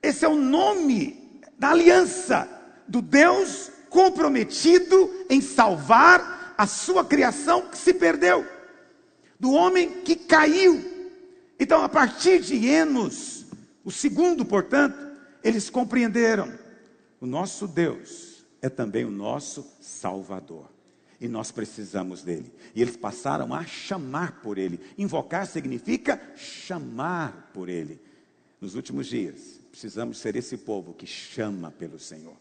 Esse 0.00 0.24
é 0.24 0.28
o 0.28 0.36
nome 0.36 1.42
da 1.58 1.70
aliança, 1.70 2.48
do 2.90 3.00
Deus 3.00 3.70
comprometido 3.88 5.24
em 5.30 5.40
salvar 5.40 6.54
a 6.58 6.66
sua 6.66 7.04
criação 7.04 7.68
que 7.68 7.78
se 7.78 7.94
perdeu 7.94 8.44
do 9.38 9.52
homem 9.52 10.02
que 10.02 10.16
caiu. 10.16 10.84
Então, 11.58 11.82
a 11.82 11.88
partir 11.88 12.40
de 12.40 12.66
Enos, 12.66 13.46
o 13.84 13.90
segundo, 13.90 14.44
portanto, 14.44 14.98
eles 15.42 15.70
compreenderam: 15.70 16.52
o 17.20 17.26
nosso 17.26 17.66
Deus 17.68 18.44
é 18.60 18.68
também 18.68 19.04
o 19.04 19.10
nosso 19.10 19.66
Salvador. 19.80 20.68
E 21.20 21.28
nós 21.28 21.50
precisamos 21.50 22.22
dele. 22.22 22.50
E 22.74 22.80
eles 22.80 22.96
passaram 22.96 23.52
a 23.54 23.64
chamar 23.64 24.40
por 24.40 24.56
ele. 24.56 24.80
Invocar 24.96 25.46
significa 25.46 26.18
chamar 26.34 27.50
por 27.52 27.68
ele. 27.68 28.00
Nos 28.58 28.74
últimos 28.74 29.06
dias, 29.06 29.60
precisamos 29.70 30.18
ser 30.18 30.34
esse 30.34 30.56
povo 30.56 30.94
que 30.94 31.06
chama 31.06 31.70
pelo 31.70 31.98
Senhor. 31.98 32.36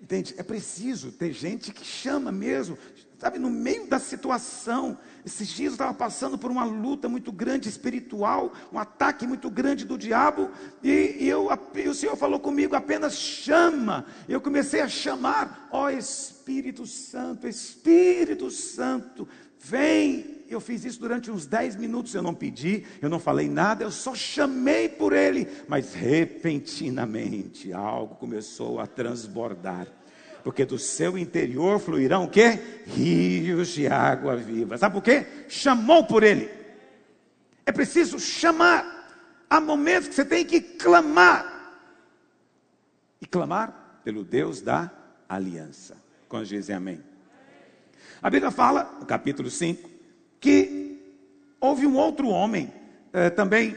Entende? 0.00 0.34
É 0.36 0.42
preciso 0.42 1.10
ter 1.10 1.32
gente 1.32 1.72
que 1.72 1.84
chama 1.84 2.30
mesmo. 2.30 2.76
sabe, 3.18 3.38
no 3.38 3.48
meio 3.48 3.86
da 3.86 3.98
situação. 3.98 4.98
Esses 5.24 5.48
dias 5.48 5.72
eu 5.72 5.74
estava 5.74 5.94
passando 5.94 6.36
por 6.36 6.50
uma 6.50 6.64
luta 6.64 7.08
muito 7.08 7.32
grande 7.32 7.68
espiritual, 7.68 8.52
um 8.72 8.78
ataque 8.78 9.26
muito 9.26 9.50
grande 9.50 9.84
do 9.84 9.98
diabo, 9.98 10.50
e, 10.82 11.16
e 11.18 11.28
eu, 11.28 11.48
e 11.74 11.88
o 11.88 11.94
Senhor 11.94 12.16
falou 12.16 12.38
comigo: 12.38 12.76
apenas 12.76 13.16
chama. 13.16 14.06
Eu 14.28 14.40
comecei 14.40 14.80
a 14.80 14.88
chamar, 14.88 15.68
ó 15.72 15.84
oh, 15.84 15.90
Espírito 15.90 16.86
Santo, 16.86 17.48
Espírito 17.48 18.50
Santo, 18.50 19.26
vem. 19.58 20.35
Eu 20.48 20.60
fiz 20.60 20.84
isso 20.84 21.00
durante 21.00 21.30
uns 21.30 21.46
10 21.46 21.76
minutos, 21.76 22.14
eu 22.14 22.22
não 22.22 22.34
pedi, 22.34 22.84
eu 23.02 23.08
não 23.08 23.18
falei 23.18 23.48
nada, 23.48 23.84
eu 23.84 23.90
só 23.90 24.14
chamei 24.14 24.88
por 24.88 25.12
ele, 25.12 25.48
mas 25.68 25.94
repentinamente 25.94 27.72
algo 27.72 28.14
começou 28.14 28.78
a 28.78 28.86
transbordar 28.86 29.86
porque 30.46 30.64
do 30.64 30.78
seu 30.78 31.18
interior 31.18 31.80
fluirão 31.80 32.22
o 32.22 32.30
quê? 32.30 32.60
Rios 32.86 33.66
de 33.66 33.88
água 33.88 34.36
viva. 34.36 34.78
Sabe 34.78 34.94
por 34.94 35.02
quê? 35.02 35.26
Chamou 35.48 36.06
por 36.06 36.22
ele. 36.22 36.48
É 37.66 37.72
preciso 37.72 38.20
chamar. 38.20 39.10
Há 39.50 39.60
momentos 39.60 40.08
que 40.08 40.14
você 40.14 40.24
tem 40.24 40.44
que 40.44 40.60
clamar. 40.60 41.82
E 43.20 43.26
clamar 43.26 43.98
pelo 44.04 44.22
Deus 44.22 44.60
da 44.60 44.88
aliança. 45.28 45.96
Quando 46.28 46.46
dizem 46.46 46.76
amém. 46.76 47.02
A 48.22 48.30
Bíblia 48.30 48.52
fala, 48.52 48.96
no 49.00 49.04
capítulo 49.04 49.50
5, 49.50 49.90
que 50.40 51.00
houve 51.60 51.86
um 51.86 51.96
outro 51.96 52.28
homem 52.28 52.72
eh, 53.12 53.30
também 53.30 53.76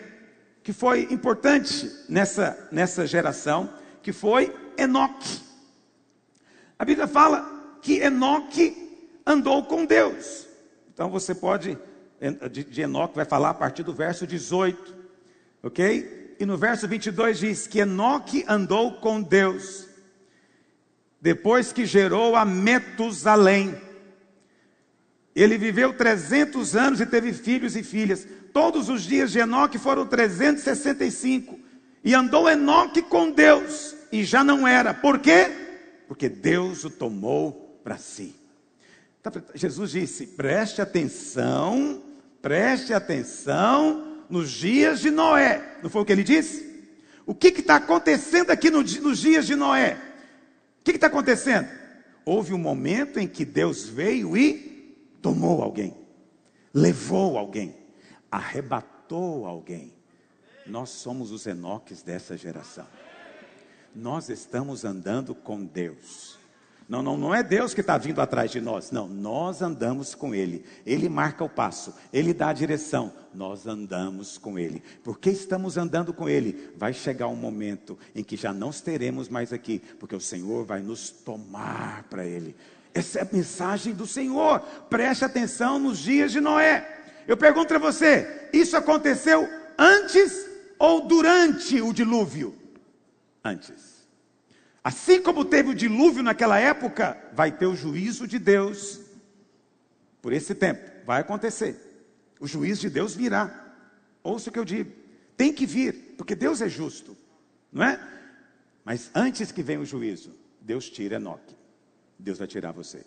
que 0.64 0.74
foi 0.74 1.08
importante 1.12 1.90
nessa, 2.08 2.68
nessa 2.72 3.08
geração, 3.08 3.74
que 4.04 4.14
foi 4.14 4.54
Enoque. 4.78 5.42
A 6.78 6.86
Bíblia 6.86 7.08
fala 7.08 7.78
que 7.82 8.00
Enoque 8.00 8.90
andou 9.26 9.64
com 9.64 9.86
Deus. 9.86 10.48
Então 10.94 11.10
você 11.10 11.34
pode, 11.34 11.78
de 12.52 12.82
Enoque 12.82 13.16
vai 13.16 13.26
falar 13.26 13.50
a 13.50 13.54
partir 13.54 13.84
do 13.84 13.94
verso 13.94 14.28
18, 14.28 14.96
ok? 15.64 16.36
E 16.40 16.46
no 16.46 16.58
verso 16.58 16.88
22 16.88 17.40
diz 17.40 17.68
que 17.68 17.80
Enoque 17.80 18.46
andou 18.48 18.94
com 18.94 19.22
Deus, 19.22 19.88
depois 21.22 21.74
que 21.74 21.86
gerou 21.86 22.36
a 22.36 22.46
Metusalém. 22.46 23.89
Ele 25.36 25.58
viveu 25.58 25.94
300 25.94 26.76
anos 26.76 27.00
e 27.00 27.06
teve 27.06 27.34
filhos 27.34 27.76
e 27.76 27.84
filhas. 27.84 28.28
Todos 28.52 28.90
os 28.90 29.04
dias 29.04 29.32
de 29.32 29.40
Enoque 29.40 29.78
foram 29.78 30.06
365. 30.06 31.60
E 32.04 32.14
andou 32.14 32.50
Enoque 32.50 33.02
com 33.02 33.32
Deus, 33.32 33.96
e 34.12 34.24
já 34.24 34.44
não 34.44 34.68
era. 34.68 34.94
Por 34.94 35.20
quê? 35.20 35.68
porque 36.10 36.28
Deus 36.28 36.84
o 36.84 36.90
tomou 36.90 37.80
para 37.84 38.00
si. 38.00 38.36
Tá, 39.22 39.32
Jesus 39.54 39.92
disse: 39.92 40.26
preste 40.26 40.82
atenção, 40.82 42.02
preste 42.42 42.96
atenção 42.96 44.26
nos 44.28 44.50
dias 44.50 45.02
de 45.02 45.12
Noé. 45.12 45.78
Não 45.84 45.90
foi 45.90 46.02
o 46.02 46.06
que 46.06 46.12
ele 46.12 46.24
disse? 46.24 46.68
O 47.28 47.36
que 47.36 47.50
está 47.50 47.76
acontecendo 47.76 48.50
aqui 48.50 48.72
no, 48.72 48.82
nos 48.82 49.20
dias 49.20 49.46
de 49.46 49.56
Noé? 49.56 50.00
O 50.82 50.84
que 50.84 50.92
está 50.92 51.06
acontecendo? 51.06 51.70
Houve 52.26 52.56
um 52.56 52.58
momento 52.58 53.20
em 53.20 53.28
que 53.28 53.46
Deus 53.46 53.88
veio 53.88 54.36
e 54.36 54.69
tomou 55.22 55.62
alguém, 55.62 55.96
levou 56.74 57.38
alguém, 57.38 57.76
arrebatou 58.32 59.46
alguém. 59.46 59.94
Nós 60.66 60.90
somos 60.90 61.32
os 61.32 61.48
Enoques 61.48 62.02
dessa 62.04 62.38
geração 62.38 62.86
nós 63.96 64.30
estamos 64.30 64.86
andando 64.86 65.34
com 65.34 65.64
Deus. 65.64 66.38
Não, 66.88 67.04
não, 67.04 67.16
não 67.16 67.36
é 67.36 67.44
Deus 67.44 67.76
que 67.76 67.82
está 67.82 68.00
vindo 68.00 68.20
atrás 68.20 68.50
de 68.50 68.60
nós. 68.60 68.90
Não, 68.90 69.08
nós 69.08 69.62
andamos 69.62 70.16
com 70.16 70.34
Ele. 70.34 70.66
Ele 70.86 71.08
marca 71.08 71.44
o 71.44 71.50
passo, 71.50 71.94
Ele 72.12 72.34
dá 72.34 72.50
a 72.50 72.54
direção. 72.54 73.14
Nós 73.32 73.68
andamos 73.68 74.40
com 74.40 74.58
Ele. 74.58 74.82
Porque 75.04 75.30
estamos 75.30 75.78
andando 75.78 76.12
com 76.12 76.28
Ele, 76.28 76.72
vai 76.76 76.92
chegar 76.92 77.28
um 77.28 77.36
momento 77.36 77.98
em 78.16 78.24
que 78.24 78.36
já 78.36 78.52
não 78.52 78.72
estaremos 78.72 79.30
mais 79.30 79.54
aqui, 79.54 79.80
porque 80.00 80.16
o 80.16 80.22
Senhor 80.22 80.66
vai 80.66 80.82
nos 80.82 81.12
tomar 81.12 82.04
para 82.10 82.26
Ele. 82.26 82.56
Essa 82.94 83.20
é 83.20 83.22
a 83.22 83.28
mensagem 83.32 83.94
do 83.94 84.08
Senhor. 84.08 84.60
Preste 84.90 85.26
atenção 85.26 85.80
nos 85.80 86.00
dias 86.00 86.32
de 86.32 86.42
Noé. 86.42 86.88
Eu 87.28 87.38
pergunto 87.38 87.68
para 87.68 87.80
você: 87.80 88.50
isso 88.52 88.76
aconteceu 88.76 89.48
antes 89.78 90.48
ou 90.78 91.08
durante 91.08 91.82
o 91.82 91.94
dilúvio? 91.94 92.60
antes. 93.44 94.08
Assim 94.84 95.22
como 95.22 95.46
teve 95.46 95.70
o 95.70 95.76
dilúvio 95.76 96.24
naquela 96.24 96.60
época, 96.60 97.18
vai 97.34 97.52
ter 97.52 97.66
o 97.66 97.76
juízo 97.76 98.28
de 98.28 98.40
Deus 98.40 99.02
por 100.22 100.34
esse 100.34 100.56
tempo. 100.56 100.90
Vai 101.06 101.22
acontecer. 101.22 101.76
O 102.40 102.48
juízo 102.48 102.82
de 102.82 102.90
Deus 102.90 103.14
virá. 103.14 103.74
Ouça 104.24 104.50
o 104.50 104.54
que 104.54 104.60
eu 104.60 104.66
digo. 104.66 104.92
Tem 105.36 105.54
que 105.54 105.66
vir, 105.66 106.16
porque 106.18 106.36
Deus 106.36 106.62
é 106.62 106.68
justo, 106.68 107.16
não 107.72 107.84
é? 107.84 108.00
Mas 108.84 109.10
antes 109.14 109.52
que 109.52 109.64
venha 109.64 109.80
o 109.80 109.86
juízo, 109.86 110.34
Deus 110.60 110.90
tira 110.90 111.16
Enoque. 111.16 111.56
Deus 112.20 112.38
vai 112.38 112.48
tirar 112.48 112.74
você. 112.74 113.06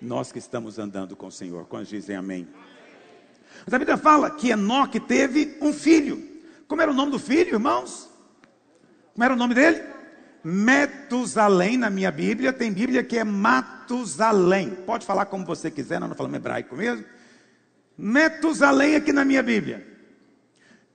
Nós 0.00 0.32
que 0.32 0.38
estamos 0.38 0.78
andando 0.78 1.14
com 1.14 1.28
o 1.28 1.32
Senhor, 1.32 1.66
quando 1.66 1.86
dizem 1.86 2.16
amém. 2.16 2.48
Mas 3.64 3.72
a 3.72 3.78
Bíblia 3.78 3.96
fala 3.96 4.30
que 4.30 4.50
Enoque 4.50 4.98
teve 5.00 5.56
um 5.60 5.72
filho. 5.72 6.26
Como 6.66 6.82
era 6.82 6.90
o 6.90 6.94
nome 6.94 7.12
do 7.12 7.18
filho, 7.18 7.54
irmãos? 7.54 8.08
Como 9.14 9.24
era 9.24 9.32
o 9.32 9.36
nome 9.36 9.54
dele? 9.54 9.82
Metusalém 10.44 11.76
na 11.76 11.90
minha 11.90 12.10
Bíblia, 12.10 12.52
tem 12.52 12.72
Bíblia 12.72 13.02
que 13.02 13.18
é 13.18 13.24
Matusalém. 13.24 14.70
Pode 14.70 15.06
falar 15.06 15.26
como 15.26 15.44
você 15.44 15.70
quiser, 15.70 15.98
nós 15.98 16.08
não 16.08 16.16
falamos 16.16 16.36
hebraico 16.36 16.76
mesmo. 16.76 17.04
Metusalém 17.96 18.96
aqui 18.96 19.12
na 19.12 19.24
minha 19.24 19.42
Bíblia. 19.42 19.87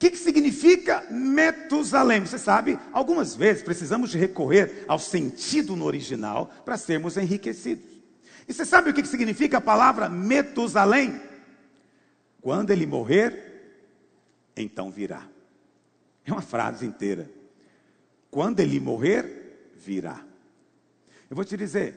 Que, 0.04 0.12
que 0.12 0.18
significa 0.18 1.08
Metusalém? 1.10 2.20
Você 2.20 2.38
sabe, 2.38 2.78
algumas 2.92 3.36
vezes 3.36 3.64
precisamos 3.64 4.14
recorrer 4.14 4.84
ao 4.86 5.00
sentido 5.00 5.78
no 5.78 5.86
original 5.86 6.52
para 6.66 6.76
sermos 6.76 7.16
enriquecidos. 7.16 7.86
E 8.46 8.54
você 8.54 8.66
sabe 8.66 8.90
o 8.90 8.94
que, 8.94 9.02
que 9.02 9.08
significa 9.08 9.60
a 9.60 9.62
palavra 9.62 10.10
Metusalém? 10.10 11.22
Quando 12.42 12.72
ele 12.72 12.86
morrer, 12.86 13.80
então 14.58 14.92
virá. 14.92 15.26
É 16.26 16.34
uma 16.34 16.42
frase 16.42 16.86
inteira. 16.86 17.32
Quando 18.30 18.60
ele 18.60 18.82
morrer, 18.82 19.72
virá. 19.78 20.22
Eu 21.30 21.36
vou 21.38 21.46
te 21.46 21.56
dizer, 21.56 21.96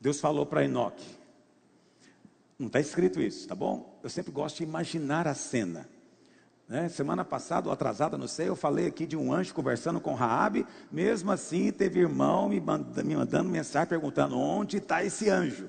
Deus 0.00 0.18
falou 0.18 0.44
para 0.44 0.64
Enoque. 0.64 1.06
Não 2.58 2.66
está 2.66 2.80
escrito 2.80 3.20
isso, 3.20 3.46
tá 3.46 3.54
bom? 3.54 4.00
Eu 4.02 4.10
sempre 4.10 4.32
gosto 4.32 4.56
de 4.56 4.64
imaginar 4.64 5.28
a 5.28 5.34
cena. 5.34 5.88
Né? 6.70 6.88
Semana 6.88 7.24
passada, 7.24 7.66
ou 7.66 7.72
atrasada, 7.72 8.16
não 8.16 8.28
sei, 8.28 8.48
eu 8.48 8.54
falei 8.54 8.86
aqui 8.86 9.04
de 9.04 9.16
um 9.16 9.32
anjo 9.32 9.52
conversando 9.52 10.00
com 10.00 10.14
Raabe. 10.14 10.64
Mesmo 10.90 11.32
assim, 11.32 11.72
teve 11.72 11.98
irmão 11.98 12.48
me 12.48 12.60
mandando, 12.60 13.04
me 13.04 13.16
mandando 13.16 13.50
mensagem 13.50 13.88
perguntando 13.88 14.38
onde 14.38 14.76
está 14.76 15.02
esse 15.04 15.28
anjo. 15.28 15.68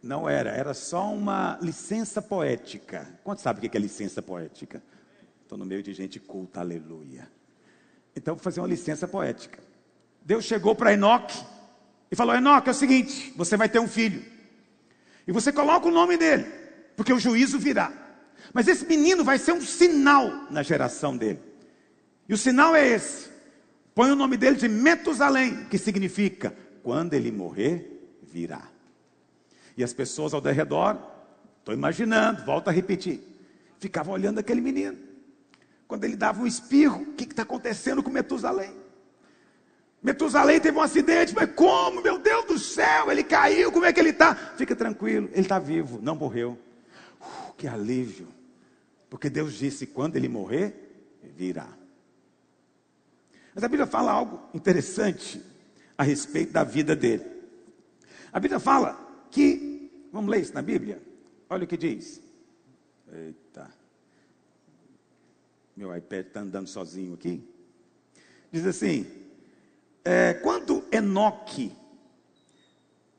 Não 0.00 0.28
era, 0.28 0.50
era 0.50 0.74
só 0.74 1.12
uma 1.12 1.58
licença 1.60 2.22
poética. 2.22 3.18
Quanto 3.24 3.40
sabe 3.40 3.66
o 3.66 3.68
que 3.68 3.76
é 3.76 3.80
licença 3.80 4.22
poética? 4.22 4.80
Estou 5.42 5.58
no 5.58 5.66
meio 5.66 5.82
de 5.82 5.92
gente 5.92 6.20
culta, 6.20 6.60
aleluia. 6.60 7.28
Então, 8.14 8.36
vou 8.36 8.44
fazer 8.44 8.60
uma 8.60 8.68
licença 8.68 9.08
poética. 9.08 9.58
Deus 10.24 10.44
chegou 10.44 10.76
para 10.76 10.92
Enoque 10.92 11.44
e 12.12 12.14
falou: 12.14 12.36
Enoque, 12.36 12.68
é 12.68 12.72
o 12.72 12.74
seguinte: 12.74 13.34
você 13.36 13.56
vai 13.56 13.68
ter 13.68 13.80
um 13.80 13.88
filho. 13.88 14.24
E 15.26 15.32
você 15.32 15.52
coloca 15.52 15.88
o 15.88 15.90
nome 15.90 16.16
dele, 16.16 16.44
porque 16.94 17.12
o 17.12 17.18
juízo 17.18 17.58
virá. 17.58 18.03
Mas 18.52 18.68
esse 18.68 18.84
menino 18.86 19.24
vai 19.24 19.38
ser 19.38 19.52
um 19.52 19.60
sinal 19.60 20.46
na 20.50 20.62
geração 20.62 21.16
dele. 21.16 21.40
E 22.28 22.34
o 22.34 22.38
sinal 22.38 22.74
é 22.74 22.86
esse: 22.86 23.30
põe 23.94 24.10
o 24.10 24.16
nome 24.16 24.36
dele 24.36 24.56
de 24.56 24.68
Metusalém, 24.68 25.64
que 25.66 25.78
significa: 25.78 26.54
quando 26.82 27.14
ele 27.14 27.30
morrer, 27.30 28.18
virá. 28.22 28.62
E 29.76 29.82
as 29.82 29.92
pessoas 29.92 30.34
ao 30.34 30.40
redor, 30.40 30.98
estou 31.58 31.74
imaginando, 31.74 32.44
volto 32.44 32.68
a 32.68 32.72
repetir, 32.72 33.20
ficavam 33.78 34.14
olhando 34.14 34.38
aquele 34.38 34.60
menino. 34.60 34.96
Quando 35.88 36.04
ele 36.04 36.16
dava 36.16 36.42
um 36.42 36.46
espirro, 36.46 37.02
o 37.02 37.12
que 37.12 37.24
está 37.24 37.42
acontecendo 37.42 38.02
com 38.02 38.10
Metusalém? 38.10 38.72
Metusalém 40.02 40.60
teve 40.60 40.76
um 40.76 40.82
acidente, 40.82 41.34
mas 41.34 41.50
como? 41.54 42.02
Meu 42.02 42.18
Deus 42.18 42.44
do 42.44 42.58
céu, 42.58 43.10
ele 43.10 43.24
caiu, 43.24 43.72
como 43.72 43.86
é 43.86 43.92
que 43.92 43.98
ele 43.98 44.10
está? 44.10 44.34
Fica 44.34 44.76
tranquilo, 44.76 45.30
ele 45.32 45.40
está 45.40 45.58
vivo, 45.58 45.98
não 46.02 46.14
morreu. 46.14 46.58
Que 47.56 47.66
alívio, 47.66 48.28
porque 49.08 49.30
Deus 49.30 49.54
disse: 49.54 49.86
quando 49.86 50.16
ele 50.16 50.28
morrer, 50.28 50.74
virá. 51.36 51.68
Mas 53.54 53.62
a 53.62 53.68
Bíblia 53.68 53.86
fala 53.86 54.10
algo 54.10 54.40
interessante 54.52 55.40
a 55.96 56.02
respeito 56.02 56.52
da 56.52 56.64
vida 56.64 56.96
dele. 56.96 57.24
A 58.32 58.40
Bíblia 58.40 58.58
fala 58.58 59.26
que, 59.30 60.08
vamos 60.12 60.30
ler 60.30 60.40
isso 60.40 60.52
na 60.52 60.62
Bíblia? 60.62 61.00
Olha 61.48 61.64
o 61.64 61.66
que 61.66 61.76
diz. 61.76 62.20
Eita. 63.12 63.72
Meu 65.76 65.96
iPad 65.96 66.26
está 66.26 66.40
andando 66.40 66.66
sozinho 66.66 67.14
aqui. 67.14 67.42
Diz 68.50 68.66
assim: 68.66 69.06
é, 70.04 70.34
quando 70.34 70.84
Enoque, 70.90 71.72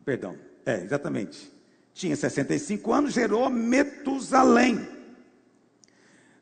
perdão, 0.04 0.38
É, 0.66 0.84
exatamente. 0.84 1.55
Tinha 1.96 2.16
65 2.16 2.94
anos, 2.94 3.14
gerou 3.14 3.50
Metusalém. 3.50 4.86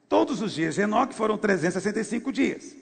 Todos 0.10 0.42
os 0.42 0.52
dias 0.52 0.74
de 0.74 0.82
Enoque 0.82 1.14
foram 1.14 1.38
365 1.38 2.34
dias. 2.34 2.76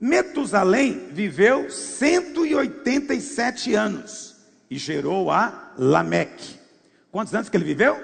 Metusalém 0.00 1.06
viveu 1.12 1.70
187 1.70 3.74
anos 3.74 4.34
e 4.68 4.76
gerou 4.76 5.30
a 5.30 5.72
Lameque. 5.78 6.56
Quantos 7.12 7.32
anos 7.32 7.48
que 7.48 7.56
ele 7.56 7.64
viveu? 7.64 7.96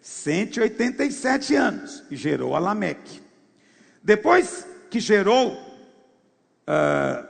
187 0.00 1.56
anos 1.56 2.04
e 2.08 2.14
gerou 2.14 2.54
a 2.54 2.60
Lameque. 2.60 3.20
Depois 4.00 4.64
que 4.88 5.00
gerou, 5.00 5.54
uh, 5.54 7.26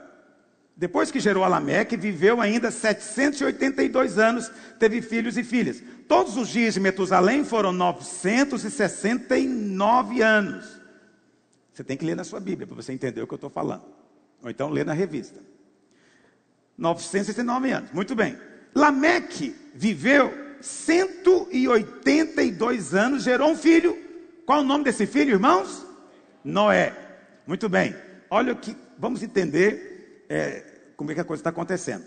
depois 0.76 1.10
que 1.10 1.18
gerou 1.18 1.44
a 1.44 1.48
Lameque, 1.48 1.96
viveu 1.96 2.42
ainda 2.42 2.70
782 2.70 4.18
anos, 4.18 4.52
teve 4.78 5.00
filhos 5.00 5.38
e 5.38 5.42
filhas. 5.42 5.82
Todos 6.10 6.36
os 6.36 6.48
dias 6.48 6.74
de 6.74 6.80
Metusalém 6.80 7.44
foram 7.44 7.72
969 7.72 10.22
anos. 10.22 10.80
Você 11.72 11.84
tem 11.84 11.96
que 11.96 12.04
ler 12.04 12.16
na 12.16 12.24
sua 12.24 12.40
Bíblia 12.40 12.66
para 12.66 12.74
você 12.74 12.92
entender 12.92 13.22
o 13.22 13.28
que 13.28 13.32
eu 13.32 13.36
estou 13.36 13.48
falando. 13.48 13.84
Ou 14.42 14.50
então 14.50 14.70
ler 14.70 14.84
na 14.84 14.92
revista. 14.92 15.38
969 16.76 17.70
anos. 17.70 17.92
Muito 17.92 18.16
bem. 18.16 18.36
Lameque 18.74 19.54
viveu 19.72 20.34
182 20.60 22.92
anos, 22.92 23.22
gerou 23.22 23.52
um 23.52 23.56
filho. 23.56 23.96
Qual 24.44 24.62
o 24.62 24.64
nome 24.64 24.82
desse 24.82 25.06
filho, 25.06 25.30
irmãos? 25.30 25.86
Noé. 26.42 26.92
Muito 27.46 27.68
bem. 27.68 27.94
Olha 28.28 28.52
o 28.52 28.56
que 28.56 28.76
vamos 28.98 29.22
entender 29.22 30.26
é, 30.28 30.64
como 30.96 31.12
é 31.12 31.14
que 31.14 31.20
a 31.20 31.24
coisa 31.24 31.40
está 31.40 31.50
acontecendo. 31.50 32.04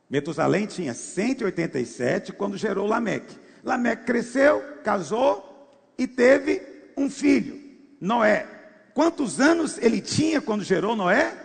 Metusalém 0.09 0.65
tinha 0.65 0.93
187 0.93 2.31
quando 2.31 2.55
gerou 2.57 2.87
Lameque. 2.87 3.37
Lameque 3.63 4.05
cresceu, 4.05 4.61
casou 4.83 5.43
e 5.97 6.07
teve 6.07 6.61
um 6.95 7.09
filho, 7.09 7.59
Noé. 7.99 8.47
Quantos 8.93 9.41
anos 9.41 9.77
ele 9.77 9.99
tinha 10.01 10.41
quando 10.41 10.63
gerou 10.63 10.95
Noé? 10.95 11.35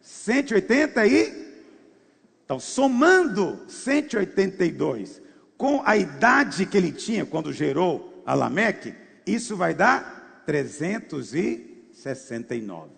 180 0.00 1.06
e. 1.06 1.39
Então, 2.50 2.58
somando 2.58 3.60
182 3.68 5.22
com 5.56 5.80
a 5.84 5.96
idade 5.96 6.66
que 6.66 6.76
ele 6.76 6.90
tinha 6.90 7.24
quando 7.24 7.52
gerou 7.52 8.24
a 8.26 8.34
Lameque, 8.34 8.92
isso 9.24 9.56
vai 9.56 9.72
dar 9.72 10.42
369. 10.44 12.90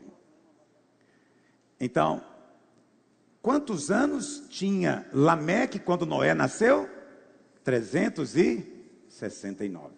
Então, 1.79 2.25
quantos 3.43 3.91
anos 3.91 4.45
tinha 4.49 5.07
Lameque 5.13 5.79
quando 5.79 6.07
Noé 6.07 6.33
nasceu? 6.33 6.89
369. 7.63 9.93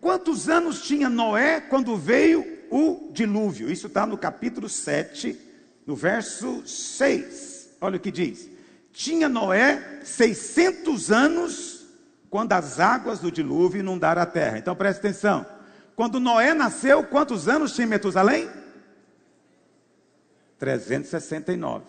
Quantos 0.00 0.48
anos 0.48 0.80
tinha 0.80 1.10
Noé 1.10 1.60
quando 1.60 1.96
veio 1.96 2.46
o 2.70 3.10
dilúvio? 3.12 3.68
Isso 3.68 3.88
está 3.88 4.06
no 4.06 4.16
capítulo 4.16 4.68
7, 4.68 5.36
no 5.84 5.96
verso 5.96 6.64
6. 6.64 7.53
Olha 7.80 7.96
o 7.96 8.00
que 8.00 8.10
diz: 8.10 8.48
Tinha 8.92 9.28
Noé 9.28 10.00
600 10.04 11.10
anos 11.10 11.86
quando 12.30 12.52
as 12.52 12.80
águas 12.80 13.20
do 13.20 13.30
dilúvio 13.30 13.80
inundaram 13.80 14.20
a 14.20 14.26
terra. 14.26 14.58
Então 14.58 14.74
preste 14.74 14.98
atenção. 14.98 15.46
Quando 15.94 16.18
Noé 16.18 16.52
nasceu, 16.52 17.04
quantos 17.04 17.48
anos 17.48 17.72
tinha 17.74 17.86
Metusalém? 17.86 18.48
369. 20.58 21.84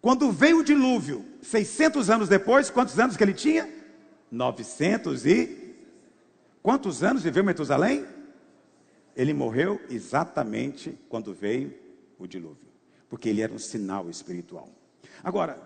Quando 0.00 0.30
veio 0.30 0.60
o 0.60 0.64
dilúvio, 0.64 1.24
600 1.42 2.08
anos 2.08 2.28
depois, 2.28 2.70
quantos 2.70 2.98
anos 2.98 3.16
que 3.16 3.22
ele 3.22 3.34
tinha? 3.34 3.68
900 4.30 5.26
e. 5.26 5.74
Quantos 6.62 7.02
anos 7.02 7.22
viveu 7.22 7.44
Metusalém? 7.44 8.06
Ele 9.16 9.34
morreu 9.34 9.80
exatamente 9.90 10.96
quando 11.08 11.34
veio 11.34 11.74
o 12.18 12.26
dilúvio, 12.26 12.68
porque 13.08 13.28
ele 13.28 13.42
era 13.42 13.52
um 13.52 13.58
sinal 13.58 14.08
espiritual. 14.08 14.68
Agora, 15.22 15.60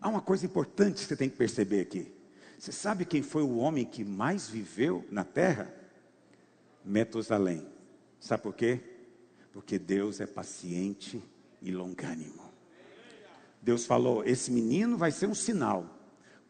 há 0.00 0.08
uma 0.08 0.20
coisa 0.20 0.46
importante 0.46 1.02
que 1.02 1.08
você 1.08 1.16
tem 1.16 1.28
que 1.28 1.36
perceber 1.36 1.80
aqui. 1.80 2.12
Você 2.58 2.72
sabe 2.72 3.04
quem 3.04 3.22
foi 3.22 3.42
o 3.42 3.56
homem 3.56 3.84
que 3.84 4.04
mais 4.04 4.48
viveu 4.48 5.06
na 5.10 5.24
terra? 5.24 5.74
Metusalém. 6.84 7.66
Sabe 8.18 8.42
por 8.42 8.54
quê? 8.54 8.80
Porque 9.52 9.78
Deus 9.78 10.20
é 10.20 10.26
paciente 10.26 11.22
e 11.62 11.70
longânimo. 11.70 12.50
Deus 13.62 13.86
falou: 13.86 14.24
esse 14.24 14.50
menino 14.50 14.96
vai 14.96 15.10
ser 15.10 15.26
um 15.26 15.34
sinal. 15.34 15.98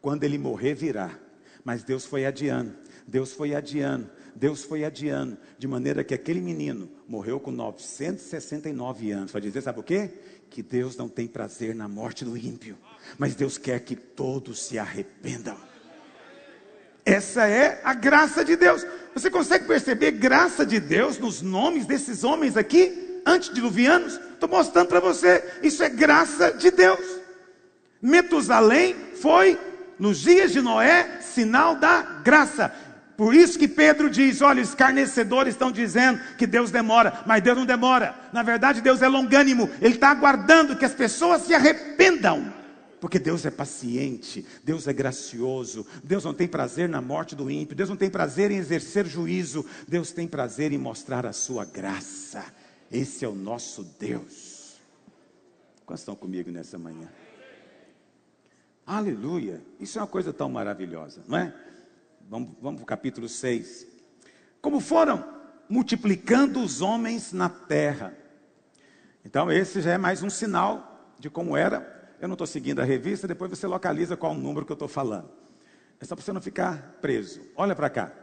Quando 0.01 0.23
ele 0.23 0.37
morrer, 0.37 0.73
virá. 0.73 1.17
Mas 1.63 1.83
Deus 1.83 2.05
foi 2.05 2.25
adiando, 2.25 2.75
Deus 3.07 3.33
foi 3.33 3.53
adiando, 3.53 4.09
Deus 4.35 4.63
foi 4.63 4.83
adiando, 4.83 5.37
de 5.59 5.67
maneira 5.67 6.03
que 6.03 6.13
aquele 6.13 6.41
menino 6.41 6.89
morreu 7.07 7.39
com 7.39 7.51
969 7.51 9.11
anos. 9.11 9.31
Para 9.31 9.41
dizer, 9.41 9.61
sabe 9.61 9.79
o 9.79 9.83
quê? 9.83 10.11
Que 10.51 10.61
Deus 10.61 10.97
não 10.97 11.07
tem 11.07 11.27
prazer 11.27 11.73
na 11.73 11.87
morte 11.87 12.25
do 12.25 12.35
ímpio, 12.35 12.77
mas 13.17 13.33
Deus 13.35 13.57
quer 13.57 13.79
que 13.79 13.95
todos 13.95 14.61
se 14.61 14.77
arrependam. 14.77 15.55
Essa 17.05 17.47
é 17.47 17.79
a 17.85 17.93
graça 17.93 18.43
de 18.43 18.57
Deus. 18.57 18.85
Você 19.13 19.31
consegue 19.31 19.65
perceber 19.65 20.11
graça 20.11 20.65
de 20.65 20.77
Deus 20.77 21.17
nos 21.17 21.41
nomes 21.41 21.85
desses 21.85 22.25
homens 22.25 22.57
aqui, 22.57 23.21
antediluvianos? 23.25 24.19
Estou 24.33 24.49
mostrando 24.49 24.89
para 24.89 24.99
você, 24.99 25.41
isso 25.63 25.83
é 25.83 25.89
graça 25.89 26.51
de 26.51 26.69
Deus. 26.69 26.99
Metusalém 28.01 28.93
foi 29.21 29.57
nos 29.97 30.19
dias 30.19 30.51
de 30.51 30.59
Noé, 30.61 31.21
sinal 31.21 31.75
da 31.75 32.01
graça. 32.01 32.73
Por 33.21 33.35
isso 33.35 33.59
que 33.59 33.67
Pedro 33.67 34.09
diz: 34.09 34.41
olha, 34.41 34.63
os 34.63 34.69
escarnecedores 34.69 35.53
estão 35.53 35.71
dizendo 35.71 36.19
que 36.39 36.47
Deus 36.47 36.71
demora, 36.71 37.21
mas 37.27 37.43
Deus 37.43 37.55
não 37.55 37.67
demora. 37.67 38.15
Na 38.33 38.41
verdade, 38.41 38.81
Deus 38.81 39.03
é 39.03 39.07
longânimo, 39.07 39.69
Ele 39.79 39.93
está 39.93 40.09
aguardando 40.09 40.75
que 40.75 40.83
as 40.83 40.95
pessoas 40.95 41.43
se 41.43 41.53
arrependam. 41.53 42.51
Porque 42.99 43.19
Deus 43.19 43.45
é 43.45 43.51
paciente, 43.51 44.43
Deus 44.63 44.87
é 44.87 44.93
gracioso, 44.93 45.85
Deus 46.03 46.25
não 46.25 46.33
tem 46.33 46.47
prazer 46.47 46.89
na 46.89 46.99
morte 46.99 47.35
do 47.35 47.51
ímpio, 47.51 47.75
Deus 47.75 47.89
não 47.89 47.95
tem 47.95 48.09
prazer 48.09 48.49
em 48.49 48.57
exercer 48.57 49.05
juízo, 49.05 49.63
Deus 49.87 50.11
tem 50.11 50.27
prazer 50.27 50.71
em 50.71 50.79
mostrar 50.79 51.23
a 51.23 51.31
sua 51.31 51.63
graça. 51.63 52.43
Esse 52.91 53.23
é 53.23 53.27
o 53.27 53.35
nosso 53.35 53.83
Deus. 53.99 54.81
Quantos 55.85 56.01
estão 56.01 56.15
comigo 56.15 56.49
nessa 56.49 56.79
manhã? 56.79 57.07
Aleluia! 58.83 59.61
Isso 59.79 59.99
é 59.99 60.01
uma 60.01 60.07
coisa 60.07 60.33
tão 60.33 60.49
maravilhosa, 60.49 61.21
não 61.27 61.37
é? 61.37 61.53
Vamos, 62.31 62.51
vamos 62.61 62.79
para 62.79 62.83
o 62.83 62.87
capítulo 62.87 63.27
6. 63.27 63.85
Como 64.61 64.79
foram 64.79 65.21
multiplicando 65.67 66.63
os 66.63 66.79
homens 66.81 67.33
na 67.33 67.49
terra. 67.49 68.17
Então, 69.25 69.51
esse 69.51 69.81
já 69.81 69.91
é 69.91 69.97
mais 69.97 70.23
um 70.23 70.29
sinal 70.29 71.13
de 71.19 71.29
como 71.29 71.57
era. 71.57 72.09
Eu 72.21 72.29
não 72.29 72.35
estou 72.35 72.47
seguindo 72.47 72.79
a 72.79 72.85
revista, 72.85 73.27
depois 73.27 73.51
você 73.51 73.67
localiza 73.67 74.15
qual 74.15 74.31
o 74.31 74.37
número 74.37 74.65
que 74.65 74.71
eu 74.71 74.75
estou 74.75 74.87
falando. 74.87 75.29
É 75.99 76.05
só 76.05 76.15
para 76.15 76.23
você 76.23 76.31
não 76.31 76.39
ficar 76.39 76.99
preso. 77.01 77.41
Olha 77.53 77.75
para 77.75 77.89
cá. 77.89 78.13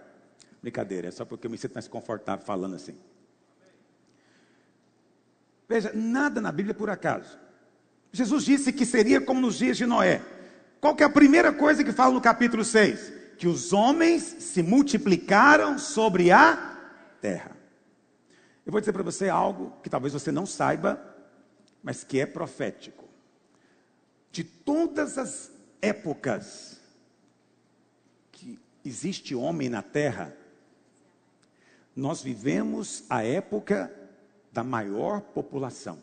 Brincadeira, 0.63 1.09
é 1.09 1.11
só 1.11 1.27
porque 1.27 1.47
eu 1.47 1.51
me 1.51 1.59
sinto 1.59 1.75
mais 1.75 1.87
confortável 1.87 2.47
falando 2.47 2.77
assim. 2.77 2.97
Veja, 5.69 5.93
nada 5.95 6.41
na 6.41 6.51
Bíblia 6.51 6.73
é 6.73 6.75
por 6.75 6.89
acaso. 6.89 7.39
Jesus 8.11 8.43
disse 8.43 8.73
que 8.73 8.87
seria 8.87 9.21
como 9.21 9.39
nos 9.39 9.59
dias 9.59 9.77
de 9.77 9.85
Noé. 9.85 10.23
Qual 10.81 10.97
que 10.97 11.03
é 11.03 11.07
a 11.07 11.11
primeira 11.11 11.53
coisa 11.53 11.85
que 11.85 11.93
fala 11.93 12.15
no 12.15 12.23
capítulo 12.23 12.65
6? 12.65 13.18
Que 13.39 13.47
os 13.47 13.73
homens 13.73 14.23
se 14.23 14.63
multiplicaram 14.63 15.79
sobre 15.79 16.31
a 16.31 16.79
terra. 17.21 17.57
Eu 18.67 18.73
vou 18.73 18.81
dizer 18.81 18.93
para 18.93 19.03
você 19.03 19.29
algo 19.29 19.73
que 19.83 19.89
talvez 19.89 20.13
você 20.13 20.31
não 20.31 20.45
saiba, 20.45 21.01
mas 21.83 22.05
que 22.05 22.21
é 22.21 22.27
profético. 22.27 23.05
De 24.31 24.45
todas 24.45 25.17
as 25.17 25.51
épocas 25.81 26.81
que 28.31 28.59
existe 28.85 29.35
homem 29.35 29.69
na 29.69 29.83
terra, 29.83 30.37
nós 31.97 32.23
vivemos 32.23 33.05
a 33.09 33.25
época 33.25 33.93
da 34.53 34.63
maior 34.63 35.21
população. 35.21 35.99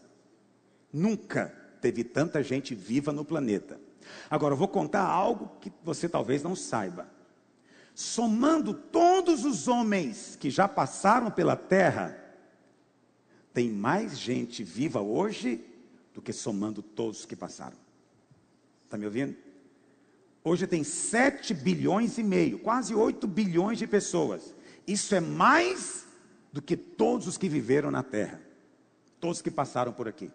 Nunca 0.92 1.54
teve 1.82 2.04
tanta 2.04 2.42
gente 2.42 2.74
viva 2.74 3.12
no 3.12 3.24
planeta. 3.24 3.80
Agora, 4.30 4.54
eu 4.54 4.58
vou 4.58 4.68
contar 4.68 5.04
algo 5.04 5.52
que 5.60 5.72
você 5.84 6.10
talvez 6.10 6.42
não 6.42 6.56
saiba. 6.56 7.15
Somando 7.96 8.74
todos 8.74 9.46
os 9.46 9.70
homens 9.70 10.36
que 10.38 10.50
já 10.50 10.68
passaram 10.68 11.32
pela 11.32 11.56
terra, 11.56 12.22
tem 13.54 13.72
mais 13.72 14.20
gente 14.20 14.66
viva 14.66 15.00
hoje 15.00 15.66
do 16.14 16.22
que 16.22 16.34
somando 16.34 16.82
todos 16.82 17.26
que 17.26 17.38
passaram. 17.38 17.78
Está 18.84 18.98
me 18.98 19.06
ouvindo? 19.06 19.34
Hoje 20.44 20.68
tem 20.68 20.84
7 20.84 21.54
bilhões 21.54 22.18
e 22.18 22.24
meio, 22.24 22.60
quase 22.60 22.94
8 22.94 23.26
bilhões 23.28 23.80
de 23.80 23.88
pessoas. 23.88 24.54
Isso 24.86 25.16
é 25.16 25.22
mais 25.22 26.06
do 26.52 26.62
que 26.62 26.76
todos 26.76 27.28
os 27.28 27.38
que 27.38 27.48
viveram 27.48 27.90
na 27.90 28.04
Terra, 28.04 28.42
todos 29.22 29.42
que 29.42 29.50
passaram 29.50 29.94
por 29.94 30.06
aqui. 30.06 30.30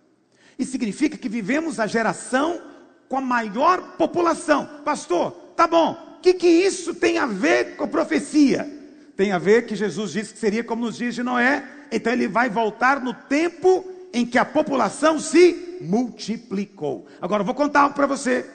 Isso 0.58 0.72
significa 0.72 1.18
que 1.18 1.28
vivemos 1.28 1.78
a 1.78 1.86
geração 1.86 2.60
com 3.06 3.18
a 3.18 3.20
maior 3.20 3.96
população. 3.98 4.82
Pastor, 4.82 5.32
tá 5.60 5.66
bom, 5.66 6.16
o 6.16 6.20
que, 6.22 6.32
que 6.32 6.48
isso 6.48 6.94
tem 6.94 7.18
a 7.18 7.26
ver 7.26 7.76
com 7.76 7.86
profecia? 7.86 8.66
Tem 9.14 9.30
a 9.30 9.38
ver 9.38 9.66
que 9.66 9.76
Jesus 9.76 10.12
disse 10.12 10.32
que 10.32 10.38
seria 10.38 10.64
como 10.64 10.86
nos 10.86 10.96
dias 10.96 11.14
de 11.14 11.22
Noé, 11.22 11.62
então 11.92 12.10
ele 12.10 12.26
vai 12.26 12.48
voltar 12.48 12.98
no 12.98 13.12
tempo 13.12 13.84
em 14.10 14.24
que 14.24 14.38
a 14.38 14.44
população 14.46 15.20
se 15.20 15.76
multiplicou. 15.82 17.06
Agora, 17.20 17.42
eu 17.42 17.44
vou 17.44 17.54
contar 17.54 17.90
para 17.90 18.06
você 18.06 18.48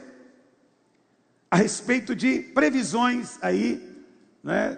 a 1.52 1.58
respeito 1.58 2.16
de 2.16 2.40
previsões 2.40 3.38
aí, 3.40 3.88
né, 4.44 4.76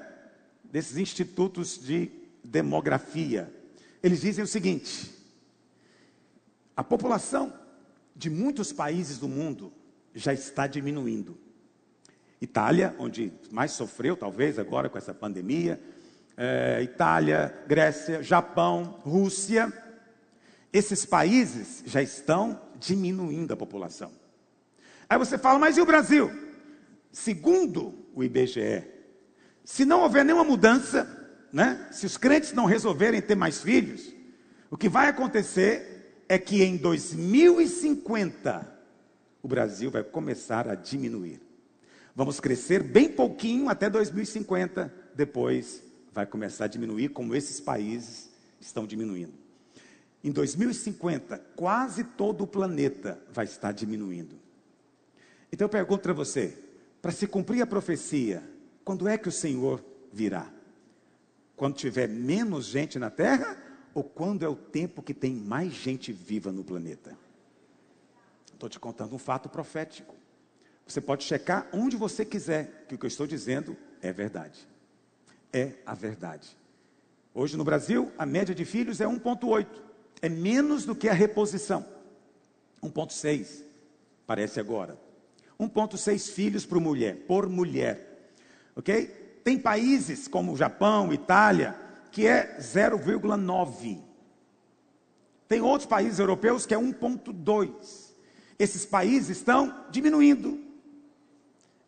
desses 0.65 0.97
institutos 0.97 1.79
de 1.81 2.11
demografia. 2.43 3.49
Eles 4.03 4.19
dizem 4.19 4.43
o 4.43 4.47
seguinte: 4.47 5.09
a 6.75 6.83
população 6.83 7.53
de 8.13 8.29
muitos 8.29 8.73
países 8.73 9.17
do 9.17 9.29
mundo 9.29 9.71
já 10.13 10.33
está 10.33 10.67
diminuindo. 10.67 11.46
Itália, 12.41 12.95
onde 12.99 13.33
mais 13.51 13.71
sofreu, 13.71 14.15
talvez, 14.15 14.59
agora 14.59 14.89
com 14.89 14.97
essa 14.97 15.13
pandemia, 15.13 15.79
é, 16.35 16.81
Itália, 16.83 17.57
Grécia, 17.67 18.21
Japão, 18.21 18.99
Rússia, 19.01 19.73
esses 20.71 21.05
países 21.05 21.83
já 21.85 22.01
estão 22.01 22.61
diminuindo 22.79 23.53
a 23.53 23.57
população. 23.57 24.11
Aí 25.09 25.17
você 25.17 25.37
fala, 25.37 25.57
mas 25.57 25.77
e 25.77 25.81
o 25.81 25.85
Brasil? 25.85 26.31
Segundo 27.11 28.05
o 28.13 28.23
IBGE, 28.23 28.83
se 29.63 29.85
não 29.85 30.01
houver 30.01 30.23
nenhuma 30.23 30.43
mudança, 30.43 31.07
né, 31.51 31.87
se 31.91 32.05
os 32.05 32.17
crentes 32.17 32.53
não 32.53 32.65
resolverem 32.65 33.21
ter 33.21 33.35
mais 33.35 33.61
filhos, 33.61 34.13
o 34.69 34.77
que 34.77 34.87
vai 34.87 35.07
acontecer 35.07 36.23
é 36.29 36.37
que 36.37 36.63
em 36.63 36.77
2050 36.77 38.77
o 39.41 39.47
Brasil 39.47 39.89
vai 39.89 40.03
começar 40.03 40.67
a 40.67 40.75
diminuir. 40.75 41.46
Vamos 42.17 42.39
crescer 42.39 42.81
bem 42.81 43.11
pouquinho 43.11 43.69
até 43.69 43.91
2050, 43.91 44.91
depois 45.13 45.83
vai 46.11 46.25
começar 46.25 46.65
a 46.65 46.67
diminuir, 46.67 47.09
como 47.09 47.35
esses 47.35 47.59
países 47.59 48.31
estão 48.59 48.87
diminuindo. 48.87 49.33
Em 50.23 50.31
2050, 50.31 51.37
quase 51.55 52.03
todo 52.03 52.43
o 52.43 52.47
planeta 52.47 53.21
vai 53.31 53.45
estar 53.45 53.71
diminuindo. 53.71 54.35
Então 55.51 55.65
eu 55.65 55.69
pergunto 55.69 56.01
para 56.01 56.13
você: 56.13 56.57
para 57.03 57.11
se 57.11 57.27
cumprir 57.27 57.61
a 57.61 57.67
profecia, 57.67 58.41
quando 58.83 59.07
é 59.07 59.15
que 59.15 59.29
o 59.29 59.31
Senhor 59.31 59.85
virá? 60.11 60.51
Quando 61.55 61.75
tiver 61.75 62.09
menos 62.09 62.65
gente 62.65 62.97
na 62.97 63.11
terra 63.11 63.55
ou 63.93 64.03
quando 64.03 64.43
é 64.43 64.49
o 64.49 64.55
tempo 64.55 65.03
que 65.03 65.13
tem 65.13 65.35
mais 65.35 65.71
gente 65.71 66.11
viva 66.11 66.51
no 66.51 66.63
planeta? 66.63 67.15
Estou 68.51 68.67
te 68.67 68.79
contando 68.79 69.13
um 69.13 69.19
fato 69.19 69.47
profético. 69.47 70.15
Você 70.87 71.01
pode 71.01 71.23
checar 71.23 71.67
onde 71.73 71.97
você 71.97 72.23
quiser, 72.23 72.85
que 72.87 72.95
o 72.95 72.97
que 72.97 73.05
eu 73.05 73.09
estou 73.09 73.27
dizendo 73.27 73.75
é 74.01 74.13
verdade. 74.13 74.67
É 75.51 75.73
a 75.85 75.93
verdade. 75.93 76.55
Hoje 77.33 77.57
no 77.57 77.63
Brasil, 77.63 78.11
a 78.17 78.25
média 78.25 78.55
de 78.55 78.63
filhos 78.63 79.01
é 79.01 79.05
1,8. 79.05 79.67
É 80.21 80.29
menos 80.29 80.85
do 80.85 80.95
que 80.95 81.09
a 81.09 81.13
reposição. 81.13 81.85
1,6, 82.81 83.63
parece 84.25 84.59
agora. 84.59 84.97
1,6 85.59 86.31
filhos 86.31 86.65
por 86.65 86.79
mulher, 86.79 87.17
por 87.27 87.49
mulher. 87.49 88.31
Ok? 88.75 89.07
Tem 89.43 89.59
países 89.59 90.27
como 90.27 90.53
o 90.53 90.57
Japão, 90.57 91.11
Itália, 91.13 91.75
que 92.11 92.25
é 92.25 92.57
0,9. 92.59 94.01
Tem 95.47 95.61
outros 95.61 95.87
países 95.87 96.19
europeus 96.19 96.65
que 96.65 96.73
é 96.73 96.77
1,2. 96.77 97.71
Esses 98.57 98.85
países 98.85 99.37
estão 99.37 99.85
diminuindo. 99.89 100.66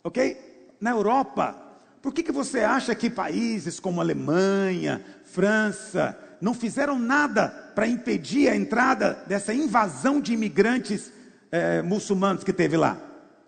Ok? 0.04 0.76
Na 0.80 0.91
Europa, 0.91 1.56
por 2.02 2.14
que, 2.14 2.24
que 2.24 2.32
você 2.32 2.62
acha 2.62 2.95
que 2.95 3.10
países 3.10 3.80
como 3.80 4.00
Alemanha, 4.00 5.04
França, 5.26 6.18
não 6.39 6.54
fizeram 6.54 6.97
nada 6.97 7.50
para 7.76 7.88
impedir 7.88 8.50
a 8.50 8.56
entrada 8.56 9.24
dessa 9.28 9.54
invasão 9.54 10.22
de 10.22 10.34
imigrantes 10.34 11.12
eh, 11.52 11.82
muçulmanos 11.82 12.43
que 12.43 12.54
teve 12.54 12.78
lá? 12.78 12.97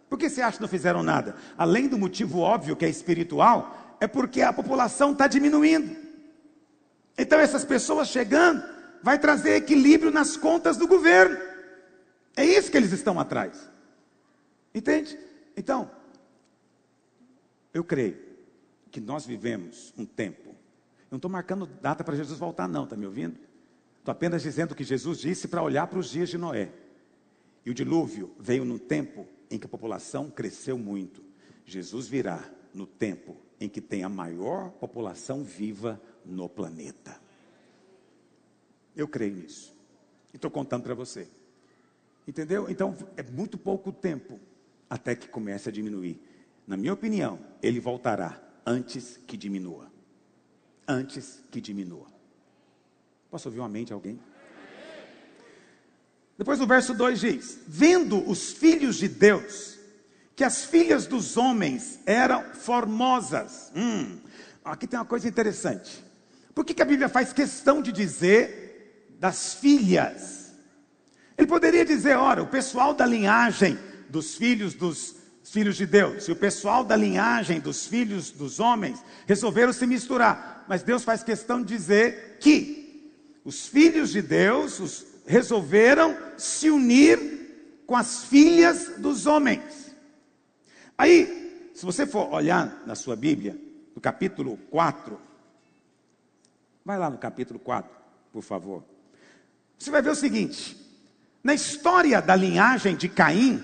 Por 0.09 0.19
que 0.19 0.29
você 0.29 0.41
acha 0.41 0.57
que 0.57 0.61
não 0.61 0.67
fizeram 0.67 1.01
nada? 1.01 1.35
Além 1.57 1.87
do 1.87 1.97
motivo 1.97 2.39
óbvio 2.39 2.75
que 2.75 2.83
é 2.83 2.89
espiritual, 2.89 3.97
é 4.01 4.07
porque 4.07 4.41
a 4.41 4.51
população 4.51 5.13
está 5.13 5.25
diminuindo. 5.25 5.95
Então 7.17 7.39
essas 7.39 7.63
pessoas 7.63 8.09
chegando 8.09 8.61
vai 9.01 9.17
trazer 9.17 9.55
equilíbrio 9.55 10.11
nas 10.11 10.35
contas 10.35 10.75
do 10.75 10.87
governo. 10.87 11.37
É 12.35 12.43
isso 12.43 12.69
que 12.69 12.77
eles 12.77 12.91
estão 12.91 13.19
atrás. 13.19 13.69
Entende? 14.73 15.17
Então, 15.55 15.89
eu 17.73 17.83
creio 17.83 18.17
que 18.89 18.99
nós 18.99 19.25
vivemos 19.25 19.93
um 19.97 20.05
tempo. 20.05 20.49
Eu 20.49 21.11
não 21.11 21.17
estou 21.17 21.31
marcando 21.31 21.65
data 21.65 22.03
para 22.03 22.15
Jesus 22.15 22.37
voltar, 22.39 22.67
não, 22.67 22.83
está 22.83 22.95
me 22.95 23.05
ouvindo? 23.05 23.37
Estou 23.99 24.11
apenas 24.11 24.41
dizendo 24.41 24.75
que 24.75 24.83
Jesus 24.83 25.19
disse 25.19 25.47
para 25.47 25.61
olhar 25.61 25.87
para 25.87 25.99
os 25.99 26.09
dias 26.09 26.29
de 26.29 26.37
Noé. 26.37 26.71
E 27.65 27.69
o 27.69 27.73
dilúvio 27.73 28.31
veio 28.39 28.65
no 28.65 28.79
tempo 28.79 29.27
em 29.49 29.59
que 29.59 29.65
a 29.65 29.69
população 29.69 30.29
cresceu 30.29 30.77
muito. 30.77 31.23
Jesus 31.65 32.07
virá 32.07 32.43
no 32.73 32.85
tempo 32.85 33.37
em 33.59 33.69
que 33.69 33.79
tem 33.79 34.03
a 34.03 34.09
maior 34.09 34.71
população 34.71 35.43
viva 35.43 36.01
no 36.25 36.49
planeta. 36.49 37.21
Eu 38.95 39.07
creio 39.07 39.35
nisso. 39.35 39.75
E 40.33 40.37
estou 40.37 40.49
contando 40.49 40.83
para 40.83 40.95
você. 40.95 41.27
Entendeu? 42.27 42.69
Então 42.69 42.95
é 43.15 43.23
muito 43.23 43.57
pouco 43.57 43.91
tempo 43.91 44.39
até 44.89 45.15
que 45.15 45.27
comece 45.27 45.69
a 45.69 45.71
diminuir. 45.71 46.19
Na 46.67 46.77
minha 46.77 46.93
opinião, 46.93 47.39
ele 47.61 47.79
voltará 47.79 48.39
antes 48.65 49.19
que 49.27 49.35
diminua. 49.35 49.91
Antes 50.87 51.43
que 51.51 51.61
diminua. 51.61 52.07
Posso 53.29 53.47
ouvir 53.47 53.59
uma 53.59 53.69
mente 53.69 53.93
alguém? 53.93 54.19
Depois 56.37 56.59
o 56.59 56.67
verso 56.67 56.93
2 56.93 57.19
diz: 57.19 57.59
Vendo 57.67 58.27
os 58.29 58.51
filhos 58.51 58.97
de 58.97 59.07
Deus, 59.07 59.77
que 60.35 60.43
as 60.43 60.65
filhas 60.65 61.05
dos 61.05 61.37
homens 61.37 61.99
eram 62.05 62.43
formosas. 62.53 63.71
Hum, 63.75 64.19
aqui 64.65 64.87
tem 64.87 64.99
uma 64.99 65.05
coisa 65.05 65.27
interessante. 65.27 66.03
Por 66.53 66.65
que, 66.65 66.73
que 66.73 66.81
a 66.81 66.85
Bíblia 66.85 67.07
faz 67.07 67.31
questão 67.31 67.81
de 67.81 67.91
dizer 67.91 69.07
das 69.19 69.53
filhas? 69.53 70.51
Ele 71.37 71.47
poderia 71.47 71.85
dizer: 71.85 72.17
ora, 72.17 72.43
o 72.43 72.47
pessoal 72.47 72.93
da 72.93 73.05
linhagem 73.05 73.77
dos 74.09 74.35
filhos 74.35 74.73
dos 74.73 75.20
filhos 75.49 75.75
de 75.75 75.85
Deus 75.85 76.27
e 76.27 76.31
o 76.31 76.35
pessoal 76.35 76.83
da 76.83 76.95
linhagem 76.95 77.59
dos 77.59 77.87
filhos 77.87 78.29
dos 78.31 78.59
homens 78.59 79.03
resolveram 79.25 79.73
se 79.73 79.87
misturar. 79.87 80.65
Mas 80.67 80.83
Deus 80.83 81.03
faz 81.03 81.23
questão 81.23 81.61
de 81.61 81.75
dizer 81.75 82.37
que 82.39 83.11
os 83.43 83.67
filhos 83.67 84.11
de 84.11 84.21
Deus 84.21 84.79
os, 84.79 85.05
resolveram 85.25 86.15
se 86.37 86.69
unir 86.69 87.83
com 87.85 87.95
as 87.95 88.25
filhas 88.25 88.93
dos 88.97 89.25
homens. 89.25 89.95
Aí, 90.97 91.71
se 91.73 91.85
você 91.85 92.05
for 92.05 92.31
olhar 92.31 92.83
na 92.85 92.95
sua 92.95 93.15
Bíblia, 93.15 93.59
no 93.95 94.01
capítulo 94.01 94.57
4, 94.69 95.19
vai 96.85 96.97
lá 96.97 97.09
no 97.09 97.17
capítulo 97.17 97.59
4, 97.59 97.91
por 98.31 98.43
favor. 98.43 98.83
Você 99.77 99.89
vai 99.89 100.01
ver 100.01 100.11
o 100.11 100.15
seguinte: 100.15 100.77
na 101.43 101.53
história 101.53 102.21
da 102.21 102.35
linhagem 102.35 102.95
de 102.95 103.09
Caim, 103.09 103.63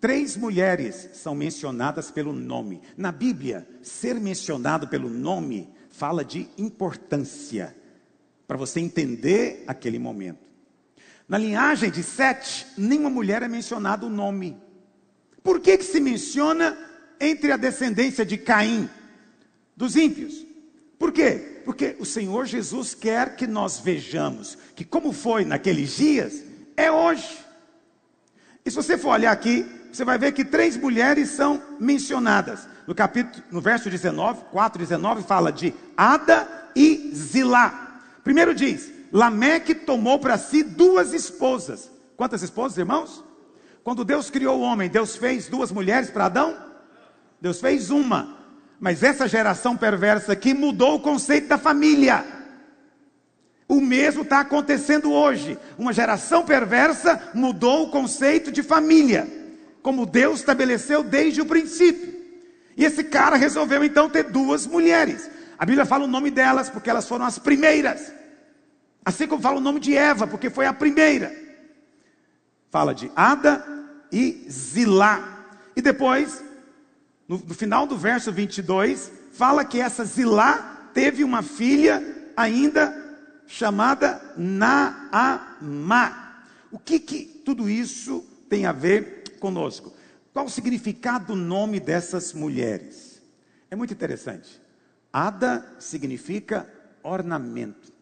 três 0.00 0.36
mulheres 0.36 1.10
são 1.14 1.34
mencionadas 1.34 2.10
pelo 2.10 2.32
nome. 2.32 2.80
Na 2.96 3.10
Bíblia, 3.10 3.66
ser 3.82 4.14
mencionado 4.20 4.88
pelo 4.88 5.08
nome 5.08 5.68
fala 5.90 6.24
de 6.24 6.48
importância, 6.58 7.74
para 8.46 8.58
você 8.58 8.80
entender 8.80 9.64
aquele 9.66 9.98
momento. 9.98 10.46
Na 11.28 11.38
linhagem 11.38 11.90
de 11.90 12.02
Sete, 12.02 12.66
nenhuma 12.76 13.10
mulher 13.10 13.42
é 13.42 13.48
mencionada 13.48 14.06
o 14.06 14.10
nome. 14.10 14.56
Por 15.42 15.58
que, 15.58 15.78
que 15.78 15.84
se 15.84 16.00
menciona 16.00 16.76
entre 17.18 17.50
a 17.50 17.56
descendência 17.56 18.24
de 18.24 18.36
Caim, 18.36 18.88
dos 19.76 19.96
ímpios? 19.96 20.46
Por 20.98 21.12
quê? 21.12 21.62
Porque 21.64 21.96
o 21.98 22.04
Senhor 22.04 22.46
Jesus 22.46 22.94
quer 22.94 23.34
que 23.34 23.46
nós 23.46 23.80
vejamos 23.80 24.56
que, 24.74 24.84
como 24.84 25.12
foi 25.12 25.44
naqueles 25.44 25.96
dias, 25.96 26.44
é 26.76 26.90
hoje. 26.92 27.38
E 28.64 28.70
se 28.70 28.76
você 28.76 28.96
for 28.96 29.10
olhar 29.10 29.32
aqui, 29.32 29.64
você 29.96 30.04
vai 30.04 30.18
ver 30.18 30.32
que 30.32 30.44
três 30.44 30.76
mulheres 30.76 31.30
são 31.30 31.62
mencionadas. 31.80 32.68
No 32.86 32.94
capítulo, 32.94 33.42
no 33.50 33.60
verso 33.60 33.88
19, 33.88 34.44
4, 34.52 34.78
19, 34.78 35.22
fala 35.22 35.50
de 35.50 35.72
Ada 35.96 36.46
e 36.76 37.10
Zilá. 37.14 38.00
Primeiro 38.22 38.54
diz: 38.54 38.92
Lameque 39.10 39.74
tomou 39.74 40.18
para 40.18 40.36
si 40.36 40.62
duas 40.62 41.14
esposas. 41.14 41.90
Quantas 42.16 42.42
esposas, 42.42 42.76
irmãos? 42.76 43.24
Quando 43.82 44.04
Deus 44.04 44.28
criou 44.28 44.58
o 44.58 44.62
homem, 44.62 44.90
Deus 44.90 45.16
fez 45.16 45.48
duas 45.48 45.72
mulheres 45.72 46.10
para 46.10 46.26
Adão? 46.26 46.56
Deus 47.40 47.60
fez 47.60 47.90
uma. 47.90 48.36
Mas 48.78 49.02
essa 49.02 49.26
geração 49.26 49.76
perversa 49.76 50.32
aqui 50.32 50.52
mudou 50.52 50.96
o 50.96 51.00
conceito 51.00 51.48
da 51.48 51.56
família. 51.56 52.24
O 53.68 53.80
mesmo 53.80 54.22
está 54.22 54.40
acontecendo 54.40 55.10
hoje. 55.12 55.58
Uma 55.78 55.92
geração 55.92 56.44
perversa 56.44 57.30
mudou 57.34 57.84
o 57.84 57.90
conceito 57.90 58.52
de 58.52 58.62
família, 58.62 59.45
como 59.86 60.04
Deus 60.04 60.40
estabeleceu 60.40 61.04
desde 61.04 61.40
o 61.40 61.46
princípio. 61.46 62.12
E 62.76 62.84
esse 62.84 63.04
cara 63.04 63.36
resolveu 63.36 63.84
então 63.84 64.10
ter 64.10 64.24
duas 64.24 64.66
mulheres. 64.66 65.30
A 65.56 65.64
Bíblia 65.64 65.86
fala 65.86 66.02
o 66.02 66.08
nome 66.08 66.28
delas 66.28 66.68
porque 66.68 66.90
elas 66.90 67.06
foram 67.06 67.24
as 67.24 67.38
primeiras. 67.38 68.12
Assim 69.04 69.28
como 69.28 69.40
fala 69.40 69.58
o 69.58 69.60
nome 69.60 69.78
de 69.78 69.96
Eva, 69.96 70.26
porque 70.26 70.50
foi 70.50 70.66
a 70.66 70.72
primeira. 70.72 71.32
Fala 72.68 72.92
de 72.92 73.12
Ada 73.14 73.64
e 74.10 74.44
Zilá. 74.50 75.46
E 75.76 75.80
depois, 75.80 76.42
no, 77.28 77.38
no 77.38 77.54
final 77.54 77.86
do 77.86 77.96
verso 77.96 78.32
22, 78.32 79.12
fala 79.34 79.64
que 79.64 79.80
essa 79.80 80.04
Zilá 80.04 80.90
teve 80.92 81.22
uma 81.22 81.42
filha 81.42 82.02
ainda 82.36 82.92
chamada 83.46 84.20
Naamá. 84.36 86.42
O 86.72 86.78
que, 86.80 86.98
que 86.98 87.40
tudo 87.44 87.70
isso 87.70 88.26
tem 88.48 88.66
a 88.66 88.72
ver 88.72 89.15
conosco? 89.36 89.92
Qual 90.32 90.46
o 90.46 90.50
significado 90.50 91.28
do 91.28 91.36
nome 91.36 91.80
dessas 91.80 92.32
mulheres? 92.32 93.22
É 93.70 93.76
muito 93.76 93.92
interessante. 93.92 94.60
Ada 95.12 95.76
significa 95.78 96.70
ornamento. 97.02 97.92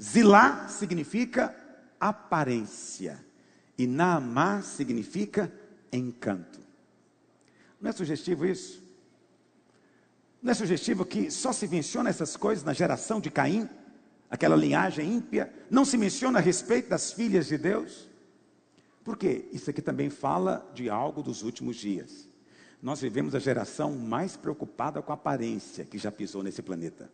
Zilá 0.00 0.68
significa 0.68 1.54
aparência. 1.98 3.22
E 3.76 3.86
Naamá 3.86 4.62
significa 4.62 5.52
encanto. 5.92 6.60
Não 7.80 7.90
é 7.90 7.92
sugestivo 7.92 8.46
isso? 8.46 8.82
Não 10.42 10.52
é 10.52 10.54
sugestivo 10.54 11.04
que 11.04 11.30
só 11.30 11.52
se 11.52 11.68
menciona 11.68 12.10
essas 12.10 12.36
coisas 12.36 12.64
na 12.64 12.72
geração 12.72 13.20
de 13.20 13.30
Caim? 13.30 13.68
Aquela 14.30 14.56
linhagem 14.56 15.14
ímpia? 15.14 15.52
Não 15.70 15.84
se 15.84 15.98
menciona 15.98 16.38
a 16.38 16.42
respeito 16.42 16.88
das 16.88 17.12
filhas 17.12 17.46
de 17.46 17.58
Deus? 17.58 18.09
Por 19.04 19.16
quê? 19.16 19.48
Isso 19.52 19.70
aqui 19.70 19.80
também 19.80 20.10
fala 20.10 20.68
de 20.74 20.90
algo 20.90 21.22
dos 21.22 21.42
últimos 21.42 21.76
dias. 21.76 22.28
Nós 22.82 23.00
vivemos 23.00 23.34
a 23.34 23.38
geração 23.38 23.94
mais 23.96 24.36
preocupada 24.36 25.02
com 25.02 25.12
a 25.12 25.14
aparência 25.14 25.84
que 25.84 25.98
já 25.98 26.10
pisou 26.10 26.42
nesse 26.42 26.62
planeta. 26.62 27.10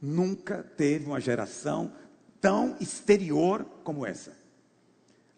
Nunca 0.00 0.62
teve 0.62 1.06
uma 1.06 1.20
geração 1.20 1.92
tão 2.40 2.76
exterior 2.80 3.64
como 3.82 4.06
essa. 4.06 4.36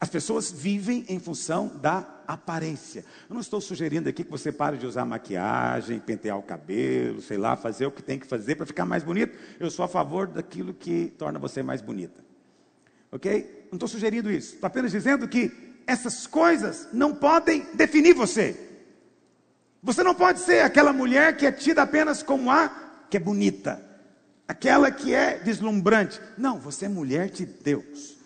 As 0.01 0.09
pessoas 0.09 0.53
vivem 0.53 1.05
em 1.09 1.19
função 1.19 1.67
da 1.67 2.23
aparência. 2.27 3.05
Eu 3.29 3.35
não 3.35 3.41
estou 3.41 3.61
sugerindo 3.61 4.09
aqui 4.09 4.23
que 4.23 4.31
você 4.31 4.53
pare 4.53 4.77
de 4.77 4.87
usar 4.87 5.05
maquiagem, 5.05 5.99
pentear 5.99 6.39
o 6.39 6.43
cabelo, 6.43 7.21
sei 7.21 7.37
lá, 7.37 7.57
fazer 7.57 7.87
o 7.87 7.91
que 7.91 8.03
tem 8.03 8.19
que 8.19 8.27
fazer 8.27 8.55
para 8.55 8.67
ficar 8.67 8.85
mais 8.85 9.03
bonito. 9.03 9.37
Eu 9.59 9.71
sou 9.71 9.85
a 9.85 9.89
favor 9.89 10.29
daquilo 10.29 10.73
que 10.73 11.13
torna 11.19 11.39
você 11.39 11.65
mais 11.65 11.83
bonita. 11.83 12.28
Ok? 13.11 13.67
Não 13.71 13.77
estou 13.77 13.89
sugerindo 13.89 14.31
isso. 14.31 14.55
Estou 14.55 14.67
apenas 14.67 14.91
dizendo 14.91 15.27
que 15.27 15.51
essas 15.87 16.27
coisas 16.27 16.89
não 16.93 17.15
podem 17.15 17.67
definir 17.75 18.15
você. 18.15 18.69
Você 19.83 20.03
não 20.03 20.15
pode 20.15 20.41
ser 20.41 20.63
aquela 20.63 20.93
mulher 20.93 21.37
que 21.37 21.47
é 21.47 21.53
tida 21.53 21.83
apenas 21.83 22.23
como 22.23 22.51
a 22.51 22.69
que 23.09 23.17
é 23.17 23.21
bonita, 23.21 23.83
aquela 24.47 24.91
que 24.91 25.15
é 25.15 25.39
deslumbrante. 25.39 26.21
Não, 26.37 26.59
você 26.59 26.85
é 26.85 26.89
mulher 26.89 27.31
de 27.31 27.47
Deus. 27.47 28.19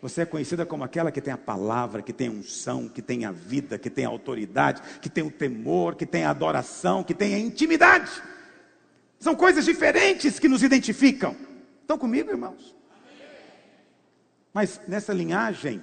Você 0.00 0.20
é 0.20 0.26
conhecida 0.26 0.64
como 0.64 0.84
aquela 0.84 1.10
que 1.10 1.20
tem 1.20 1.32
a 1.32 1.38
palavra, 1.38 2.02
que 2.02 2.12
tem 2.12 2.28
a 2.28 2.30
unção, 2.30 2.88
que 2.88 3.02
tem 3.02 3.24
a 3.24 3.32
vida, 3.32 3.78
que 3.78 3.90
tem 3.90 4.04
a 4.04 4.08
autoridade, 4.08 4.80
que 5.02 5.08
tem 5.08 5.24
o 5.24 5.30
temor, 5.30 5.96
que 5.96 6.06
tem 6.06 6.22
a 6.22 6.30
adoração, 6.30 7.02
que 7.02 7.14
tem 7.14 7.34
a 7.34 7.38
intimidade. 7.38 8.10
São 9.18 9.34
coisas 9.34 9.64
diferentes 9.64 10.38
que 10.38 10.46
nos 10.46 10.62
identificam. 10.62 11.34
Estão 11.80 11.98
comigo, 11.98 12.30
irmãos? 12.30 12.77
Mas 14.52 14.80
nessa 14.88 15.12
linhagem, 15.12 15.82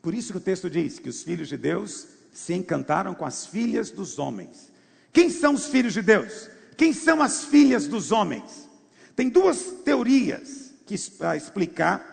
por 0.00 0.14
isso 0.14 0.32
que 0.32 0.38
o 0.38 0.40
texto 0.40 0.68
diz 0.68 0.98
que 0.98 1.08
os 1.08 1.22
filhos 1.22 1.48
de 1.48 1.56
Deus 1.56 2.06
se 2.32 2.54
encantaram 2.54 3.14
com 3.14 3.24
as 3.24 3.46
filhas 3.46 3.90
dos 3.90 4.18
homens. 4.18 4.72
Quem 5.12 5.28
são 5.30 5.54
os 5.54 5.66
filhos 5.66 5.92
de 5.92 6.02
Deus? 6.02 6.48
Quem 6.76 6.92
são 6.92 7.22
as 7.22 7.44
filhas 7.44 7.86
dos 7.86 8.10
homens? 8.10 8.68
Tem 9.14 9.28
duas 9.28 9.62
teorias 9.84 10.72
que 10.86 10.98
para 11.10 11.36
explicar 11.36 12.12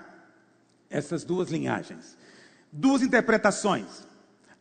essas 0.90 1.24
duas 1.24 1.50
linhagens. 1.50 2.18
Duas 2.72 3.02
interpretações. 3.02 4.08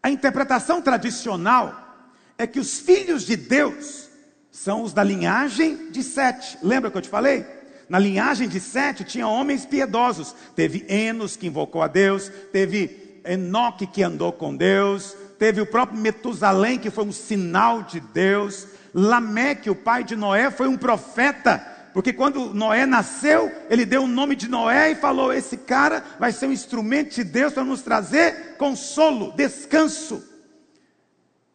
A 0.02 0.10
interpretação 0.10 0.80
tradicional 0.80 2.08
é 2.38 2.46
que 2.46 2.60
os 2.60 2.78
filhos 2.78 3.24
de 3.24 3.36
Deus 3.36 4.08
são 4.50 4.82
os 4.82 4.92
da 4.92 5.02
linhagem 5.02 5.90
de 5.90 6.02
Sete. 6.02 6.58
Lembra 6.62 6.90
que 6.90 6.96
eu 6.96 7.02
te 7.02 7.08
falei? 7.08 7.57
Na 7.88 7.98
linhagem 7.98 8.48
de 8.48 8.60
Sete 8.60 9.04
tinha 9.04 9.26
homens 9.26 9.64
piedosos. 9.64 10.34
Teve 10.54 10.84
Enos 10.88 11.36
que 11.36 11.46
invocou 11.46 11.82
a 11.82 11.88
Deus, 11.88 12.30
teve 12.52 13.20
Enoque 13.24 13.86
que 13.86 14.02
andou 14.02 14.32
com 14.32 14.54
Deus, 14.54 15.16
teve 15.38 15.60
o 15.60 15.66
próprio 15.66 15.98
Metusalém, 15.98 16.78
que 16.78 16.90
foi 16.90 17.04
um 17.04 17.12
sinal 17.12 17.82
de 17.82 18.00
Deus. 18.00 18.66
Lameque, 18.92 19.70
o 19.70 19.74
pai 19.74 20.04
de 20.04 20.16
Noé, 20.16 20.50
foi 20.50 20.66
um 20.66 20.76
profeta, 20.76 21.58
porque 21.92 22.12
quando 22.12 22.54
Noé 22.54 22.86
nasceu, 22.86 23.50
ele 23.68 23.84
deu 23.84 24.04
o 24.04 24.08
nome 24.08 24.36
de 24.36 24.48
Noé 24.48 24.92
e 24.92 24.94
falou: 24.94 25.32
Esse 25.32 25.56
cara 25.56 26.04
vai 26.18 26.32
ser 26.32 26.46
um 26.46 26.52
instrumento 26.52 27.14
de 27.14 27.24
Deus 27.24 27.52
para 27.52 27.64
nos 27.64 27.82
trazer 27.82 28.56
consolo, 28.56 29.32
descanso. 29.32 30.22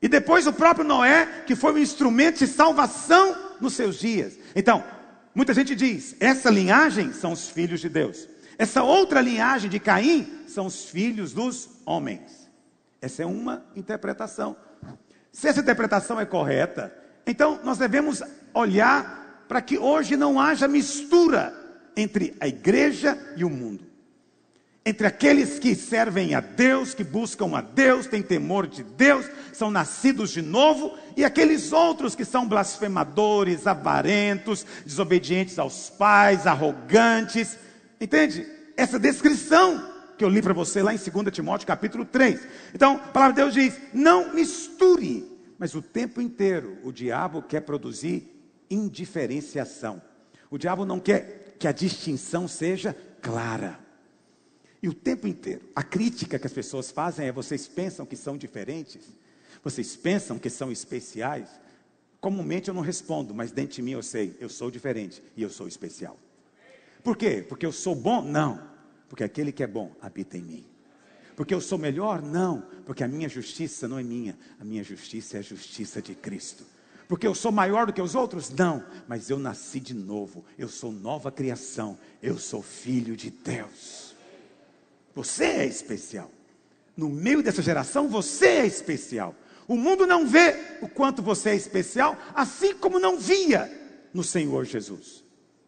E 0.02 0.08
depois 0.08 0.46
o 0.46 0.52
próprio 0.54 0.86
Noé, 0.86 1.44
que 1.48 1.56
foi 1.56 1.74
um 1.74 1.78
instrumento 1.78 2.40
de 2.40 2.48
salvação 2.48 3.36
nos 3.62 3.74
seus 3.74 3.98
dias. 3.98 4.38
Então, 4.54 4.84
muita 5.34 5.54
gente 5.54 5.76
diz: 5.76 6.16
essa 6.20 6.50
linhagem 6.50 7.14
são 7.14 7.32
os 7.32 7.50
filhos 7.50 7.80
de 7.80 7.90
Deus. 7.90 8.28
Essa 8.58 8.84
outra 8.84 9.22
linhagem 9.22 9.70
de 9.70 9.80
Caim 9.80 10.44
são 10.48 10.66
os 10.66 10.86
filhos 10.86 11.34
dos 11.34 11.70
homens. 11.86 12.50
Essa 13.02 13.24
é 13.24 13.26
uma 13.26 13.66
interpretação. 13.76 14.56
Se 15.32 15.48
essa 15.48 15.60
interpretação 15.60 16.20
é 16.20 16.26
correta, 16.26 16.94
então 17.26 17.60
nós 17.64 17.78
devemos 17.78 18.22
olhar 18.54 19.46
para 19.48 19.62
que 19.62 19.78
hoje 19.78 20.16
não 20.16 20.40
haja 20.40 20.68
mistura 20.68 21.54
entre 21.98 22.36
a 22.40 22.48
igreja 22.48 23.18
e 23.36 23.44
o 23.44 23.50
mundo. 23.50 23.93
Entre 24.86 25.08
aqueles 25.08 25.60
que 25.60 25.76
servem 25.76 26.36
a 26.36 26.42
Deus, 26.42 26.94
que 26.94 27.06
buscam 27.06 27.56
a 27.56 27.62
Deus, 27.62 28.06
têm 28.06 28.22
temor 28.22 28.68
de 28.68 28.84
Deus, 28.84 29.26
são 29.54 29.72
nascidos 29.72 30.32
de 30.32 30.42
novo, 30.42 30.98
e 31.16 31.24
aqueles 31.24 31.72
outros 31.72 32.16
que 32.16 32.26
são 32.26 32.46
blasfemadores, 32.46 33.66
avarentos, 33.66 34.66
desobedientes 34.86 35.58
aos 35.58 35.90
pais, 35.90 36.46
arrogantes. 36.46 37.58
Entende? 38.00 38.46
Essa 38.76 39.00
descrição 39.00 39.90
que 40.18 40.26
eu 40.26 40.30
li 40.30 40.42
para 40.42 40.54
você 40.54 40.84
lá 40.84 40.94
em 40.94 40.98
2 40.98 41.34
Timóteo 41.34 41.66
capítulo 41.66 42.04
3. 42.04 42.42
Então, 42.74 42.96
a 42.96 43.08
palavra 43.08 43.36
de 43.36 43.42
Deus 43.42 43.54
diz: 43.54 43.82
não 43.94 44.34
misture, 44.34 45.26
mas 45.58 45.74
o 45.76 45.82
tempo 45.82 46.22
inteiro 46.22 46.78
o 46.84 46.92
diabo 46.92 47.42
quer 47.42 47.62
produzir 47.62 48.30
indiferenciação. 48.70 50.02
O 50.52 50.58
diabo 50.58 50.86
não 50.86 51.00
quer 51.00 51.56
que 51.58 51.70
a 51.70 51.72
distinção 51.72 52.50
seja 52.50 52.94
clara. 53.22 53.83
E 54.84 54.90
o 54.90 54.94
tempo 54.94 55.26
inteiro, 55.26 55.62
a 55.74 55.82
crítica 55.82 56.38
que 56.38 56.46
as 56.46 56.52
pessoas 56.52 56.92
fazem 56.92 57.28
é: 57.28 57.32
vocês 57.32 57.70
pensam 57.70 58.06
que 58.06 58.18
são 58.18 58.38
diferentes? 58.38 59.16
Vocês 59.64 59.96
pensam 59.96 60.38
que 60.38 60.50
são 60.50 60.70
especiais? 60.70 61.48
Comumente 62.20 62.68
eu 62.68 62.74
não 62.74 62.82
respondo, 62.82 63.34
mas 63.34 63.54
dentro 63.54 63.76
de 63.76 63.82
mim 63.82 63.92
eu 63.92 64.04
sei, 64.04 64.36
eu 64.42 64.50
sou 64.50 64.70
diferente 64.70 65.24
e 65.38 65.42
eu 65.42 65.50
sou 65.50 65.70
especial. 65.70 66.20
Por 67.02 67.16
quê? 67.16 67.46
Porque 67.48 67.66
eu 67.66 67.72
sou 67.72 67.96
bom? 67.96 68.22
Não. 68.22 68.62
Porque 69.08 69.24
aquele 69.24 69.54
que 69.54 69.64
é 69.64 69.68
bom 69.68 69.96
habita 70.02 70.38
em 70.38 70.42
mim. 70.42 70.66
Porque 71.36 71.54
eu 71.54 71.62
sou 71.62 71.78
melhor? 71.78 72.22
Não, 72.22 72.68
porque 72.86 73.04
a 73.04 73.08
minha 73.08 73.30
justiça 73.30 73.88
não 73.88 73.98
é 73.98 74.04
minha, 74.04 74.38
a 74.60 74.66
minha 74.66 74.84
justiça 74.84 75.38
é 75.38 75.40
a 75.40 75.44
justiça 75.44 76.02
de 76.02 76.14
Cristo. 76.14 76.66
Porque 77.08 77.26
eu 77.26 77.34
sou 77.34 77.52
maior 77.52 77.88
do 77.88 77.94
que 77.94 78.02
os 78.02 78.16
outros? 78.16 78.50
Não, 78.50 78.86
mas 79.08 79.30
eu 79.30 79.40
nasci 79.40 79.80
de 79.80 79.94
novo, 79.94 80.44
eu 80.58 80.68
sou 80.68 80.92
nova 80.92 81.32
criação, 81.32 81.98
eu 82.22 82.38
sou 82.38 82.62
filho 82.62 83.16
de 83.16 83.30
Deus. 83.30 84.13
Você 85.16 85.46
é 85.46 85.66
especial. 85.66 86.32
No 86.96 87.10
meio 87.10 87.42
dessa 87.42 87.62
geração, 87.62 88.08
você 88.08 88.48
é 88.48 88.66
especial. 88.66 89.36
O 89.68 89.76
mundo 89.76 90.06
não 90.06 90.28
vê 90.28 90.78
o 90.82 90.88
quanto 90.88 91.22
você 91.22 91.52
é 91.52 91.56
especial, 91.56 92.18
assim 92.36 92.76
como 92.76 93.00
não 93.00 93.18
via 93.18 93.72
no 94.14 94.24
Senhor 94.24 94.66
Jesus. 94.66 95.24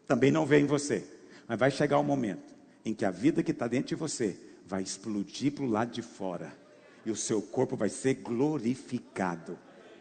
Também 0.06 0.32
não 0.32 0.46
vê 0.46 0.60
em 0.60 0.66
você. 0.66 1.04
Mas 1.48 1.60
vai 1.60 1.72
chegar 1.72 2.00
o 2.00 2.04
momento 2.04 2.54
em 2.84 2.94
que 2.94 3.06
a 3.06 3.12
vida 3.12 3.42
que 3.42 3.52
está 3.52 3.68
dentro 3.68 3.90
de 3.90 3.96
você 3.96 4.38
vai 4.66 4.84
explodir 4.84 5.54
para 5.54 5.64
o 5.64 5.70
lado 5.70 5.92
de 5.92 6.02
fora 6.02 6.54
e 7.06 7.12
o 7.12 7.16
seu 7.16 7.42
corpo 7.42 7.76
vai 7.76 7.90
ser 7.90 8.16
glorificado. 8.16 9.58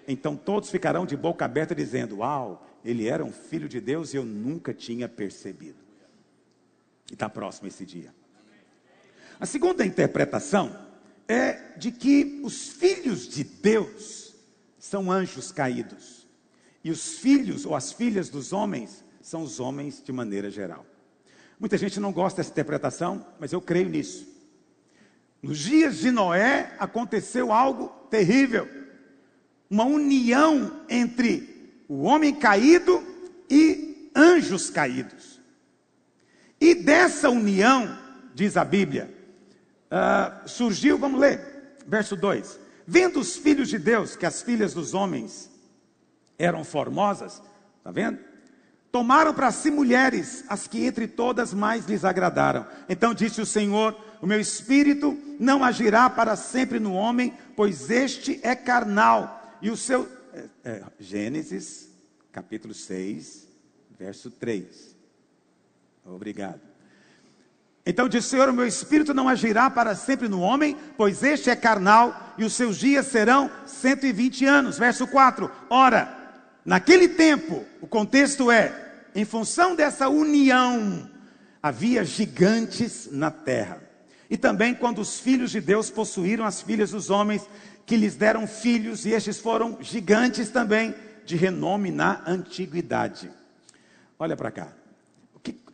Então 0.09 0.37
todos 0.37 0.71
ficarão 0.71 1.07
de 1.07 1.17
boca 1.17 1.45
aberta 1.45 1.75
dizendo: 1.75 2.19
Uau, 2.19 2.67
ele 2.85 3.09
era 3.09 3.25
um 3.25 3.33
filho 3.33 3.69
de 3.69 3.81
Deus 3.81 4.13
e 4.13 4.17
eu 4.17 4.25
nunca 4.25 4.73
tinha 4.73 5.09
percebido. 5.09 5.79
E 7.11 7.15
está 7.15 7.29
próximo 7.29 7.69
esse 7.69 7.85
dia. 7.85 8.13
A 9.39 9.47
segunda 9.47 9.85
interpretação 9.85 10.77
é 11.27 11.77
de 11.77 11.91
que 11.91 12.41
os 12.45 12.69
filhos 12.69 13.29
de 13.29 13.45
Deus 13.45 14.35
são 14.79 15.11
anjos 15.11 15.51
caídos. 15.51 16.27
E 16.83 16.91
os 16.91 17.19
filhos 17.19 17.65
ou 17.65 17.75
as 17.75 17.93
filhas 17.93 18.29
dos 18.29 18.53
homens 18.53 19.03
são 19.23 19.43
os 19.43 19.59
homens 19.59 20.03
de 20.03 20.13
maneira 20.13 20.51
geral. 20.51 20.85
Muita 21.59 21.79
gente 21.79 21.99
não 21.99 22.13
gosta 22.13 22.39
dessa 22.39 22.51
interpretação, 22.51 23.27
mas 23.41 23.53
eu 23.53 23.61
creio 23.61 23.89
nisso. 23.89 24.29
Nos 25.43 25.59
dias 25.59 25.99
de 25.99 26.11
Noé 26.11 26.75
aconteceu 26.79 27.53
algo 27.53 27.89
terrível. 28.11 28.69
Uma 29.71 29.85
união 29.85 30.85
entre 30.89 31.83
o 31.89 32.03
homem 32.03 32.35
caído 32.35 33.03
e 33.49 34.11
anjos 34.15 34.71
caídos. 34.71 35.41
E 36.61 36.75
dessa 36.75 37.31
união, 37.31 37.99
diz 38.35 38.57
a 38.57 38.65
Bíblia, 38.65 39.14
uh, 39.95 40.49
surgiu, 40.49 40.99
vamos 40.99 41.21
ler, 41.21 41.79
verso 41.87 42.17
2: 42.17 42.59
Vendo 42.87 43.21
os 43.21 43.37
filhos 43.37 43.69
de 43.69 43.79
Deus 43.79 44.17
que 44.17 44.27
as 44.27 44.43
filhas 44.43 44.75
dos 44.75 44.93
homens 44.93 45.51
eram 46.39 46.65
formosas, 46.65 47.41
está 47.79 47.91
vendo? 47.91 48.19
Tomaram 48.91 49.35
para 49.35 49.51
si 49.51 49.71
mulheres, 49.71 50.45
as 50.49 50.69
que 50.69 50.85
entre 50.85 51.09
todas 51.09 51.53
mais 51.53 51.87
lhes 51.87 52.05
agradaram. 52.05 52.67
Então 52.89 53.15
disse 53.15 53.41
o 53.41 53.47
Senhor: 53.47 53.97
O 54.21 54.27
meu 54.27 54.41
espírito 54.41 55.19
não 55.41 55.65
agirá 55.65 56.09
para 56.09 56.37
sempre 56.37 56.79
no 56.79 56.93
homem, 56.93 57.37
pois 57.57 57.91
este 57.91 58.39
é 58.43 58.55
carnal. 58.55 59.59
E 59.61 59.71
o 59.71 59.77
seu. 59.77 60.09
É, 60.33 60.71
é, 60.71 60.83
Gênesis, 60.99 61.89
capítulo 62.31 62.75
6, 62.75 63.49
verso 63.99 64.31
3. 64.31 64.95
Obrigado. 66.05 66.74
Então 67.87 68.07
o 68.07 68.23
Senhor: 68.23 68.49
O 68.49 68.53
meu 68.53 68.67
espírito 68.67 69.13
não 69.13 69.29
agirá 69.29 69.69
para 69.69 69.95
sempre 69.95 70.29
no 70.29 70.41
homem, 70.41 70.77
pois 70.97 71.23
este 71.23 71.51
é 71.51 71.57
carnal, 71.57 72.35
e 72.39 72.45
os 72.45 72.55
seus 72.55 72.79
dias 72.79 73.07
serão 73.07 73.51
120 73.67 74.45
anos. 74.47 74.79
Verso 74.79 75.07
4. 75.07 75.51
Ora, 75.69 76.17
naquele 76.65 77.09
tempo, 77.09 77.65
o 77.81 77.87
contexto 77.87 78.51
é 78.51 78.85
em 79.15 79.25
função 79.25 79.77
dessa 79.77 80.09
união, 80.09 81.09
havia 81.63 82.05
gigantes 82.05 83.09
na 83.13 83.31
terra. 83.31 83.81
E 84.29 84.37
também 84.37 84.75
quando 84.75 85.01
os 85.01 85.21
filhos 85.21 85.51
de 85.51 85.61
Deus 85.61 85.91
possuíram 85.91 86.45
as 86.45 86.61
filhas 86.63 86.91
dos 86.91 87.11
homens, 87.11 87.49
que 87.87 87.97
lhes 87.97 88.17
deram 88.17 88.47
filhos, 88.47 89.05
e 89.05 89.11
estes 89.11 89.39
foram 89.39 89.79
gigantes 89.81 90.49
também, 90.49 90.95
de 91.25 91.37
renome 91.37 91.91
na 91.91 92.23
antiguidade. 92.27 93.31
Olha 94.19 94.37
para 94.37 94.51
cá. 94.51 94.84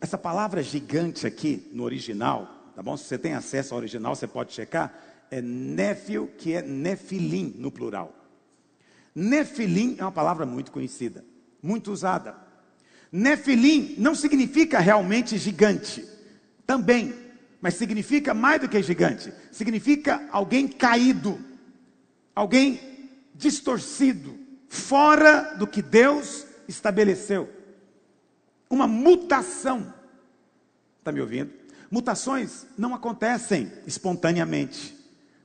Essa 0.01 0.17
palavra 0.17 0.63
gigante 0.63 1.27
aqui 1.27 1.69
no 1.71 1.83
original, 1.83 2.71
tá 2.75 2.81
bom? 2.81 2.97
Se 2.97 3.05
você 3.05 3.17
tem 3.17 3.33
acesso 3.33 3.73
ao 3.73 3.79
original, 3.79 4.15
você 4.15 4.27
pode 4.27 4.53
checar. 4.53 4.93
É 5.29 5.41
Nefil, 5.41 6.29
que 6.37 6.53
é 6.53 6.61
Nefilim 6.61 7.53
no 7.57 7.71
plural. 7.71 8.13
Nefilim 9.13 9.95
é 9.99 10.03
uma 10.03 10.11
palavra 10.11 10.45
muito 10.45 10.71
conhecida, 10.71 11.23
muito 11.61 11.91
usada. 11.91 12.35
Nefilim 13.11 13.95
não 13.97 14.15
significa 14.15 14.79
realmente 14.79 15.37
gigante, 15.37 16.05
também, 16.65 17.13
mas 17.59 17.75
significa 17.75 18.33
mais 18.33 18.61
do 18.61 18.69
que 18.69 18.81
gigante, 18.81 19.33
significa 19.51 20.27
alguém 20.31 20.67
caído, 20.67 21.39
alguém 22.33 22.79
distorcido, 23.35 24.37
fora 24.69 25.55
do 25.57 25.67
que 25.67 25.81
Deus 25.81 26.45
estabeleceu. 26.67 27.60
Uma 28.71 28.87
mutação. 28.87 29.93
Está 30.97 31.11
me 31.11 31.19
ouvindo? 31.21 31.51
Mutações 31.91 32.65
não 32.77 32.95
acontecem 32.95 33.71
espontaneamente. 33.85 34.97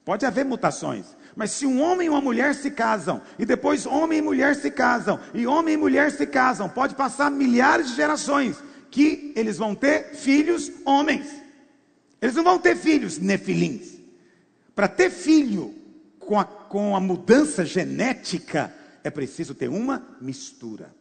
Pode 0.05 0.25
haver 0.25 0.45
mutações, 0.45 1.07
mas 1.35 1.51
se 1.51 1.67
um 1.67 1.83
homem 1.83 2.07
e 2.07 2.11
uma 2.11 2.21
mulher 2.21 2.55
se 2.55 2.71
casam, 2.71 3.21
e 3.37 3.45
depois 3.45 3.85
homem 3.85 4.21
e 4.21 4.23
mulher 4.23 4.55
se 4.55 4.71
casam, 4.71 5.19
e 5.35 5.45
homem 5.47 5.75
e 5.75 5.77
mulher 5.77 6.13
se 6.13 6.25
casam, 6.25 6.69
pode 6.69 6.95
passar 6.95 7.29
milhares 7.29 7.89
de 7.89 7.97
gerações, 7.97 8.63
que 8.93 9.33
eles 9.35 9.59
vão 9.59 9.75
ter 9.75 10.15
filhos 10.15 10.71
homens. 10.85 11.27
Eles 12.23 12.37
não 12.37 12.45
vão 12.45 12.59
ter 12.59 12.77
filhos 12.77 13.19
nefilins. 13.19 13.97
Para 14.75 14.87
ter 14.87 15.11
filho 15.11 15.75
com 16.21 16.39
a, 16.39 16.45
com 16.45 16.95
a 16.95 17.01
mudança 17.01 17.65
genética, 17.65 18.73
é 19.03 19.11
preciso 19.11 19.55
ter 19.55 19.69
uma 19.69 20.17
mistura. 20.21 20.96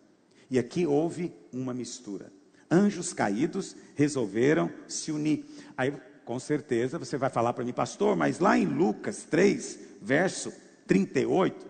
E 0.49 0.59
aqui 0.59 0.85
houve 0.85 1.33
uma 1.51 1.73
mistura. 1.73 2.31
Anjos 2.69 3.13
caídos 3.13 3.75
resolveram 3.95 4.71
se 4.87 5.11
unir. 5.11 5.45
Aí, 5.77 5.93
com 6.23 6.39
certeza, 6.39 6.97
você 6.97 7.17
vai 7.17 7.29
falar 7.29 7.53
para 7.53 7.63
mim, 7.63 7.73
pastor, 7.73 8.15
mas 8.15 8.39
lá 8.39 8.57
em 8.57 8.65
Lucas 8.65 9.23
3, 9.23 9.79
verso 10.01 10.51
38. 10.87 11.65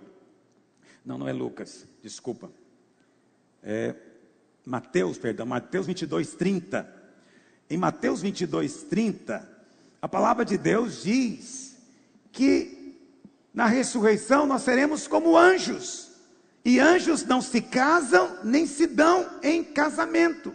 Não, 1.06 1.18
não 1.18 1.28
é 1.28 1.34
Lucas, 1.34 1.86
desculpa. 2.02 2.52
É 3.62 3.96
Mateus, 4.66 5.18
perdão, 5.18 5.46
Mateus 5.46 5.86
22, 5.86 6.34
30. 6.34 6.94
Em 7.70 7.78
Mateus 7.78 8.22
22, 8.22 8.84
30, 8.84 9.48
a 10.02 10.08
palavra 10.08 10.46
de 10.46 10.58
Deus 10.58 11.04
diz 11.04 11.78
que 12.32 13.00
na 13.54 13.66
ressurreição 13.66 14.46
nós 14.46 14.64
seremos 14.64 15.08
como 15.08 15.38
anjos. 15.38 16.12
E 16.66 16.80
anjos 16.80 17.24
não 17.24 17.44
se 17.44 17.62
casam 17.62 18.44
nem 18.44 18.66
se 18.66 18.88
dão 18.88 19.40
em 19.44 19.64
casamento. 19.64 20.52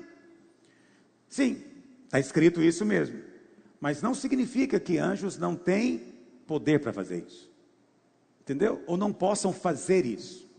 Sim, 1.28 1.62
está 2.04 2.18
escrito 2.18 2.61
isso 2.61 2.84
mesmo. 2.84 3.22
Mas 3.80 4.02
não 4.02 4.12
significa 4.12 4.80
que 4.80 4.98
anjos 4.98 5.38
não 5.38 5.54
têm 5.54 5.98
poder 6.48 6.80
para 6.80 6.92
fazer 6.92 7.24
isso. 7.24 7.48
Entendeu? 8.40 8.82
Ou 8.88 8.96
não 8.96 9.12
possam 9.12 9.52
fazer 9.52 10.04
isso. 10.04 10.50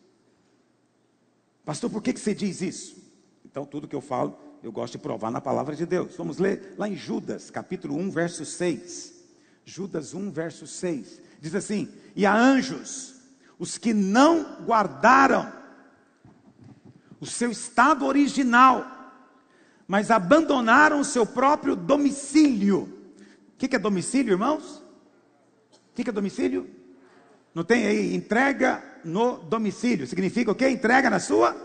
Pastor, 1.65 1.89
por 1.89 2.01
que, 2.01 2.13
que 2.13 2.19
você 2.19 2.33
diz 2.33 2.61
isso? 2.61 2.95
Então, 3.45 3.65
tudo 3.65 3.87
que 3.87 3.95
eu 3.95 4.01
falo, 4.01 4.39
eu 4.63 4.71
gosto 4.71 4.93
de 4.93 4.99
provar 4.99 5.29
na 5.29 5.41
palavra 5.41 5.75
de 5.75 5.85
Deus. 5.85 6.15
Vamos 6.15 6.37
ler 6.37 6.75
lá 6.77 6.87
em 6.87 6.95
Judas, 6.95 7.51
capítulo 7.51 7.97
1, 7.97 8.09
verso 8.09 8.45
6. 8.45 9.21
Judas 9.65 10.13
1, 10.13 10.31
verso 10.31 10.65
6. 10.65 11.21
Diz 11.41 11.53
assim: 11.53 11.89
E 12.15 12.25
a 12.25 12.33
anjos, 12.33 13.20
os 13.61 13.77
que 13.77 13.93
não 13.93 14.57
guardaram 14.65 15.53
o 17.19 17.27
seu 17.27 17.51
estado 17.51 18.07
original, 18.07 19.13
mas 19.87 20.09
abandonaram 20.09 20.99
o 20.99 21.05
seu 21.05 21.27
próprio 21.27 21.75
domicílio. 21.75 22.89
O 23.53 23.57
que, 23.59 23.75
é 23.75 23.77
domicílio, 23.77 24.33
irmãos? 24.33 24.77
O 25.71 25.93
que, 25.93 26.03
que 26.03 26.09
é 26.09 26.13
domicílio? 26.13 26.67
Não 27.53 27.63
tem 27.63 27.85
aí 27.85 28.15
entrega 28.15 28.83
no 29.05 29.37
domicílio. 29.37 30.07
Significa 30.07 30.49
o 30.49 30.55
quê? 30.55 30.67
Entrega 30.67 31.07
na 31.07 31.19
sua? 31.19 31.55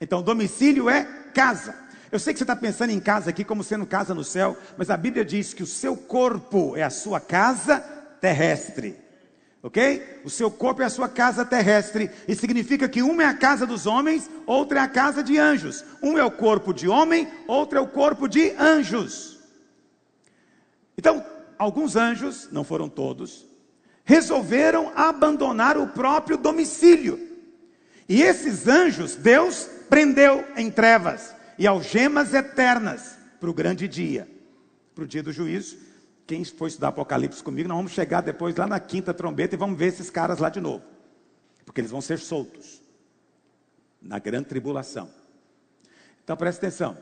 Então, 0.00 0.22
domicílio 0.22 0.88
é 0.88 1.04
casa. 1.34 1.76
Eu 2.10 2.18
sei 2.18 2.32
que 2.32 2.38
você 2.38 2.44
está 2.44 2.56
pensando 2.56 2.88
em 2.88 3.00
casa 3.00 3.28
aqui 3.28 3.44
como 3.44 3.62
sendo 3.62 3.84
casa 3.84 4.14
no 4.14 4.24
céu, 4.24 4.56
mas 4.78 4.88
a 4.88 4.96
Bíblia 4.96 5.26
diz 5.26 5.52
que 5.52 5.62
o 5.62 5.66
seu 5.66 5.94
corpo 5.94 6.74
é 6.74 6.82
a 6.82 6.88
sua 6.88 7.20
casa 7.20 7.80
terrestre. 8.18 9.11
Ok? 9.62 10.20
O 10.24 10.30
seu 10.30 10.50
corpo 10.50 10.82
é 10.82 10.84
a 10.84 10.90
sua 10.90 11.08
casa 11.08 11.44
terrestre. 11.44 12.10
E 12.26 12.34
significa 12.34 12.88
que 12.88 13.00
uma 13.00 13.22
é 13.22 13.26
a 13.26 13.34
casa 13.34 13.64
dos 13.64 13.86
homens, 13.86 14.28
outra 14.44 14.80
é 14.80 14.82
a 14.82 14.88
casa 14.88 15.22
de 15.22 15.38
anjos. 15.38 15.84
Um 16.02 16.18
é 16.18 16.24
o 16.24 16.30
corpo 16.30 16.74
de 16.74 16.88
homem, 16.88 17.28
outro 17.46 17.78
é 17.78 17.80
o 17.80 17.86
corpo 17.86 18.26
de 18.26 18.50
anjos. 18.58 19.38
Então, 20.98 21.24
alguns 21.56 21.94
anjos, 21.94 22.48
não 22.50 22.64
foram 22.64 22.88
todos, 22.88 23.46
resolveram 24.04 24.92
abandonar 24.96 25.78
o 25.78 25.86
próprio 25.86 26.36
domicílio. 26.36 27.30
E 28.08 28.20
esses 28.20 28.66
anjos, 28.66 29.14
Deus 29.14 29.68
prendeu 29.88 30.44
em 30.56 30.70
trevas 30.70 31.34
e 31.56 31.66
algemas 31.66 32.34
eternas 32.34 33.16
para 33.38 33.48
o 33.48 33.54
grande 33.54 33.86
dia, 33.86 34.28
para 34.94 35.04
o 35.04 35.06
dia 35.06 35.22
do 35.22 35.32
juízo. 35.32 35.76
Quem 36.32 36.42
for 36.46 36.66
estudar 36.66 36.88
Apocalipse 36.88 37.42
comigo, 37.42 37.68
nós 37.68 37.76
vamos 37.76 37.92
chegar 37.92 38.22
depois 38.22 38.56
lá 38.56 38.66
na 38.66 38.80
quinta 38.80 39.12
trombeta 39.12 39.54
e 39.54 39.58
vamos 39.58 39.78
ver 39.78 39.88
esses 39.88 40.08
caras 40.08 40.38
lá 40.38 40.48
de 40.48 40.62
novo, 40.62 40.82
porque 41.66 41.78
eles 41.78 41.90
vão 41.90 42.00
ser 42.00 42.18
soltos 42.18 42.80
na 44.00 44.18
grande 44.18 44.46
tribulação. 44.46 45.10
Então 46.24 46.34
preste 46.34 46.56
atenção, 46.56 46.96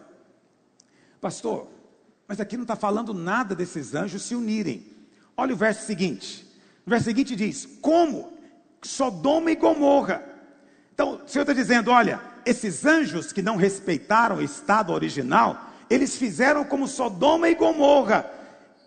pastor, 1.20 1.68
mas 2.26 2.40
aqui 2.40 2.56
não 2.56 2.64
está 2.64 2.74
falando 2.74 3.14
nada 3.14 3.54
desses 3.54 3.94
anjos 3.94 4.22
se 4.22 4.34
unirem. 4.34 4.84
Olha 5.36 5.54
o 5.54 5.56
verso 5.56 5.86
seguinte: 5.86 6.44
no 6.84 6.90
verso 6.90 7.04
seguinte 7.04 7.36
diz: 7.36 7.68
Como 7.80 8.32
Sodoma 8.82 9.52
e 9.52 9.54
Gomorra. 9.54 10.24
Então, 10.92 11.22
o 11.24 11.28
Senhor 11.28 11.44
está 11.44 11.52
dizendo: 11.52 11.92
olha, 11.92 12.20
esses 12.44 12.84
anjos 12.84 13.32
que 13.32 13.42
não 13.42 13.54
respeitaram 13.54 14.38
o 14.38 14.42
estado 14.42 14.92
original, 14.92 15.70
eles 15.88 16.16
fizeram 16.16 16.64
como 16.64 16.88
Sodoma 16.88 17.48
e 17.48 17.54
Gomorra, 17.54 18.39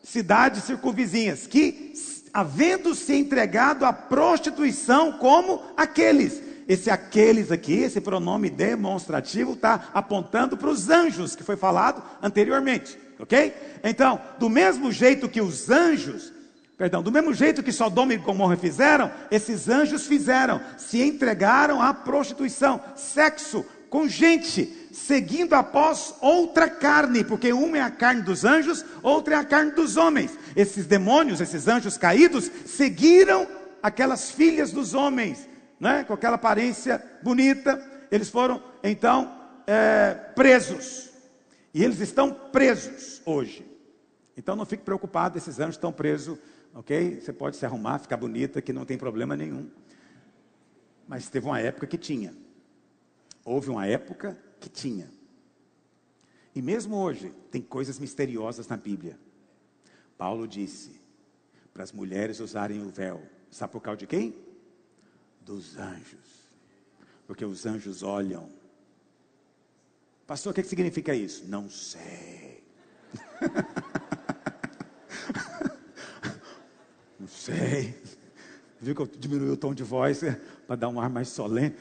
cidades 0.04 0.66
circunvizinhas, 0.66 1.48
que, 1.48 1.94
havendo 2.34 2.94
se 2.94 3.16
entregado 3.16 3.86
à 3.86 3.94
prostituição 3.94 5.14
como 5.14 5.62
aqueles. 5.76 6.42
Esse 6.68 6.90
aqueles 6.90 7.52
aqui, 7.52 7.74
esse 7.74 8.00
pronome 8.00 8.50
demonstrativo, 8.50 9.54
está 9.54 9.90
apontando 9.94 10.56
para 10.56 10.70
os 10.70 10.90
anjos 10.90 11.36
que 11.36 11.44
foi 11.44 11.58
falado 11.58 12.04
anteriormente, 12.22 12.98
ok? 13.20 13.54
Então, 13.84 14.20
do 14.40 14.50
mesmo 14.50 14.92
jeito 14.92 15.28
que 15.28 15.42
os 15.42 15.70
anjos 15.70 16.32
Perdão, 16.76 17.04
do 17.04 17.12
mesmo 17.12 17.34
jeito 17.34 17.62
que 17.62 17.72
Sodoma 17.72 18.16
e 18.16 18.18
Gomorra 18.18 18.58
fizeram, 18.58 19.12
esses 19.30 19.70
anjos 19.70 20.08
fizeram, 20.08 20.60
se 20.76 21.02
entregaram 21.02 21.80
à 21.82 21.94
prostituição, 21.94 22.82
sexo 22.96 23.64
com 23.90 24.08
gente, 24.08 24.83
seguindo 24.94 25.54
após 25.54 26.16
outra 26.22 26.70
carne, 26.70 27.24
porque 27.24 27.52
uma 27.52 27.78
é 27.78 27.82
a 27.82 27.92
carne 27.92 28.22
dos 28.22 28.46
anjos, 28.46 28.86
outra 29.02 29.36
é 29.36 29.38
a 29.38 29.44
carne 29.44 29.72
dos 29.72 29.98
homens. 29.98 30.38
Esses 30.56 30.86
demônios, 30.86 31.42
esses 31.42 31.68
anjos 31.68 31.98
caídos, 31.98 32.50
seguiram 32.66 33.48
aquelas 33.82 34.32
filhas 34.32 34.72
dos 34.72 34.94
homens, 34.94 35.50
né, 35.80 36.06
com 36.06 36.14
aquela 36.14 36.36
aparência 36.36 37.04
bonita, 37.22 37.84
eles 38.10 38.30
foram 38.30 38.64
então 38.82 39.36
é, 39.68 40.14
presos, 40.36 41.10
e 41.74 41.84
eles 41.84 42.00
estão 42.00 42.32
presos 42.32 43.22
hoje. 43.26 43.66
Então 44.38 44.56
não 44.56 44.66
fique 44.66 44.84
preocupado, 44.84 45.38
esses 45.38 45.60
anjos 45.60 45.76
estão 45.76 45.92
presos 45.92 46.38
ok? 46.74 47.22
Você 47.22 47.32
pode 47.32 47.56
se 47.56 47.66
arrumar, 47.66 48.00
ficar 48.00 48.18
bonita, 48.18 48.62
que 48.62 48.74
não 48.74 48.86
tem 48.86 48.98
problema 48.98 49.36
nenhum. 49.36 49.70
Mas 51.08 51.30
teve 51.30 51.46
uma 51.46 51.60
época 51.60 51.86
que 51.86 51.98
tinha. 51.98 52.34
Houve 53.46 53.70
uma 53.70 53.86
época 53.86 54.38
que 54.64 54.70
tinha. 54.70 55.12
E 56.56 56.62
mesmo 56.62 56.96
hoje, 56.96 57.34
tem 57.52 57.62
coisas 57.62 58.00
misteriosas 58.00 58.70
na 58.70 58.78
Bíblia. 58.78 59.20
Paulo 60.18 60.48
disse 60.48 61.02
para 61.74 61.84
as 61.84 61.92
mulheres 61.92 62.40
usarem 62.40 62.82
o 62.82 62.90
véu. 62.90 63.22
Sabe 63.52 63.74
por 63.74 63.82
causa 63.82 63.98
de 63.98 64.08
quem? 64.08 64.34
Dos 65.42 65.78
anjos. 65.78 66.50
Porque 67.28 67.44
os 67.44 67.66
anjos 67.66 68.04
olham. 68.04 68.50
Pastor, 70.26 70.52
o 70.52 70.54
que 70.56 70.64
significa 70.64 71.14
isso? 71.14 71.46
Não 71.46 71.70
sei. 71.70 72.64
Não 77.20 77.28
sei. 77.28 78.02
Viu 78.80 78.96
que 78.96 79.02
eu 79.02 79.08
diminui 79.08 79.50
o 79.50 79.58
tom 79.58 79.74
de 79.74 79.84
voz 79.84 80.22
para 80.66 80.78
dar 80.78 80.88
um 80.88 81.02
ar 81.02 81.10
mais 81.10 81.28
solene. 81.28 81.76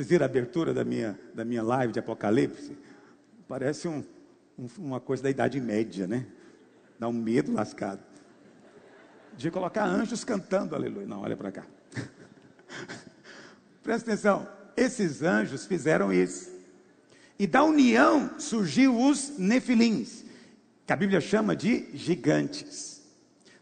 Vocês 0.00 0.08
viram 0.08 0.24
a 0.24 0.28
abertura 0.30 0.72
da 0.72 0.82
minha, 0.82 1.20
da 1.34 1.44
minha 1.44 1.62
live 1.62 1.92
de 1.92 1.98
Apocalipse? 1.98 2.74
Parece 3.46 3.86
um, 3.86 4.02
um, 4.58 4.66
uma 4.78 4.98
coisa 4.98 5.22
da 5.22 5.28
Idade 5.28 5.60
Média, 5.60 6.06
né? 6.06 6.24
Dá 6.98 7.06
um 7.06 7.12
medo 7.12 7.52
lascado. 7.52 8.00
De 9.36 9.50
colocar 9.50 9.84
anjos 9.84 10.24
cantando, 10.24 10.74
aleluia. 10.74 11.06
Não, 11.06 11.20
olha 11.20 11.36
para 11.36 11.52
cá. 11.52 11.66
Presta 13.82 14.10
atenção. 14.10 14.48
Esses 14.74 15.22
anjos 15.22 15.66
fizeram 15.66 16.10
isso. 16.10 16.50
E 17.38 17.46
da 17.46 17.62
união 17.62 18.38
surgiu 18.38 18.98
os 18.98 19.36
nefilins, 19.36 20.24
que 20.86 20.94
a 20.94 20.96
Bíblia 20.96 21.20
chama 21.20 21.54
de 21.54 21.90
gigantes. 21.92 23.02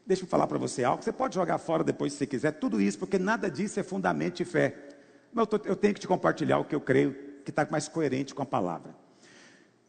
Deixa 0.06 0.22
eu 0.22 0.28
falar 0.28 0.46
para 0.46 0.56
você 0.56 0.84
algo. 0.84 1.02
Você 1.02 1.10
pode 1.10 1.34
jogar 1.34 1.58
fora 1.58 1.82
depois 1.82 2.12
se 2.12 2.18
você 2.20 2.26
quiser, 2.28 2.52
tudo 2.52 2.80
isso, 2.80 2.96
porque 2.96 3.18
nada 3.18 3.50
disso 3.50 3.80
é 3.80 3.82
fundamento 3.82 4.36
de 4.36 4.44
fé. 4.44 4.87
Mas 5.32 5.42
eu, 5.42 5.46
tô, 5.46 5.68
eu 5.68 5.76
tenho 5.76 5.94
que 5.94 6.00
te 6.00 6.08
compartilhar 6.08 6.58
o 6.58 6.64
que 6.64 6.74
eu 6.74 6.80
creio 6.80 7.14
que 7.44 7.50
está 7.50 7.66
mais 7.70 7.88
coerente 7.88 8.34
com 8.34 8.42
a 8.42 8.46
palavra. 8.46 8.94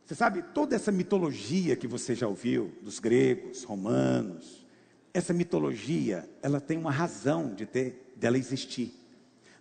Você 0.05 0.15
sabe, 0.15 0.41
toda 0.41 0.75
essa 0.75 0.91
mitologia 0.91 1.75
que 1.75 1.87
você 1.87 2.15
já 2.15 2.27
ouviu, 2.27 2.73
dos 2.81 2.99
gregos, 2.99 3.63
romanos, 3.63 4.65
essa 5.13 5.33
mitologia, 5.33 6.27
ela 6.41 6.59
tem 6.59 6.77
uma 6.77 6.91
razão 6.91 7.53
de 7.53 7.65
ter, 7.65 8.13
dela 8.15 8.37
existir. 8.37 8.93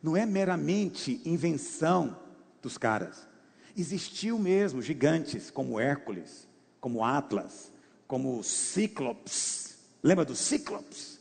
Não 0.02 0.16
é 0.16 0.24
meramente 0.24 1.20
invenção 1.24 2.18
dos 2.62 2.78
caras. 2.78 3.28
Existiu 3.76 4.38
mesmo 4.38 4.80
gigantes 4.80 5.50
como 5.50 5.78
Hércules, 5.78 6.48
como 6.80 7.04
Atlas, 7.04 7.70
como 8.06 8.42
Cíclopes, 8.42 9.68
Lembra 10.02 10.24
do 10.24 10.34
Cíclopes? 10.34 11.18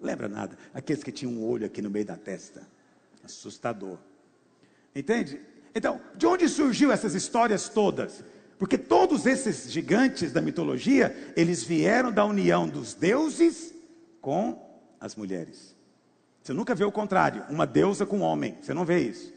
Lembra 0.00 0.28
nada? 0.28 0.58
Aqueles 0.74 1.02
que 1.02 1.12
tinham 1.12 1.32
um 1.32 1.44
olho 1.44 1.66
aqui 1.66 1.80
no 1.80 1.90
meio 1.90 2.04
da 2.04 2.16
testa. 2.16 2.66
Assustador. 3.26 3.98
Entende? 4.94 5.40
Então, 5.74 6.00
de 6.16 6.26
onde 6.26 6.48
surgiu 6.48 6.90
essas 6.90 7.14
histórias 7.14 7.68
todas? 7.68 8.24
Porque 8.58 8.78
todos 8.78 9.26
esses 9.26 9.70
gigantes 9.70 10.32
da 10.32 10.40
mitologia, 10.40 11.14
eles 11.36 11.62
vieram 11.62 12.10
da 12.10 12.24
união 12.24 12.66
dos 12.66 12.94
deuses 12.94 13.74
com 14.20 14.80
as 14.98 15.14
mulheres. 15.14 15.76
Você 16.42 16.52
nunca 16.52 16.74
vê 16.74 16.84
o 16.84 16.92
contrário, 16.92 17.44
uma 17.50 17.66
deusa 17.66 18.06
com 18.06 18.20
homem. 18.20 18.56
Você 18.62 18.72
não 18.72 18.84
vê 18.84 19.00
isso. 19.00 19.34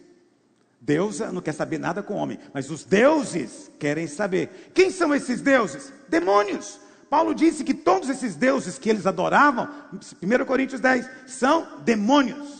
Deusa 0.80 1.32
não 1.32 1.42
quer 1.42 1.54
saber 1.54 1.78
nada 1.78 2.02
com 2.02 2.14
homem, 2.14 2.40
mas 2.54 2.70
os 2.70 2.86
deuses 2.86 3.70
querem 3.78 4.08
saber. 4.08 4.72
Quem 4.74 4.90
são 4.90 5.14
esses 5.14 5.42
deuses? 5.42 5.92
Demônios. 6.08 6.80
Paulo 7.10 7.34
disse 7.34 7.64
que 7.64 7.74
todos 7.74 8.08
esses 8.08 8.36
deuses 8.36 8.78
que 8.78 8.90
eles 8.90 9.06
adoravam, 9.06 9.68
1 9.92 10.46
Coríntios 10.46 10.80
10, 10.80 11.10
são 11.26 11.80
demônios, 11.84 12.59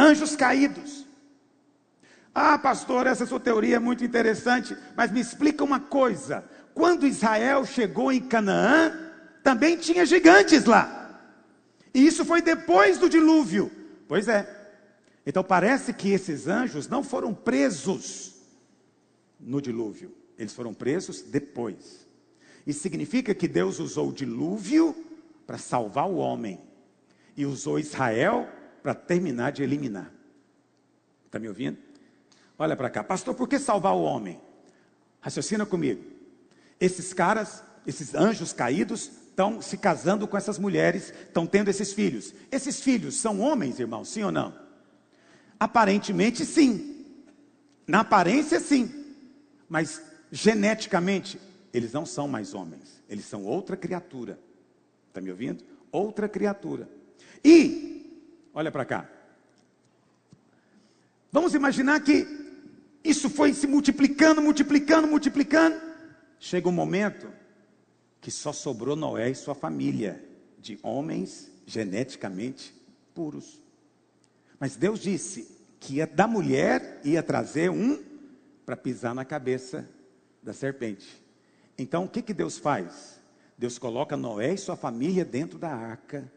anjos 0.00 0.34
caídos. 0.34 1.06
Ah, 2.34 2.58
pastor, 2.58 3.06
essa 3.06 3.26
sua 3.26 3.40
teoria 3.40 3.76
é 3.76 3.78
muito 3.78 4.04
interessante, 4.04 4.76
mas 4.96 5.10
me 5.10 5.20
explica 5.20 5.62
uma 5.62 5.80
coisa: 5.80 6.44
quando 6.72 7.06
Israel 7.06 7.66
chegou 7.66 8.10
em 8.10 8.20
Canaã, 8.20 8.92
também 9.42 9.76
tinha 9.76 10.06
gigantes 10.06 10.64
lá, 10.64 11.20
e 11.92 12.06
isso 12.06 12.24
foi 12.24 12.40
depois 12.40 12.98
do 12.98 13.08
dilúvio. 13.08 13.70
Pois 14.08 14.26
é. 14.26 14.56
Então 15.26 15.44
parece 15.44 15.92
que 15.92 16.10
esses 16.10 16.46
anjos 16.46 16.88
não 16.88 17.04
foram 17.04 17.34
presos 17.34 18.36
no 19.38 19.60
dilúvio, 19.60 20.14
eles 20.38 20.54
foram 20.54 20.72
presos 20.72 21.20
depois. 21.22 22.06
Isso 22.66 22.80
significa 22.80 23.34
que 23.34 23.48
Deus 23.48 23.78
usou 23.78 24.08
o 24.08 24.12
dilúvio 24.12 24.94
para 25.46 25.58
salvar 25.58 26.08
o 26.08 26.16
homem 26.16 26.60
e 27.36 27.44
usou 27.44 27.78
Israel 27.78 28.48
para 28.82 28.94
terminar 28.94 29.52
de 29.52 29.62
eliminar. 29.62 30.12
Está 31.26 31.38
me 31.38 31.48
ouvindo? 31.48 31.78
Olha 32.58 32.76
para 32.76 32.90
cá, 32.90 33.02
pastor, 33.02 33.34
por 33.34 33.48
que 33.48 33.58
salvar 33.58 33.94
o 33.94 34.02
homem? 34.02 34.40
Raciocina 35.20 35.64
comigo. 35.64 36.04
Esses 36.78 37.12
caras, 37.12 37.62
esses 37.86 38.14
anjos 38.14 38.52
caídos, 38.52 39.10
estão 39.28 39.62
se 39.62 39.78
casando 39.78 40.26
com 40.26 40.36
essas 40.36 40.58
mulheres, 40.58 41.12
estão 41.26 41.46
tendo 41.46 41.68
esses 41.68 41.92
filhos. 41.92 42.34
Esses 42.50 42.80
filhos 42.80 43.16
são 43.16 43.40
homens, 43.40 43.78
irmão, 43.80 44.04
sim 44.04 44.22
ou 44.22 44.32
não? 44.32 44.54
Aparentemente, 45.58 46.44
sim. 46.44 47.06
Na 47.86 48.00
aparência, 48.00 48.60
sim. 48.60 48.92
Mas 49.68 50.02
geneticamente, 50.30 51.40
eles 51.72 51.92
não 51.92 52.04
são 52.04 52.28
mais 52.28 52.54
homens, 52.54 53.02
eles 53.08 53.24
são 53.24 53.44
outra 53.44 53.76
criatura. 53.76 54.38
Está 55.08 55.20
me 55.20 55.30
ouvindo? 55.30 55.64
Outra 55.90 56.28
criatura. 56.28 56.88
E, 57.44 57.99
olha 58.54 58.70
para 58.70 58.84
cá. 58.84 59.08
Vamos 61.32 61.54
imaginar 61.54 62.00
que 62.00 62.26
isso 63.04 63.30
foi 63.30 63.54
se 63.54 63.66
multiplicando, 63.66 64.42
multiplicando, 64.42 65.06
multiplicando. 65.06 65.80
Chega 66.38 66.68
um 66.68 66.72
momento 66.72 67.32
que 68.20 68.30
só 68.30 68.52
sobrou 68.52 68.96
Noé 68.96 69.30
e 69.30 69.34
sua 69.34 69.54
família 69.54 70.22
de 70.58 70.78
homens 70.82 71.50
geneticamente 71.66 72.74
puros. 73.14 73.60
Mas 74.58 74.76
Deus 74.76 75.00
disse 75.00 75.56
que 75.78 75.94
ia, 75.94 76.06
da 76.06 76.26
mulher 76.26 77.00
ia 77.04 77.22
trazer 77.22 77.70
um 77.70 78.02
para 78.66 78.76
pisar 78.76 79.14
na 79.14 79.24
cabeça 79.24 79.88
da 80.42 80.52
serpente. 80.52 81.22
Então, 81.78 82.04
o 82.04 82.08
que, 82.08 82.20
que 82.20 82.34
Deus 82.34 82.58
faz? 82.58 83.20
Deus 83.56 83.78
coloca 83.78 84.16
Noé 84.16 84.54
e 84.54 84.58
sua 84.58 84.76
família 84.76 85.24
dentro 85.24 85.58
da 85.58 85.70
arca 85.70 86.30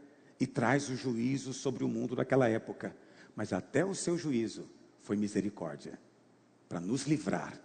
e 0.43 0.45
traz 0.45 0.89
o 0.89 0.95
juízo 0.97 1.53
sobre 1.53 1.85
o 1.85 1.87
mundo 1.87 2.17
daquela 2.17 2.49
época. 2.49 2.93
Mas 3.33 3.53
até 3.53 3.85
o 3.85 3.95
seu 3.95 4.17
juízo 4.17 4.69
foi 5.01 5.15
misericórdia 5.15 5.97
para 6.67 6.81
nos 6.81 7.03
livrar, 7.03 7.57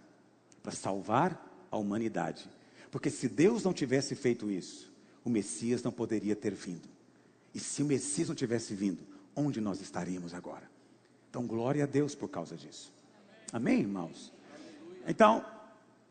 para 0.63 0.71
salvar 0.71 1.67
a 1.69 1.75
humanidade. 1.75 2.49
Porque 2.89 3.09
se 3.09 3.27
Deus 3.27 3.65
não 3.65 3.73
tivesse 3.73 4.15
feito 4.15 4.49
isso, 4.49 4.89
o 5.25 5.29
Messias 5.29 5.83
não 5.83 5.91
poderia 5.91 6.37
ter 6.37 6.53
vindo. 6.53 6.87
E 7.53 7.59
se 7.59 7.83
o 7.83 7.85
Messias 7.85 8.29
não 8.29 8.35
tivesse 8.35 8.73
vindo, 8.73 9.03
onde 9.35 9.59
nós 9.59 9.81
estaríamos 9.81 10.33
agora? 10.33 10.71
Então, 11.29 11.45
glória 11.45 11.83
a 11.83 11.87
Deus 11.87 12.15
por 12.15 12.29
causa 12.29 12.55
disso. 12.55 12.93
Amém, 13.51 13.81
irmãos? 13.81 14.31
Então, 15.05 15.45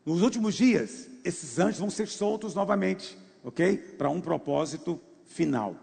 nos 0.05 0.21
últimos 0.21 0.53
dias, 0.53 1.09
esses 1.23 1.57
anjos 1.57 1.79
vão 1.79 1.89
ser 1.89 2.07
soltos 2.07 2.53
novamente, 2.53 3.17
ok? 3.43 3.75
Para 3.97 4.11
um 4.11 4.21
propósito 4.21 5.01
final. 5.25 5.75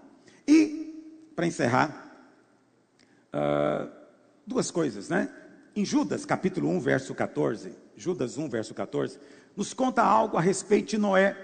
E, 0.47 0.76
para 1.37 1.47
encerrar, 1.47 2.19
uh, 3.29 3.89
duas 4.47 4.71
coisas, 4.71 5.11
né? 5.11 5.29
Em 5.77 5.85
Judas, 5.85 6.25
capítulo 6.25 6.71
1, 6.71 6.81
verso 6.81 7.15
14, 7.15 7.73
Judas 7.95 8.39
1, 8.39 8.49
verso 8.49 8.73
14, 8.73 9.19
nos 9.55 9.75
conta 9.75 10.03
algo 10.03 10.39
a 10.39 10.41
respeito 10.41 10.89
de 10.89 10.99
Noé. 10.99 11.37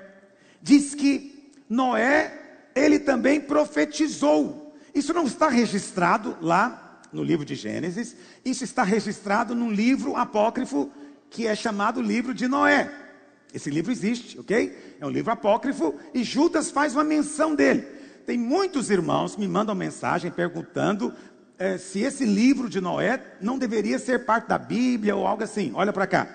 Diz 0.62 0.94
que 0.94 1.52
Noé, 1.68 2.70
ele 2.74 2.98
também 2.98 3.38
profetizou. 3.38 4.74
Isso 4.94 5.12
não 5.12 5.24
está 5.24 5.48
registrado 5.48 6.38
lá 6.40 7.02
no 7.12 7.22
livro 7.22 7.44
de 7.44 7.54
Gênesis, 7.54 8.16
isso 8.42 8.64
está 8.64 8.82
registrado 8.82 9.54
num 9.54 9.70
livro 9.70 10.16
apócrifo 10.16 10.90
que 11.28 11.46
é 11.46 11.54
chamado 11.54 12.00
livro 12.00 12.32
de 12.32 12.48
Noé. 12.48 12.90
Esse 13.52 13.68
livro 13.68 13.92
existe, 13.92 14.40
ok? 14.40 14.96
É 14.98 15.04
um 15.04 15.10
livro 15.10 15.30
apócrifo 15.30 15.94
e 16.14 16.24
Judas 16.24 16.70
faz 16.70 16.94
uma 16.94 17.04
menção 17.04 17.54
dele. 17.54 17.86
Tem 18.26 18.38
muitos 18.38 18.90
irmãos 18.90 19.34
que 19.34 19.40
me 19.40 19.48
mandam 19.48 19.74
mensagem 19.74 20.30
perguntando 20.30 21.12
é, 21.58 21.78
se 21.78 22.00
esse 22.00 22.24
livro 22.24 22.68
de 22.68 22.80
Noé 22.80 23.36
não 23.40 23.58
deveria 23.58 23.98
ser 23.98 24.24
parte 24.24 24.48
da 24.48 24.58
Bíblia 24.58 25.14
ou 25.14 25.26
algo 25.26 25.44
assim. 25.44 25.72
Olha 25.74 25.92
para 25.92 26.06
cá. 26.06 26.28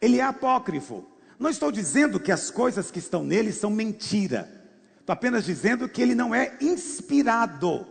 Ele 0.00 0.18
é 0.18 0.22
apócrifo. 0.22 1.04
Não 1.38 1.50
estou 1.50 1.70
dizendo 1.72 2.20
que 2.20 2.32
as 2.32 2.50
coisas 2.50 2.90
que 2.90 2.98
estão 2.98 3.22
nele 3.22 3.52
são 3.52 3.70
mentira. 3.70 4.48
Estou 5.00 5.12
apenas 5.12 5.44
dizendo 5.44 5.88
que 5.88 6.00
ele 6.00 6.14
não 6.14 6.34
é 6.34 6.56
inspirado. 6.60 7.86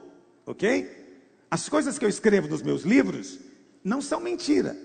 Ok? 0.45 0.97
As 1.51 1.67
coisas 1.67 1.97
que 1.97 2.05
eu 2.05 2.09
escrevo 2.09 2.47
nos 2.47 2.61
meus 2.61 2.83
livros 2.83 3.39
não 3.83 4.01
são 4.01 4.19
mentira. 4.19 4.75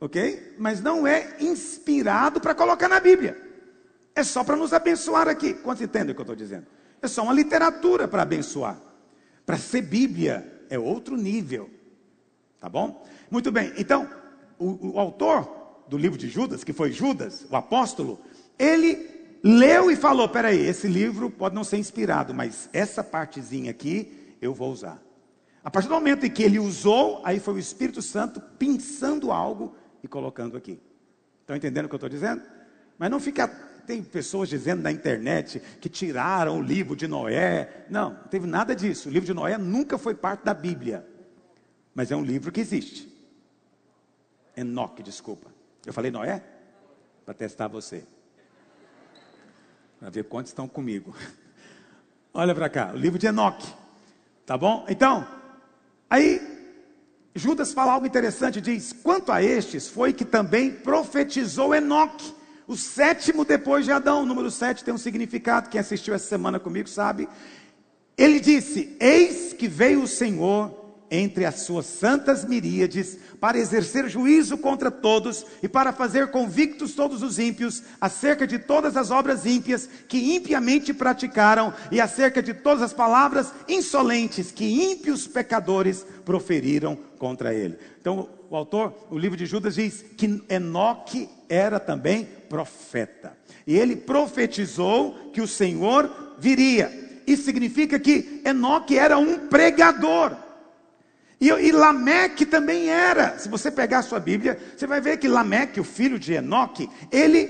Ok? 0.00 0.56
Mas 0.58 0.80
não 0.80 1.06
é 1.06 1.36
inspirado 1.40 2.40
para 2.40 2.54
colocar 2.54 2.88
na 2.88 3.00
Bíblia. 3.00 3.40
É 4.14 4.22
só 4.22 4.42
para 4.42 4.56
nos 4.56 4.72
abençoar 4.72 5.28
aqui. 5.28 5.54
Quantos 5.54 5.82
entendem 5.82 6.12
o 6.12 6.14
que 6.14 6.20
eu 6.20 6.24
estou 6.24 6.36
dizendo? 6.36 6.66
É 7.00 7.08
só 7.08 7.22
uma 7.22 7.32
literatura 7.32 8.08
para 8.08 8.22
abençoar. 8.22 8.80
Para 9.44 9.58
ser 9.58 9.82
Bíblia 9.82 10.64
é 10.68 10.78
outro 10.78 11.16
nível. 11.16 11.70
Tá 12.58 12.68
bom? 12.68 13.06
Muito 13.30 13.52
bem. 13.52 13.72
Então, 13.76 14.08
o, 14.58 14.94
o 14.94 15.00
autor 15.00 15.84
do 15.88 15.96
livro 15.96 16.18
de 16.18 16.28
Judas, 16.28 16.64
que 16.64 16.72
foi 16.72 16.90
Judas, 16.90 17.46
o 17.50 17.56
apóstolo, 17.56 18.20
ele 18.58 19.08
leu 19.42 19.90
e 19.90 19.96
falou: 19.96 20.28
peraí, 20.28 20.58
esse 20.66 20.88
livro 20.88 21.30
pode 21.30 21.54
não 21.54 21.64
ser 21.64 21.78
inspirado, 21.78 22.34
mas 22.34 22.68
essa 22.72 23.04
partezinha 23.04 23.70
aqui 23.70 24.36
eu 24.40 24.52
vou 24.52 24.72
usar. 24.72 25.00
A 25.62 25.70
partir 25.70 25.88
do 25.88 25.94
momento 25.94 26.24
em 26.24 26.30
que 26.30 26.42
ele 26.42 26.58
usou, 26.58 27.20
aí 27.24 27.40
foi 27.40 27.54
o 27.54 27.58
Espírito 27.58 28.00
Santo 28.00 28.40
pensando 28.40 29.32
algo 29.32 29.74
e 30.02 30.08
colocando 30.08 30.56
aqui. 30.56 30.80
Estão 31.40 31.56
entendendo 31.56 31.86
o 31.86 31.88
que 31.88 31.94
eu 31.94 31.98
estou 31.98 32.08
dizendo? 32.08 32.42
Mas 32.98 33.10
não 33.10 33.20
fica. 33.20 33.48
Tem 33.86 34.02
pessoas 34.02 34.48
dizendo 34.48 34.82
na 34.82 34.90
internet 34.90 35.60
que 35.80 35.88
tiraram 35.88 36.58
o 36.58 36.62
livro 36.62 36.96
de 36.96 37.06
Noé. 37.06 37.86
Não, 37.88 38.10
não 38.10 38.28
teve 38.28 38.46
nada 38.46 38.74
disso. 38.74 39.08
O 39.08 39.12
livro 39.12 39.26
de 39.26 39.34
Noé 39.34 39.56
nunca 39.56 39.96
foi 39.96 40.14
parte 40.14 40.44
da 40.44 40.52
Bíblia. 40.52 41.06
Mas 41.94 42.10
é 42.10 42.16
um 42.16 42.22
livro 42.22 42.50
que 42.50 42.60
existe. 42.60 43.08
Enoque, 44.56 45.02
desculpa. 45.02 45.50
Eu 45.84 45.92
falei 45.92 46.10
Noé? 46.10 46.42
Para 47.24 47.34
testar 47.34 47.68
você. 47.68 48.04
Para 50.00 50.10
ver 50.10 50.24
quantos 50.24 50.50
estão 50.50 50.66
comigo. 50.66 51.14
Olha 52.34 52.54
para 52.54 52.68
cá, 52.68 52.92
o 52.92 52.96
livro 52.96 53.18
de 53.18 53.26
Enoque. 53.26 53.66
Tá 54.44 54.58
bom? 54.58 54.84
Então, 54.88 55.26
aí 56.08 56.40
Judas 57.34 57.72
fala 57.72 57.92
algo 57.92 58.06
interessante, 58.06 58.60
diz: 58.60 58.92
"Quanto 58.92 59.32
a 59.32 59.42
estes 59.42 59.88
foi 59.88 60.12
que 60.12 60.24
também 60.24 60.70
profetizou 60.70 61.74
Enoque, 61.74 62.34
o 62.66 62.76
sétimo 62.76 63.44
depois 63.44 63.84
de 63.84 63.92
Adão. 63.92 64.22
O 64.22 64.26
número 64.26 64.50
7 64.50 64.84
tem 64.84 64.92
um 64.94 64.98
significado, 64.98 65.70
quem 65.70 65.80
assistiu 65.80 66.14
essa 66.14 66.26
semana 66.26 66.58
comigo 66.58 66.88
sabe. 66.88 67.28
Ele 68.16 68.40
disse: 68.40 68.96
Eis 69.00 69.52
que 69.52 69.68
veio 69.68 70.02
o 70.02 70.08
Senhor 70.08 70.86
entre 71.10 71.44
as 71.44 71.60
suas 71.60 71.86
santas 71.86 72.44
miríades, 72.44 73.18
para 73.40 73.58
exercer 73.58 74.08
juízo 74.08 74.58
contra 74.58 74.90
todos 74.90 75.44
e 75.62 75.68
para 75.68 75.92
fazer 75.92 76.28
convictos 76.28 76.94
todos 76.94 77.22
os 77.22 77.38
ímpios 77.38 77.82
acerca 78.00 78.46
de 78.46 78.58
todas 78.58 78.96
as 78.96 79.10
obras 79.10 79.46
ímpias 79.46 79.88
que 80.08 80.34
impiamente 80.34 80.92
praticaram 80.92 81.72
e 81.92 82.00
acerca 82.00 82.42
de 82.42 82.54
todas 82.54 82.82
as 82.82 82.92
palavras 82.92 83.52
insolentes 83.68 84.50
que 84.50 84.64
ímpios 84.64 85.26
pecadores 85.26 86.04
proferiram 86.24 86.98
contra 87.18 87.54
ele. 87.54 87.78
Então, 88.00 88.28
o 88.48 88.56
autor, 88.56 88.94
o 89.10 89.18
livro 89.18 89.36
de 89.36 89.46
Judas 89.46 89.74
diz 89.74 90.04
que 90.16 90.42
Enoque 90.48 91.28
era 91.48 91.78
também 91.78 92.28
profeta. 92.48 93.36
E 93.66 93.76
ele 93.76 93.96
profetizou 93.96 95.30
que 95.32 95.40
o 95.40 95.48
Senhor 95.48 96.36
viria. 96.38 96.90
Isso 97.26 97.44
significa 97.44 97.98
que 97.98 98.42
Enoque 98.44 98.98
era 98.98 99.18
um 99.18 99.48
pregador. 99.48 100.36
E, 101.40 101.48
e 101.48 101.72
Lameque 101.72 102.46
também 102.46 102.88
era. 102.88 103.38
Se 103.38 103.48
você 103.48 103.70
pegar 103.70 103.98
a 103.98 104.02
sua 104.02 104.20
Bíblia, 104.20 104.58
você 104.76 104.86
vai 104.86 105.00
ver 105.00 105.18
que 105.18 105.28
Lameque, 105.28 105.80
o 105.80 105.84
filho 105.84 106.18
de 106.18 106.32
Enoque, 106.32 106.88
ele, 107.10 107.48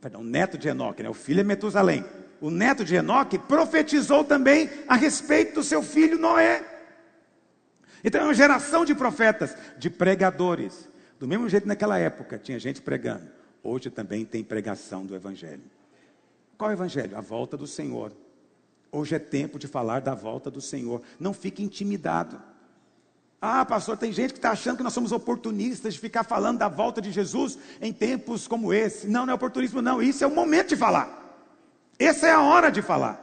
perdão, 0.00 0.20
o 0.20 0.24
neto 0.24 0.56
de 0.56 0.68
Enoque, 0.68 1.02
né? 1.02 1.08
o 1.08 1.14
filho 1.14 1.40
é 1.40 1.44
Metusalém. 1.44 2.04
O 2.40 2.50
neto 2.50 2.84
de 2.84 2.94
Enoque 2.94 3.38
profetizou 3.38 4.22
também 4.22 4.68
a 4.86 4.94
respeito 4.94 5.54
do 5.54 5.64
seu 5.64 5.82
filho 5.82 6.18
Noé. 6.18 6.62
Então 8.04 8.20
é 8.20 8.24
uma 8.24 8.34
geração 8.34 8.84
de 8.84 8.94
profetas, 8.94 9.56
de 9.78 9.88
pregadores. 9.88 10.88
Do 11.18 11.26
mesmo 11.26 11.48
jeito 11.48 11.66
naquela 11.66 11.98
época 11.98 12.38
tinha 12.38 12.58
gente 12.58 12.82
pregando. 12.82 13.26
Hoje 13.64 13.88
também 13.88 14.26
tem 14.26 14.44
pregação 14.44 15.06
do 15.06 15.16
Evangelho. 15.16 15.62
Qual 16.58 16.70
é 16.70 16.74
o 16.74 16.76
Evangelho? 16.76 17.16
A 17.16 17.22
volta 17.22 17.56
do 17.56 17.66
Senhor. 17.66 18.12
Hoje 18.92 19.14
é 19.14 19.18
tempo 19.18 19.58
de 19.58 19.66
falar 19.66 20.00
da 20.02 20.14
volta 20.14 20.50
do 20.50 20.60
Senhor. 20.60 21.00
Não 21.18 21.32
fique 21.32 21.62
intimidado. 21.62 22.40
Ah, 23.40 23.64
pastor, 23.64 23.96
tem 23.96 24.12
gente 24.12 24.32
que 24.32 24.38
está 24.38 24.50
achando 24.50 24.76
que 24.76 24.82
nós 24.82 24.92
somos 24.92 25.12
oportunistas 25.12 25.94
de 25.94 26.00
ficar 26.00 26.24
falando 26.24 26.58
da 26.58 26.68
volta 26.68 27.00
de 27.00 27.10
Jesus 27.10 27.58
em 27.80 27.92
tempos 27.92 28.46
como 28.46 28.72
esse. 28.72 29.08
Não, 29.08 29.24
não 29.24 29.32
é 29.32 29.34
oportunismo, 29.34 29.80
não. 29.80 30.02
Isso 30.02 30.22
é 30.22 30.26
o 30.26 30.34
momento 30.34 30.68
de 30.68 30.76
falar. 30.76 31.42
Essa 31.98 32.26
é 32.26 32.32
a 32.32 32.42
hora 32.42 32.70
de 32.70 32.82
falar. 32.82 33.22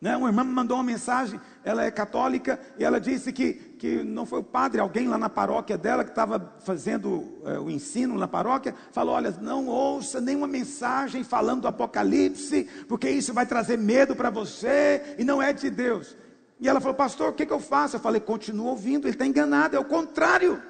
Né? 0.00 0.16
Uma 0.16 0.28
irmã 0.28 0.44
me 0.44 0.52
mandou 0.52 0.76
uma 0.76 0.82
mensagem, 0.82 1.40
ela 1.62 1.84
é 1.84 1.90
católica, 1.90 2.58
e 2.78 2.84
ela 2.84 3.00
disse 3.00 3.32
que, 3.32 3.69
que 3.80 4.04
não 4.04 4.26
foi 4.26 4.40
o 4.40 4.44
padre, 4.44 4.78
alguém 4.78 5.08
lá 5.08 5.16
na 5.16 5.30
paróquia 5.30 5.78
dela 5.78 6.04
que 6.04 6.10
estava 6.10 6.54
fazendo 6.62 7.40
é, 7.46 7.58
o 7.58 7.70
ensino 7.70 8.18
na 8.18 8.28
paróquia, 8.28 8.74
falou: 8.92 9.14
olha, 9.14 9.30
não 9.40 9.68
ouça 9.68 10.20
nenhuma 10.20 10.46
mensagem 10.46 11.24
falando 11.24 11.62
do 11.62 11.68
Apocalipse, 11.68 12.68
porque 12.86 13.08
isso 13.08 13.32
vai 13.32 13.46
trazer 13.46 13.78
medo 13.78 14.14
para 14.14 14.28
você 14.28 15.16
e 15.18 15.24
não 15.24 15.40
é 15.40 15.54
de 15.54 15.70
Deus. 15.70 16.14
E 16.60 16.68
ela 16.68 16.78
falou, 16.78 16.94
pastor, 16.94 17.30
o 17.30 17.32
que, 17.32 17.46
que 17.46 17.52
eu 17.54 17.58
faço? 17.58 17.96
Eu 17.96 18.00
falei, 18.00 18.20
continua 18.20 18.72
ouvindo, 18.72 19.06
ele 19.06 19.14
está 19.14 19.26
enganado, 19.26 19.74
é 19.74 19.80
o 19.80 19.84
contrário. 19.86 20.62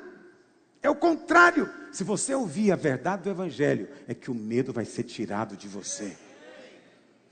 É 0.81 0.89
o 0.89 0.95
contrário. 0.95 1.69
Se 1.91 2.05
você 2.05 2.33
ouvir 2.33 2.71
a 2.71 2.77
verdade 2.77 3.25
do 3.25 3.31
Evangelho, 3.31 3.89
é 4.07 4.15
que 4.15 4.31
o 4.31 4.35
medo 4.35 4.73
vai 4.73 4.85
ser 4.85 5.03
tirado 5.03 5.57
de 5.57 5.67
você. 5.67 6.17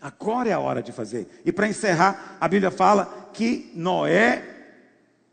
Agora 0.01 0.49
é 0.49 0.53
a 0.53 0.59
hora 0.59 0.83
de 0.83 0.91
fazer. 0.91 1.41
E 1.45 1.53
para 1.53 1.69
encerrar, 1.69 2.37
a 2.41 2.49
Bíblia 2.49 2.73
fala 2.73 3.31
que 3.33 3.71
Noé 3.77 4.58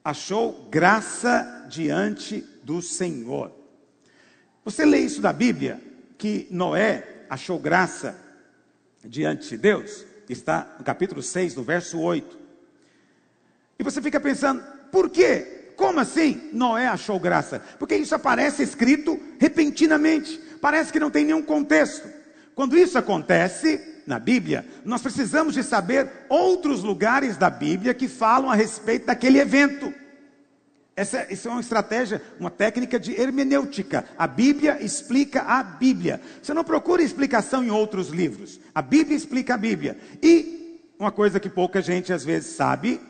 achou 0.06 0.68
graça 0.70 1.66
diante 1.68 2.46
do 2.64 2.80
Senhor. 2.80 3.52
Você 4.64 4.86
lê 4.86 5.00
isso 5.00 5.20
da 5.20 5.34
Bíblia, 5.34 5.82
que 6.16 6.48
Noé 6.52 7.26
achou 7.28 7.58
graça 7.58 8.16
diante 9.04 9.50
de 9.50 9.58
Deus? 9.58 10.06
Está 10.30 10.76
no 10.78 10.86
capítulo 10.86 11.24
6, 11.24 11.56
no 11.56 11.64
verso 11.64 12.00
8. 12.00 12.38
E 13.80 13.84
você 13.84 14.00
fica 14.00 14.20
pensando, 14.20 14.64
por 14.92 15.10
quê? 15.10 15.74
Como 15.76 16.00
assim 16.00 16.50
Noé 16.54 16.86
achou 16.86 17.20
graça? 17.20 17.60
Porque 17.80 17.96
isso 17.96 18.14
aparece 18.14 18.62
escrito 18.62 19.20
repentinamente, 19.40 20.40
parece 20.62 20.94
que 20.94 21.00
não 21.00 21.10
tem 21.10 21.26
nenhum 21.26 21.42
contexto. 21.42 22.08
Quando 22.54 22.78
isso 22.78 22.98
acontece 22.98 24.02
na 24.08 24.20
Bíblia, 24.20 24.66
nós 24.86 25.02
precisamos 25.02 25.54
de 25.54 25.64
saber 25.64 26.10
outros 26.30 26.84
lugares 26.84 27.38
da 27.38 27.50
Bíblia 27.50 27.94
que 27.94 28.08
falam 28.08 28.50
a 28.50 28.56
respeito 28.56 29.08
daquele 29.08 29.40
evento. 29.40 29.94
Essa, 30.98 31.18
é 31.18 31.50
uma 31.50 31.60
estratégia, 31.60 32.22
uma 32.40 32.50
técnica 32.50 32.98
de 32.98 33.20
hermenêutica. 33.20 34.06
A 34.18 34.26
Bíblia 34.26 34.82
explica 34.82 35.42
a 35.42 35.62
Bíblia. 35.62 36.22
Você 36.42 36.54
não 36.54 36.64
procura 36.64 37.04
explicação 37.04 37.62
em 37.62 37.70
outros 37.70 38.08
livros. 38.10 38.62
A 38.74 38.82
Bíblia 38.82 39.18
explica 39.18 39.56
a 39.56 39.58
Bíblia. 39.58 39.98
E 40.24 40.80
uma 40.98 41.12
coisa 41.12 41.38
que 41.38 41.50
pouca 41.50 41.82
gente 41.82 42.14
às 42.14 42.24
vezes 42.24 42.56
sabe 42.56 43.02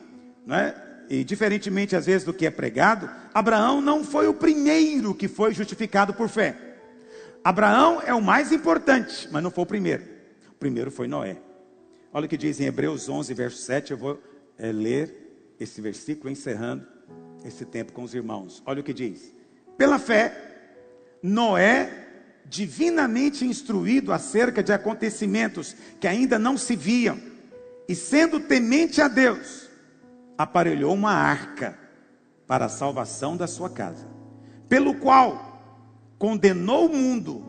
né? 0.48 0.74
e 1.08 1.24
diferentemente 1.24 1.96
às 1.96 2.08
vezes 2.08 2.24
do 2.24 2.34
que 2.34 2.48
é 2.48 2.50
pregado, 2.50 3.08
Abraão 3.32 3.80
não 3.82 4.04
foi 4.04 4.28
o 4.28 4.34
primeiro 4.34 5.14
que 5.14 5.28
foi 5.28 5.54
justificado 5.54 6.12
por 6.12 6.28
fé. 6.28 6.58
Abraão 7.44 8.02
é 8.02 8.16
o 8.16 8.22
mais 8.22 8.52
importante, 8.52 9.30
mas 9.32 9.44
não 9.44 9.52
foi 9.52 9.64
o 9.64 9.68
primeiro. 9.68 10.04
O 10.50 10.56
primeiro 10.56 10.90
foi 10.90 11.08
Noé. 11.08 11.38
Olha 12.12 12.26
o 12.26 12.30
que 12.30 12.38
diz 12.38 12.60
em 12.60 12.66
Hebreus 12.66 13.08
11, 13.08 13.32
verso 13.36 13.58
7. 13.58 13.92
Eu 13.92 13.98
vou 13.98 14.20
é, 14.58 14.72
ler 14.72 15.54
esse 15.60 15.80
versículo 15.82 16.32
encerrando 16.32 16.95
esse 17.46 17.64
tempo 17.64 17.94
com 17.94 18.04
os 18.04 18.14
irmãos. 18.14 18.62
Olha 18.66 18.82
o 18.82 18.84
que 18.84 18.94
diz: 18.94 19.34
Pela 19.78 20.00
fé, 20.00 20.34
Noé, 21.22 22.06
divinamente 22.46 23.46
instruído 23.46 24.12
acerca 24.12 24.62
de 24.64 24.74
acontecimentos 24.74 25.76
que 26.00 26.08
ainda 26.08 26.38
não 26.38 26.58
se 26.58 26.76
viam, 26.76 27.20
e 27.88 27.96
sendo 27.96 28.40
temente 28.40 29.02
a 29.02 29.08
Deus, 29.08 29.70
aparelhou 30.38 30.94
uma 30.94 31.12
arca 31.12 31.78
para 32.48 32.66
a 32.66 32.70
salvação 32.70 33.38
da 33.38 33.48
sua 33.48 33.70
casa, 33.70 34.08
pelo 34.68 34.96
qual 34.96 35.54
condenou 36.18 36.88
o 36.88 36.94
mundo 36.94 37.44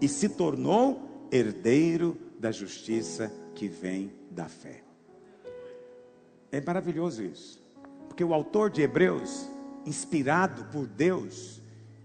e 0.00 0.08
se 0.08 0.28
tornou 0.28 1.28
herdeiro 1.30 2.16
da 2.38 2.50
justiça 2.50 3.32
que 3.54 3.68
vem 3.68 4.12
da 4.30 4.46
fé. 4.46 4.82
É 6.50 6.60
maravilhoso 6.60 7.22
isso, 7.22 7.63
porque 8.08 8.24
o 8.24 8.34
autor 8.34 8.70
de 8.70 8.82
Hebreus, 8.82 9.48
inspirado 9.84 10.64
por 10.66 10.86
Deus, 10.86 11.60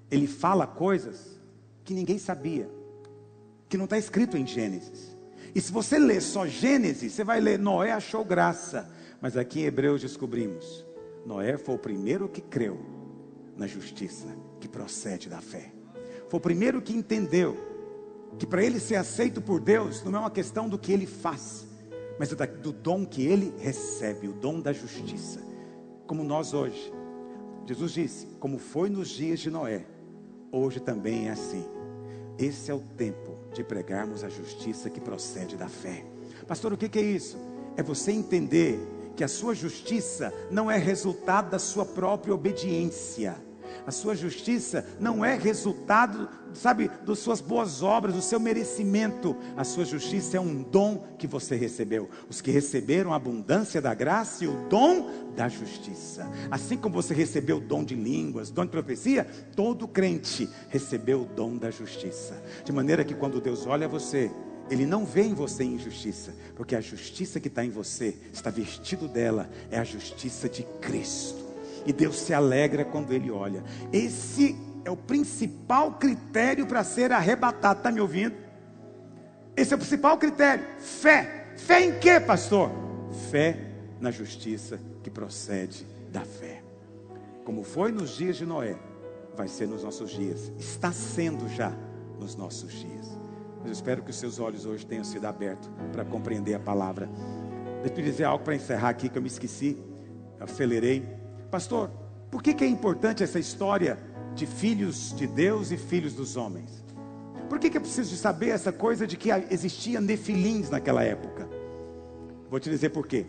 ele 0.10 0.28
fala 0.28 0.66
coisas 0.66 1.40
que 1.84 1.94
ninguém 1.94 2.18
sabia, 2.18 2.70
que 3.68 3.78
não 3.78 3.86
está 3.86 3.98
escrito 3.98 4.38
em 4.38 4.46
Gênesis. 4.46 5.16
E 5.54 5.62
se 5.62 5.72
você 5.72 5.98
ler 5.98 6.22
só 6.22 6.46
Gênesis, 6.46 7.14
você 7.14 7.24
vai 7.24 7.40
ler 7.40 7.58
Noé 7.58 7.92
achou 7.92 8.24
graça. 8.24 8.90
Mas 9.22 9.36
aqui 9.36 9.62
em 9.62 9.66
Hebreus 9.66 10.02
descobrimos: 10.02 10.86
Noé 11.26 11.58
foi 11.58 11.76
o 11.76 11.80
primeiro 11.80 12.30
que 12.30 12.42
creu 12.42 12.80
na 13.58 13.68
justiça 13.68 14.28
que 14.60 14.68
procede 14.68 15.30
da 15.30 15.42
fé. 15.42 15.72
Foi 16.30 16.38
o 16.38 16.42
primeiro 16.42 16.82
que 16.82 16.94
entendeu 16.94 17.58
que 18.38 18.46
para 18.46 18.64
ele 18.64 18.80
ser 18.80 18.96
aceito 18.96 19.42
por 19.42 19.60
Deus 19.60 20.04
não 20.04 20.16
é 20.16 20.20
uma 20.20 20.32
questão 20.32 20.70
do 20.70 20.78
que 20.78 20.92
ele 20.92 21.08
faz, 21.08 21.68
mas 22.20 22.30
do 22.30 22.72
dom 22.72 23.06
que 23.06 23.26
ele 23.26 23.54
recebe, 23.58 24.28
o 24.28 24.34
dom 24.34 24.62
da 24.62 24.72
justiça. 24.72 25.49
Como 26.10 26.24
nós 26.24 26.56
hoje. 26.56 26.92
Jesus 27.68 27.92
disse: 27.92 28.26
como 28.40 28.58
foi 28.58 28.90
nos 28.90 29.10
dias 29.10 29.40
de 29.40 29.52
Noé, 29.52 29.86
hoje 30.52 30.80
também 30.80 31.28
é 31.28 31.32
assim. 31.34 31.64
Esse 32.36 32.72
é 32.72 32.74
o 32.74 32.80
tempo 32.80 33.38
de 33.54 33.64
pregarmos 33.64 34.24
a 34.24 34.30
justiça 34.30 34.90
que 34.90 35.00
procede 35.00 35.56
da 35.56 35.68
fé. 35.68 36.04
Pastor, 36.48 36.74
o 36.74 36.78
que 36.78 36.98
é 36.98 37.04
isso? 37.04 37.38
É 37.78 37.84
você 37.84 38.12
entender 38.12 38.80
que 39.16 39.24
a 39.24 39.28
sua 39.28 39.54
justiça 39.54 40.34
não 40.50 40.72
é 40.72 40.80
resultado 40.80 41.52
da 41.52 41.60
sua 41.60 41.86
própria 41.86 42.34
obediência 42.34 43.36
a 43.86 43.92
sua 43.92 44.16
justiça 44.16 44.86
não 45.00 45.24
é 45.24 45.36
resultado, 45.36 46.30
sabe, 46.54 46.90
das 47.06 47.20
suas 47.20 47.42
boas 47.42 47.82
obras, 47.82 48.16
do 48.16 48.22
seu 48.22 48.40
merecimento. 48.40 49.36
A 49.56 49.64
sua 49.64 49.86
justiça 49.86 50.38
é 50.38 50.40
um 50.40 50.64
dom 50.64 51.06
que 51.18 51.28
você 51.28 51.56
recebeu. 51.56 52.10
Os 52.30 52.42
que 52.42 52.52
receberam 52.52 53.14
a 53.14 53.16
abundância 53.16 53.82
da 53.82 53.94
graça 53.94 54.44
e 54.44 54.48
o 54.48 54.68
dom 54.70 55.10
da 55.36 55.48
justiça. 55.48 56.30
Assim 56.52 56.78
como 56.78 56.96
você 56.96 57.14
recebeu 57.14 57.58
o 57.58 57.62
dom 57.62 57.84
de 57.84 57.96
línguas, 57.96 58.52
dom 58.52 58.66
de 58.66 58.72
profecia, 58.72 59.26
todo 59.56 59.88
crente 59.88 60.50
recebeu 60.70 61.22
o 61.22 61.26
dom 61.26 61.58
da 61.58 61.72
justiça. 61.72 62.42
De 62.64 62.72
maneira 62.72 63.04
que 63.04 63.14
quando 63.14 63.42
Deus 63.42 63.66
olha 63.66 63.88
você, 63.88 64.32
ele 64.70 64.86
não 64.86 65.06
vê 65.06 65.24
em 65.24 65.34
você 65.34 65.64
injustiça, 65.64 66.34
porque 66.56 66.76
a 66.76 66.82
justiça 66.82 67.40
que 67.40 67.48
está 67.48 67.66
em 67.66 67.72
você, 67.72 68.16
está 68.32 68.50
vestido 68.50 69.08
dela, 69.08 69.50
é 69.72 69.80
a 69.80 69.84
justiça 69.84 70.48
de 70.48 70.64
Cristo 70.80 71.49
e 71.90 71.92
Deus 71.92 72.20
se 72.20 72.36
alegra 72.36 72.86
quando 72.86 73.12
ele 73.12 73.32
olha. 73.32 73.64
Esse 73.92 74.56
é 74.86 74.92
o 74.92 74.96
principal 74.96 75.94
critério 75.94 76.68
para 76.68 76.84
ser 76.84 77.12
arrebatado. 77.12 77.80
Está 77.80 77.92
me 77.92 78.00
ouvindo? 78.00 78.36
Esse 79.58 79.74
é 79.74 79.76
o 79.76 79.80
principal 79.80 80.16
critério. 80.16 80.64
Fé. 80.78 81.48
Fé 81.58 81.84
em 81.84 81.98
quê, 81.98 82.20
pastor? 82.20 82.70
Fé 83.32 83.72
na 84.00 84.12
justiça 84.12 84.80
que 85.02 85.10
procede 85.10 85.84
da 86.12 86.22
fé. 86.22 86.62
Como 87.44 87.64
foi 87.64 87.92
nos 87.92 88.12
dias 88.12 88.38
de 88.38 88.46
Noé, 88.46 88.78
vai 89.36 89.48
ser 89.48 89.68
nos 89.68 89.84
nossos 89.84 90.12
dias. 90.12 90.54
Está 90.60 90.92
sendo 90.92 91.50
já 91.50 91.74
nos 92.20 92.36
nossos 92.36 92.72
dias. 92.72 93.18
Mas 93.58 93.66
eu 93.66 93.74
espero 93.74 94.04
que 94.04 94.12
os 94.12 94.16
seus 94.20 94.40
olhos 94.40 94.64
hoje 94.64 94.86
tenham 94.86 95.04
sido 95.04 95.26
abertos 95.26 95.68
para 95.92 96.06
compreender 96.06 96.54
a 96.54 96.60
palavra. 96.60 97.10
Deixa 97.82 98.00
eu 98.00 98.06
dizer 98.06 98.26
algo 98.26 98.44
para 98.44 98.54
encerrar 98.54 98.90
aqui 98.90 99.10
que 99.10 99.18
eu 99.18 99.24
me 99.24 99.28
esqueci. 99.28 99.76
Acelerei. 100.40 101.19
Pastor, 101.50 101.90
por 102.30 102.44
que, 102.44 102.54
que 102.54 102.64
é 102.64 102.68
importante 102.68 103.24
essa 103.24 103.40
história 103.40 103.98
de 104.36 104.46
filhos 104.46 105.14
de 105.16 105.26
Deus 105.26 105.72
e 105.72 105.78
filhos 105.78 106.14
dos 106.14 106.38
homens? 106.38 106.84
Por 107.50 107.58
que, 107.58 107.72
que 107.72 107.78
é 107.78 107.80
preciso 107.80 108.16
saber 108.16 108.50
essa 108.50 108.72
coisa 108.72 109.08
de 109.08 109.18
que 109.18 109.30
existia 109.50 110.00
nefilins 110.00 110.70
naquela 110.70 111.04
época? 111.04 111.50
Vou 112.50 112.60
te 112.60 112.70
dizer 112.70 112.90
por 112.90 113.08
quê. 113.08 113.26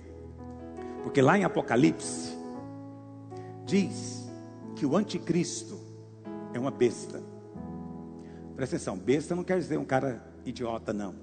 Porque 1.02 1.22
lá 1.22 1.38
em 1.38 1.44
Apocalipse, 1.44 2.36
diz 3.64 4.28
que 4.76 4.84
o 4.84 4.94
anticristo 4.96 5.80
é 6.52 6.58
uma 6.58 6.70
besta. 6.70 7.22
Presta 8.54 8.76
atenção, 8.76 8.98
besta 8.98 9.34
não 9.34 9.42
quer 9.42 9.58
dizer 9.58 9.78
um 9.78 9.84
cara 9.84 10.22
idiota, 10.44 10.92
não. 10.92 11.14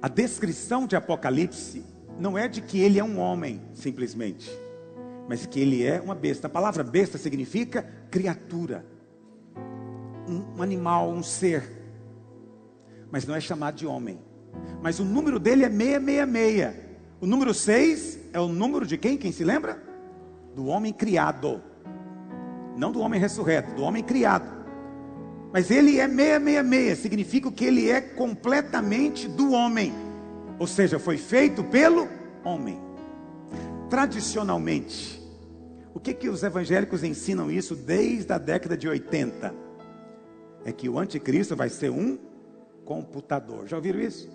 A 0.00 0.08
descrição 0.08 0.84
de 0.84 0.96
Apocalipse 0.96 1.84
não 2.18 2.36
é 2.36 2.48
de 2.48 2.60
que 2.60 2.80
ele 2.80 2.98
é 2.98 3.04
um 3.04 3.20
homem, 3.20 3.60
simplesmente 3.72 4.50
mas 5.28 5.46
que 5.46 5.60
ele 5.60 5.84
é 5.84 6.00
uma 6.00 6.14
besta. 6.14 6.46
A 6.46 6.50
palavra 6.50 6.82
besta 6.82 7.18
significa 7.18 7.86
criatura, 8.10 8.84
um, 10.28 10.62
animal, 10.62 11.10
um 11.10 11.22
ser, 11.22 11.62
mas 13.10 13.26
não 13.26 13.34
é 13.34 13.40
chamado 13.40 13.76
de 13.76 13.86
homem. 13.86 14.18
Mas 14.82 14.98
o 14.98 15.04
número 15.04 15.38
dele 15.38 15.64
é 15.64 15.70
666. 15.70 16.74
O 17.20 17.26
número 17.26 17.54
6 17.54 18.18
é 18.32 18.40
o 18.40 18.48
número 18.48 18.86
de 18.86 18.98
quem? 18.98 19.16
Quem 19.16 19.30
se 19.30 19.44
lembra? 19.44 19.80
Do 20.54 20.66
homem 20.66 20.92
criado. 20.92 21.62
Não 22.76 22.90
do 22.90 23.00
homem 23.00 23.20
ressurreto, 23.20 23.74
do 23.74 23.82
homem 23.82 24.02
criado. 24.02 24.62
Mas 25.52 25.70
ele 25.70 26.00
é 26.00 26.08
666, 26.08 26.98
significa 26.98 27.52
que 27.52 27.64
ele 27.64 27.90
é 27.90 28.00
completamente 28.00 29.28
do 29.28 29.52
homem. 29.52 29.92
Ou 30.58 30.66
seja, 30.66 30.98
foi 30.98 31.18
feito 31.18 31.62
pelo 31.62 32.08
homem. 32.42 32.80
Tradicionalmente, 33.92 35.22
o 35.92 36.00
que, 36.00 36.14
que 36.14 36.30
os 36.30 36.42
evangélicos 36.42 37.04
ensinam 37.04 37.50
isso 37.50 37.76
desde 37.76 38.32
a 38.32 38.38
década 38.38 38.74
de 38.74 38.88
80? 38.88 39.54
É 40.64 40.72
que 40.72 40.88
o 40.88 40.98
anticristo 40.98 41.54
vai 41.54 41.68
ser 41.68 41.90
um 41.90 42.18
computador. 42.86 43.68
Já 43.68 43.76
ouviram 43.76 44.00
isso? 44.00 44.30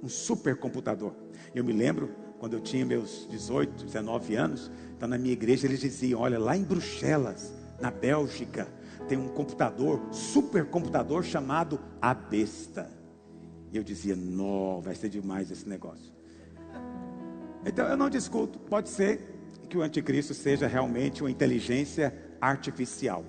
Um 0.00 0.08
supercomputador. 0.08 1.12
Eu 1.52 1.64
me 1.64 1.72
lembro 1.72 2.14
quando 2.38 2.52
eu 2.52 2.60
tinha 2.60 2.86
meus 2.86 3.26
18, 3.28 3.84
19 3.84 4.36
anos, 4.36 4.70
então 4.96 5.08
na 5.08 5.18
minha 5.18 5.32
igreja 5.32 5.66
eles 5.66 5.80
diziam: 5.80 6.20
olha, 6.20 6.38
lá 6.38 6.56
em 6.56 6.62
Bruxelas, 6.62 7.52
na 7.80 7.90
Bélgica, 7.90 8.68
tem 9.08 9.18
um 9.18 9.26
computador, 9.26 10.00
supercomputador 10.12 11.24
chamado 11.24 11.80
A 12.00 12.14
Besta. 12.14 12.88
E 13.72 13.76
eu 13.76 13.82
dizia: 13.82 14.14
não, 14.14 14.80
vai 14.80 14.94
ser 14.94 15.08
demais 15.08 15.50
esse 15.50 15.68
negócio. 15.68 16.17
Então 17.64 17.86
eu 17.86 17.96
não 17.96 18.08
discuto, 18.08 18.58
pode 18.58 18.88
ser 18.88 19.34
que 19.68 19.76
o 19.76 19.82
anticristo 19.82 20.34
seja 20.34 20.66
realmente 20.66 21.22
uma 21.22 21.30
inteligência 21.30 22.14
artificial. 22.40 23.24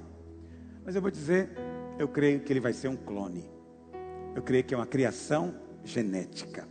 Mas 0.85 0.95
eu 0.95 1.01
vou 1.01 1.11
dizer, 1.11 1.49
eu 1.97 2.07
creio 2.07 2.39
que 2.39 2.53
ele 2.53 2.59
vai 2.59 2.73
ser 2.73 2.87
um 2.87 2.95
clone. 2.95 3.49
Eu 4.35 4.41
creio 4.41 4.63
que 4.63 4.73
é 4.73 4.77
uma 4.77 4.85
criação 4.85 5.53
genética. 5.83 6.67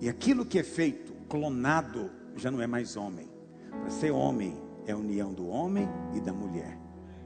E 0.00 0.08
aquilo 0.08 0.44
que 0.44 0.58
é 0.58 0.62
feito, 0.62 1.12
clonado, 1.28 2.10
já 2.36 2.50
não 2.50 2.60
é 2.60 2.66
mais 2.66 2.96
homem. 2.96 3.28
Para 3.70 3.90
ser 3.90 4.10
homem, 4.10 4.60
é 4.86 4.92
a 4.92 4.96
união 4.96 5.32
do 5.32 5.48
homem 5.48 5.88
e 6.14 6.20
da 6.20 6.32
mulher. 6.32 6.78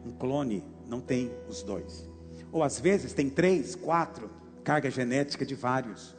Um 0.04 0.12
clone 0.12 0.62
não 0.86 1.00
tem 1.00 1.30
os 1.48 1.62
dois. 1.62 2.08
Ou 2.52 2.62
às 2.62 2.78
vezes 2.78 3.12
tem 3.12 3.30
três, 3.30 3.74
quatro, 3.74 4.30
carga 4.62 4.90
genética 4.90 5.44
de 5.44 5.54
vários. 5.54 6.13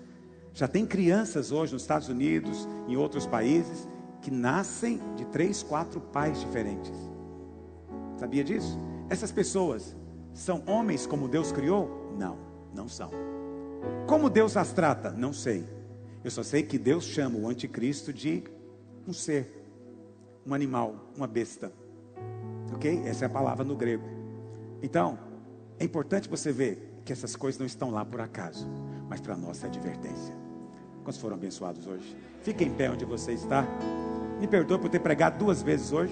Já 0.55 0.69
tem 0.69 0.85
crianças 0.85 1.51
hoje 1.51 1.73
nos 1.73 1.81
Estados 1.81 2.07
Unidos, 2.07 2.65
em 2.87 2.95
outros 2.95 3.27
países, 3.27 3.89
que 4.21 4.31
nascem 4.31 5.01
de 5.17 5.25
três, 5.25 5.61
quatro 5.61 5.99
pais 5.99 6.39
diferentes. 6.39 6.93
Sabia 8.17 8.41
disso? 8.41 8.79
Essas 9.09 9.33
pessoas 9.33 9.93
são 10.33 10.63
homens 10.65 11.05
como 11.05 11.27
Deus 11.27 11.51
criou? 11.51 12.15
Não, 12.17 12.37
não 12.73 12.87
são. 12.87 13.11
Como 14.07 14.29
Deus 14.29 14.55
as 14.55 14.71
trata? 14.71 15.11
Não 15.11 15.33
sei. 15.33 15.65
Eu 16.23 16.31
só 16.31 16.41
sei 16.41 16.63
que 16.63 16.79
Deus 16.79 17.03
chama 17.03 17.37
o 17.37 17.49
anticristo 17.49 18.13
de 18.13 18.41
um 19.05 19.11
ser, 19.11 19.69
um 20.47 20.53
animal, 20.53 20.95
uma 21.17 21.27
besta. 21.27 21.69
Ok? 22.73 23.01
Essa 23.05 23.25
é 23.25 23.27
a 23.27 23.29
palavra 23.29 23.65
no 23.65 23.75
grego. 23.75 24.07
Então, 24.81 25.19
é 25.77 25.83
importante 25.83 26.29
você 26.29 26.53
ver 26.53 27.01
que 27.03 27.11
essas 27.11 27.35
coisas 27.35 27.59
não 27.59 27.65
estão 27.65 27.91
lá 27.91 28.05
por 28.05 28.21
acaso, 28.21 28.65
mas 29.09 29.19
para 29.19 29.35
nossa 29.35 29.67
advertência. 29.67 30.44
Quantos 31.05 31.21
foram 31.21 31.35
abençoados 31.35 31.85
hoje? 31.85 32.17
Fique 32.41 32.63
em 32.63 32.71
pé 32.71 32.89
onde 32.89 33.05
você 33.05 33.31
está. 33.31 33.63
Me 34.39 34.47
perdoe 34.47 34.79
por 34.79 34.89
ter 34.89 34.99
pregado 34.99 35.37
duas 35.37 35.61
vezes 35.61 35.91
hoje. 35.91 36.11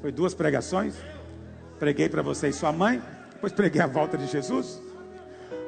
Foi 0.00 0.10
duas 0.10 0.32
pregações. 0.32 0.96
Preguei 1.78 2.08
para 2.08 2.22
você 2.22 2.48
e 2.48 2.52
sua 2.54 2.72
mãe, 2.72 3.02
depois 3.32 3.52
preguei 3.52 3.82
a 3.82 3.86
volta 3.86 4.16
de 4.16 4.26
Jesus. 4.26 4.80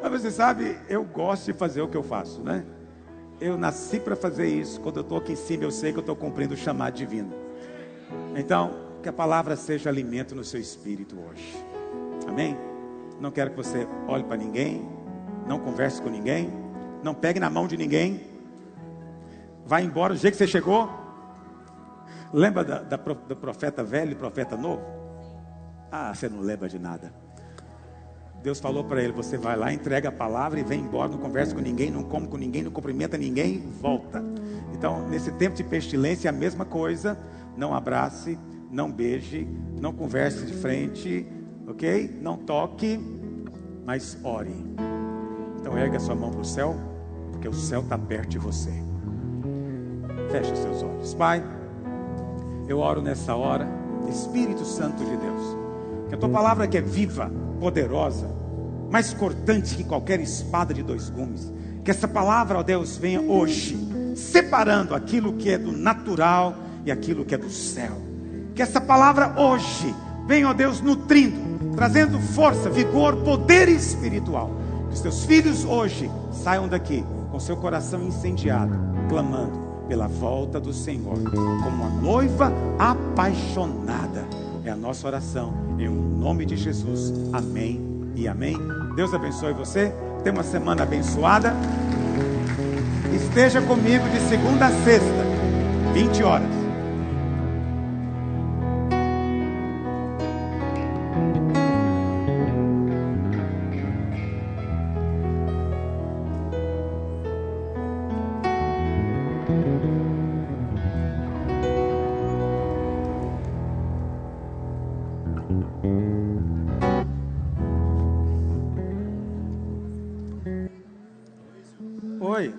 Mas 0.02 0.10
você 0.10 0.30
sabe, 0.30 0.78
eu 0.88 1.04
gosto 1.04 1.44
de 1.44 1.52
fazer 1.52 1.82
o 1.82 1.88
que 1.88 1.96
eu 1.98 2.02
faço, 2.02 2.40
né? 2.40 2.64
Eu 3.38 3.58
nasci 3.58 4.00
para 4.00 4.16
fazer 4.16 4.46
isso. 4.46 4.80
Quando 4.80 4.96
eu 4.96 5.02
estou 5.02 5.18
aqui 5.18 5.32
em 5.32 5.36
cima, 5.36 5.64
eu 5.64 5.70
sei 5.70 5.92
que 5.92 5.98
eu 5.98 6.00
estou 6.00 6.16
cumprindo 6.16 6.54
o 6.54 6.56
chamado 6.56 6.94
divino. 6.94 7.30
Então, 8.34 8.70
que 9.02 9.08
a 9.10 9.12
palavra 9.12 9.54
seja 9.54 9.90
alimento 9.90 10.34
no 10.34 10.44
seu 10.44 10.60
espírito 10.60 11.14
hoje. 11.28 11.62
Amém? 12.26 12.56
Não 13.20 13.30
quero 13.30 13.50
que 13.50 13.56
você 13.56 13.86
olhe 14.08 14.24
para 14.24 14.38
ninguém, 14.38 14.88
não 15.46 15.58
converse 15.58 16.00
com 16.00 16.08
ninguém, 16.08 16.50
não 17.02 17.14
pegue 17.14 17.40
na 17.40 17.50
mão 17.50 17.66
de 17.66 17.76
ninguém 17.76 18.36
vai 19.66 19.82
embora 19.82 20.14
do 20.14 20.20
jeito 20.20 20.34
que 20.34 20.38
você 20.38 20.46
chegou. 20.46 20.88
Lembra 22.32 22.64
da, 22.64 22.78
da, 22.82 22.96
do 22.96 23.36
profeta 23.36 23.82
velho 23.82 24.12
e 24.12 24.14
profeta 24.14 24.56
novo? 24.56 24.82
Ah, 25.90 26.14
você 26.14 26.28
não 26.28 26.40
lembra 26.40 26.68
de 26.68 26.78
nada. 26.78 27.12
Deus 28.42 28.60
falou 28.60 28.84
para 28.84 29.02
ele: 29.02 29.12
você 29.12 29.36
vai 29.36 29.56
lá, 29.56 29.72
entrega 29.72 30.08
a 30.08 30.12
palavra 30.12 30.60
e 30.60 30.62
vem 30.62 30.80
embora, 30.80 31.08
não 31.08 31.18
conversa 31.18 31.54
com 31.54 31.60
ninguém, 31.60 31.90
não 31.90 32.04
come 32.04 32.28
com 32.28 32.36
ninguém, 32.36 32.62
não 32.62 32.70
cumprimenta 32.70 33.18
ninguém, 33.18 33.58
volta. 33.80 34.22
Então, 34.72 35.08
nesse 35.08 35.32
tempo 35.32 35.56
de 35.56 35.64
pestilência, 35.64 36.28
é 36.28 36.30
a 36.30 36.32
mesma 36.32 36.64
coisa. 36.64 37.18
Não 37.56 37.74
abrace, 37.74 38.38
não 38.70 38.92
beije, 38.92 39.48
não 39.80 39.92
converse 39.92 40.44
de 40.44 40.52
frente, 40.52 41.26
ok? 41.66 42.18
Não 42.20 42.36
toque, 42.36 43.00
mas 43.84 44.18
ore. 44.22 44.95
Então 45.66 45.76
ergue 45.76 45.96
a 45.96 46.00
sua 46.00 46.14
mão 46.14 46.30
para 46.30 46.42
o 46.42 46.44
céu, 46.44 46.76
porque 47.32 47.48
o 47.48 47.52
céu 47.52 47.80
está 47.80 47.98
perto 47.98 48.28
de 48.28 48.38
você. 48.38 48.70
Feche 50.30 50.54
seus 50.54 50.80
olhos. 50.80 51.12
Pai, 51.14 51.42
eu 52.68 52.78
oro 52.78 53.02
nessa 53.02 53.34
hora, 53.34 53.66
Espírito 54.08 54.64
Santo 54.64 55.04
de 55.04 55.16
Deus, 55.16 55.56
que 56.08 56.14
a 56.14 56.18
tua 56.18 56.28
palavra 56.28 56.68
que 56.68 56.78
é 56.78 56.80
viva, 56.80 57.32
poderosa, 57.58 58.30
mais 58.92 59.12
cortante 59.12 59.74
que 59.74 59.82
qualquer 59.82 60.20
espada 60.20 60.72
de 60.72 60.84
dois 60.84 61.10
gumes, 61.10 61.52
que 61.84 61.90
essa 61.90 62.06
palavra, 62.06 62.60
ó 62.60 62.62
Deus, 62.62 62.96
venha 62.96 63.20
hoje, 63.20 63.76
separando 64.14 64.94
aquilo 64.94 65.32
que 65.32 65.50
é 65.50 65.58
do 65.58 65.72
natural 65.72 66.54
e 66.84 66.92
aquilo 66.92 67.24
que 67.24 67.34
é 67.34 67.38
do 67.38 67.50
céu. 67.50 68.00
Que 68.54 68.62
essa 68.62 68.80
palavra 68.80 69.34
hoje 69.36 69.92
venha, 70.28 70.48
ó 70.48 70.54
Deus, 70.54 70.80
nutrindo, 70.80 71.74
trazendo 71.74 72.20
força, 72.20 72.70
vigor, 72.70 73.16
poder 73.24 73.68
espiritual. 73.68 74.64
Os 74.96 75.02
teus 75.02 75.26
filhos 75.26 75.62
hoje 75.62 76.10
saiam 76.32 76.66
daqui 76.66 77.04
com 77.30 77.38
seu 77.38 77.54
coração 77.54 78.02
incendiado, 78.02 78.74
clamando 79.10 79.52
pela 79.86 80.08
volta 80.08 80.58
do 80.58 80.72
Senhor, 80.72 81.18
como 81.32 81.68
uma 81.68 81.90
noiva 81.90 82.50
apaixonada. 82.78 84.24
É 84.64 84.70
a 84.70 84.74
nossa 84.74 85.06
oração, 85.06 85.52
em 85.78 85.86
nome 85.86 86.46
de 86.46 86.56
Jesus. 86.56 87.12
Amém 87.30 87.78
e 88.16 88.26
amém. 88.26 88.56
Deus 88.96 89.12
abençoe 89.12 89.52
você. 89.52 89.92
Tenha 90.24 90.34
uma 90.34 90.42
semana 90.42 90.84
abençoada. 90.84 91.52
Esteja 93.14 93.60
comigo 93.60 94.08
de 94.08 94.20
segunda 94.30 94.68
a 94.68 94.70
sexta, 94.82 95.26
20 95.92 96.22
horas. 96.22 96.55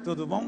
Tudo 0.08 0.26
bom? 0.26 0.47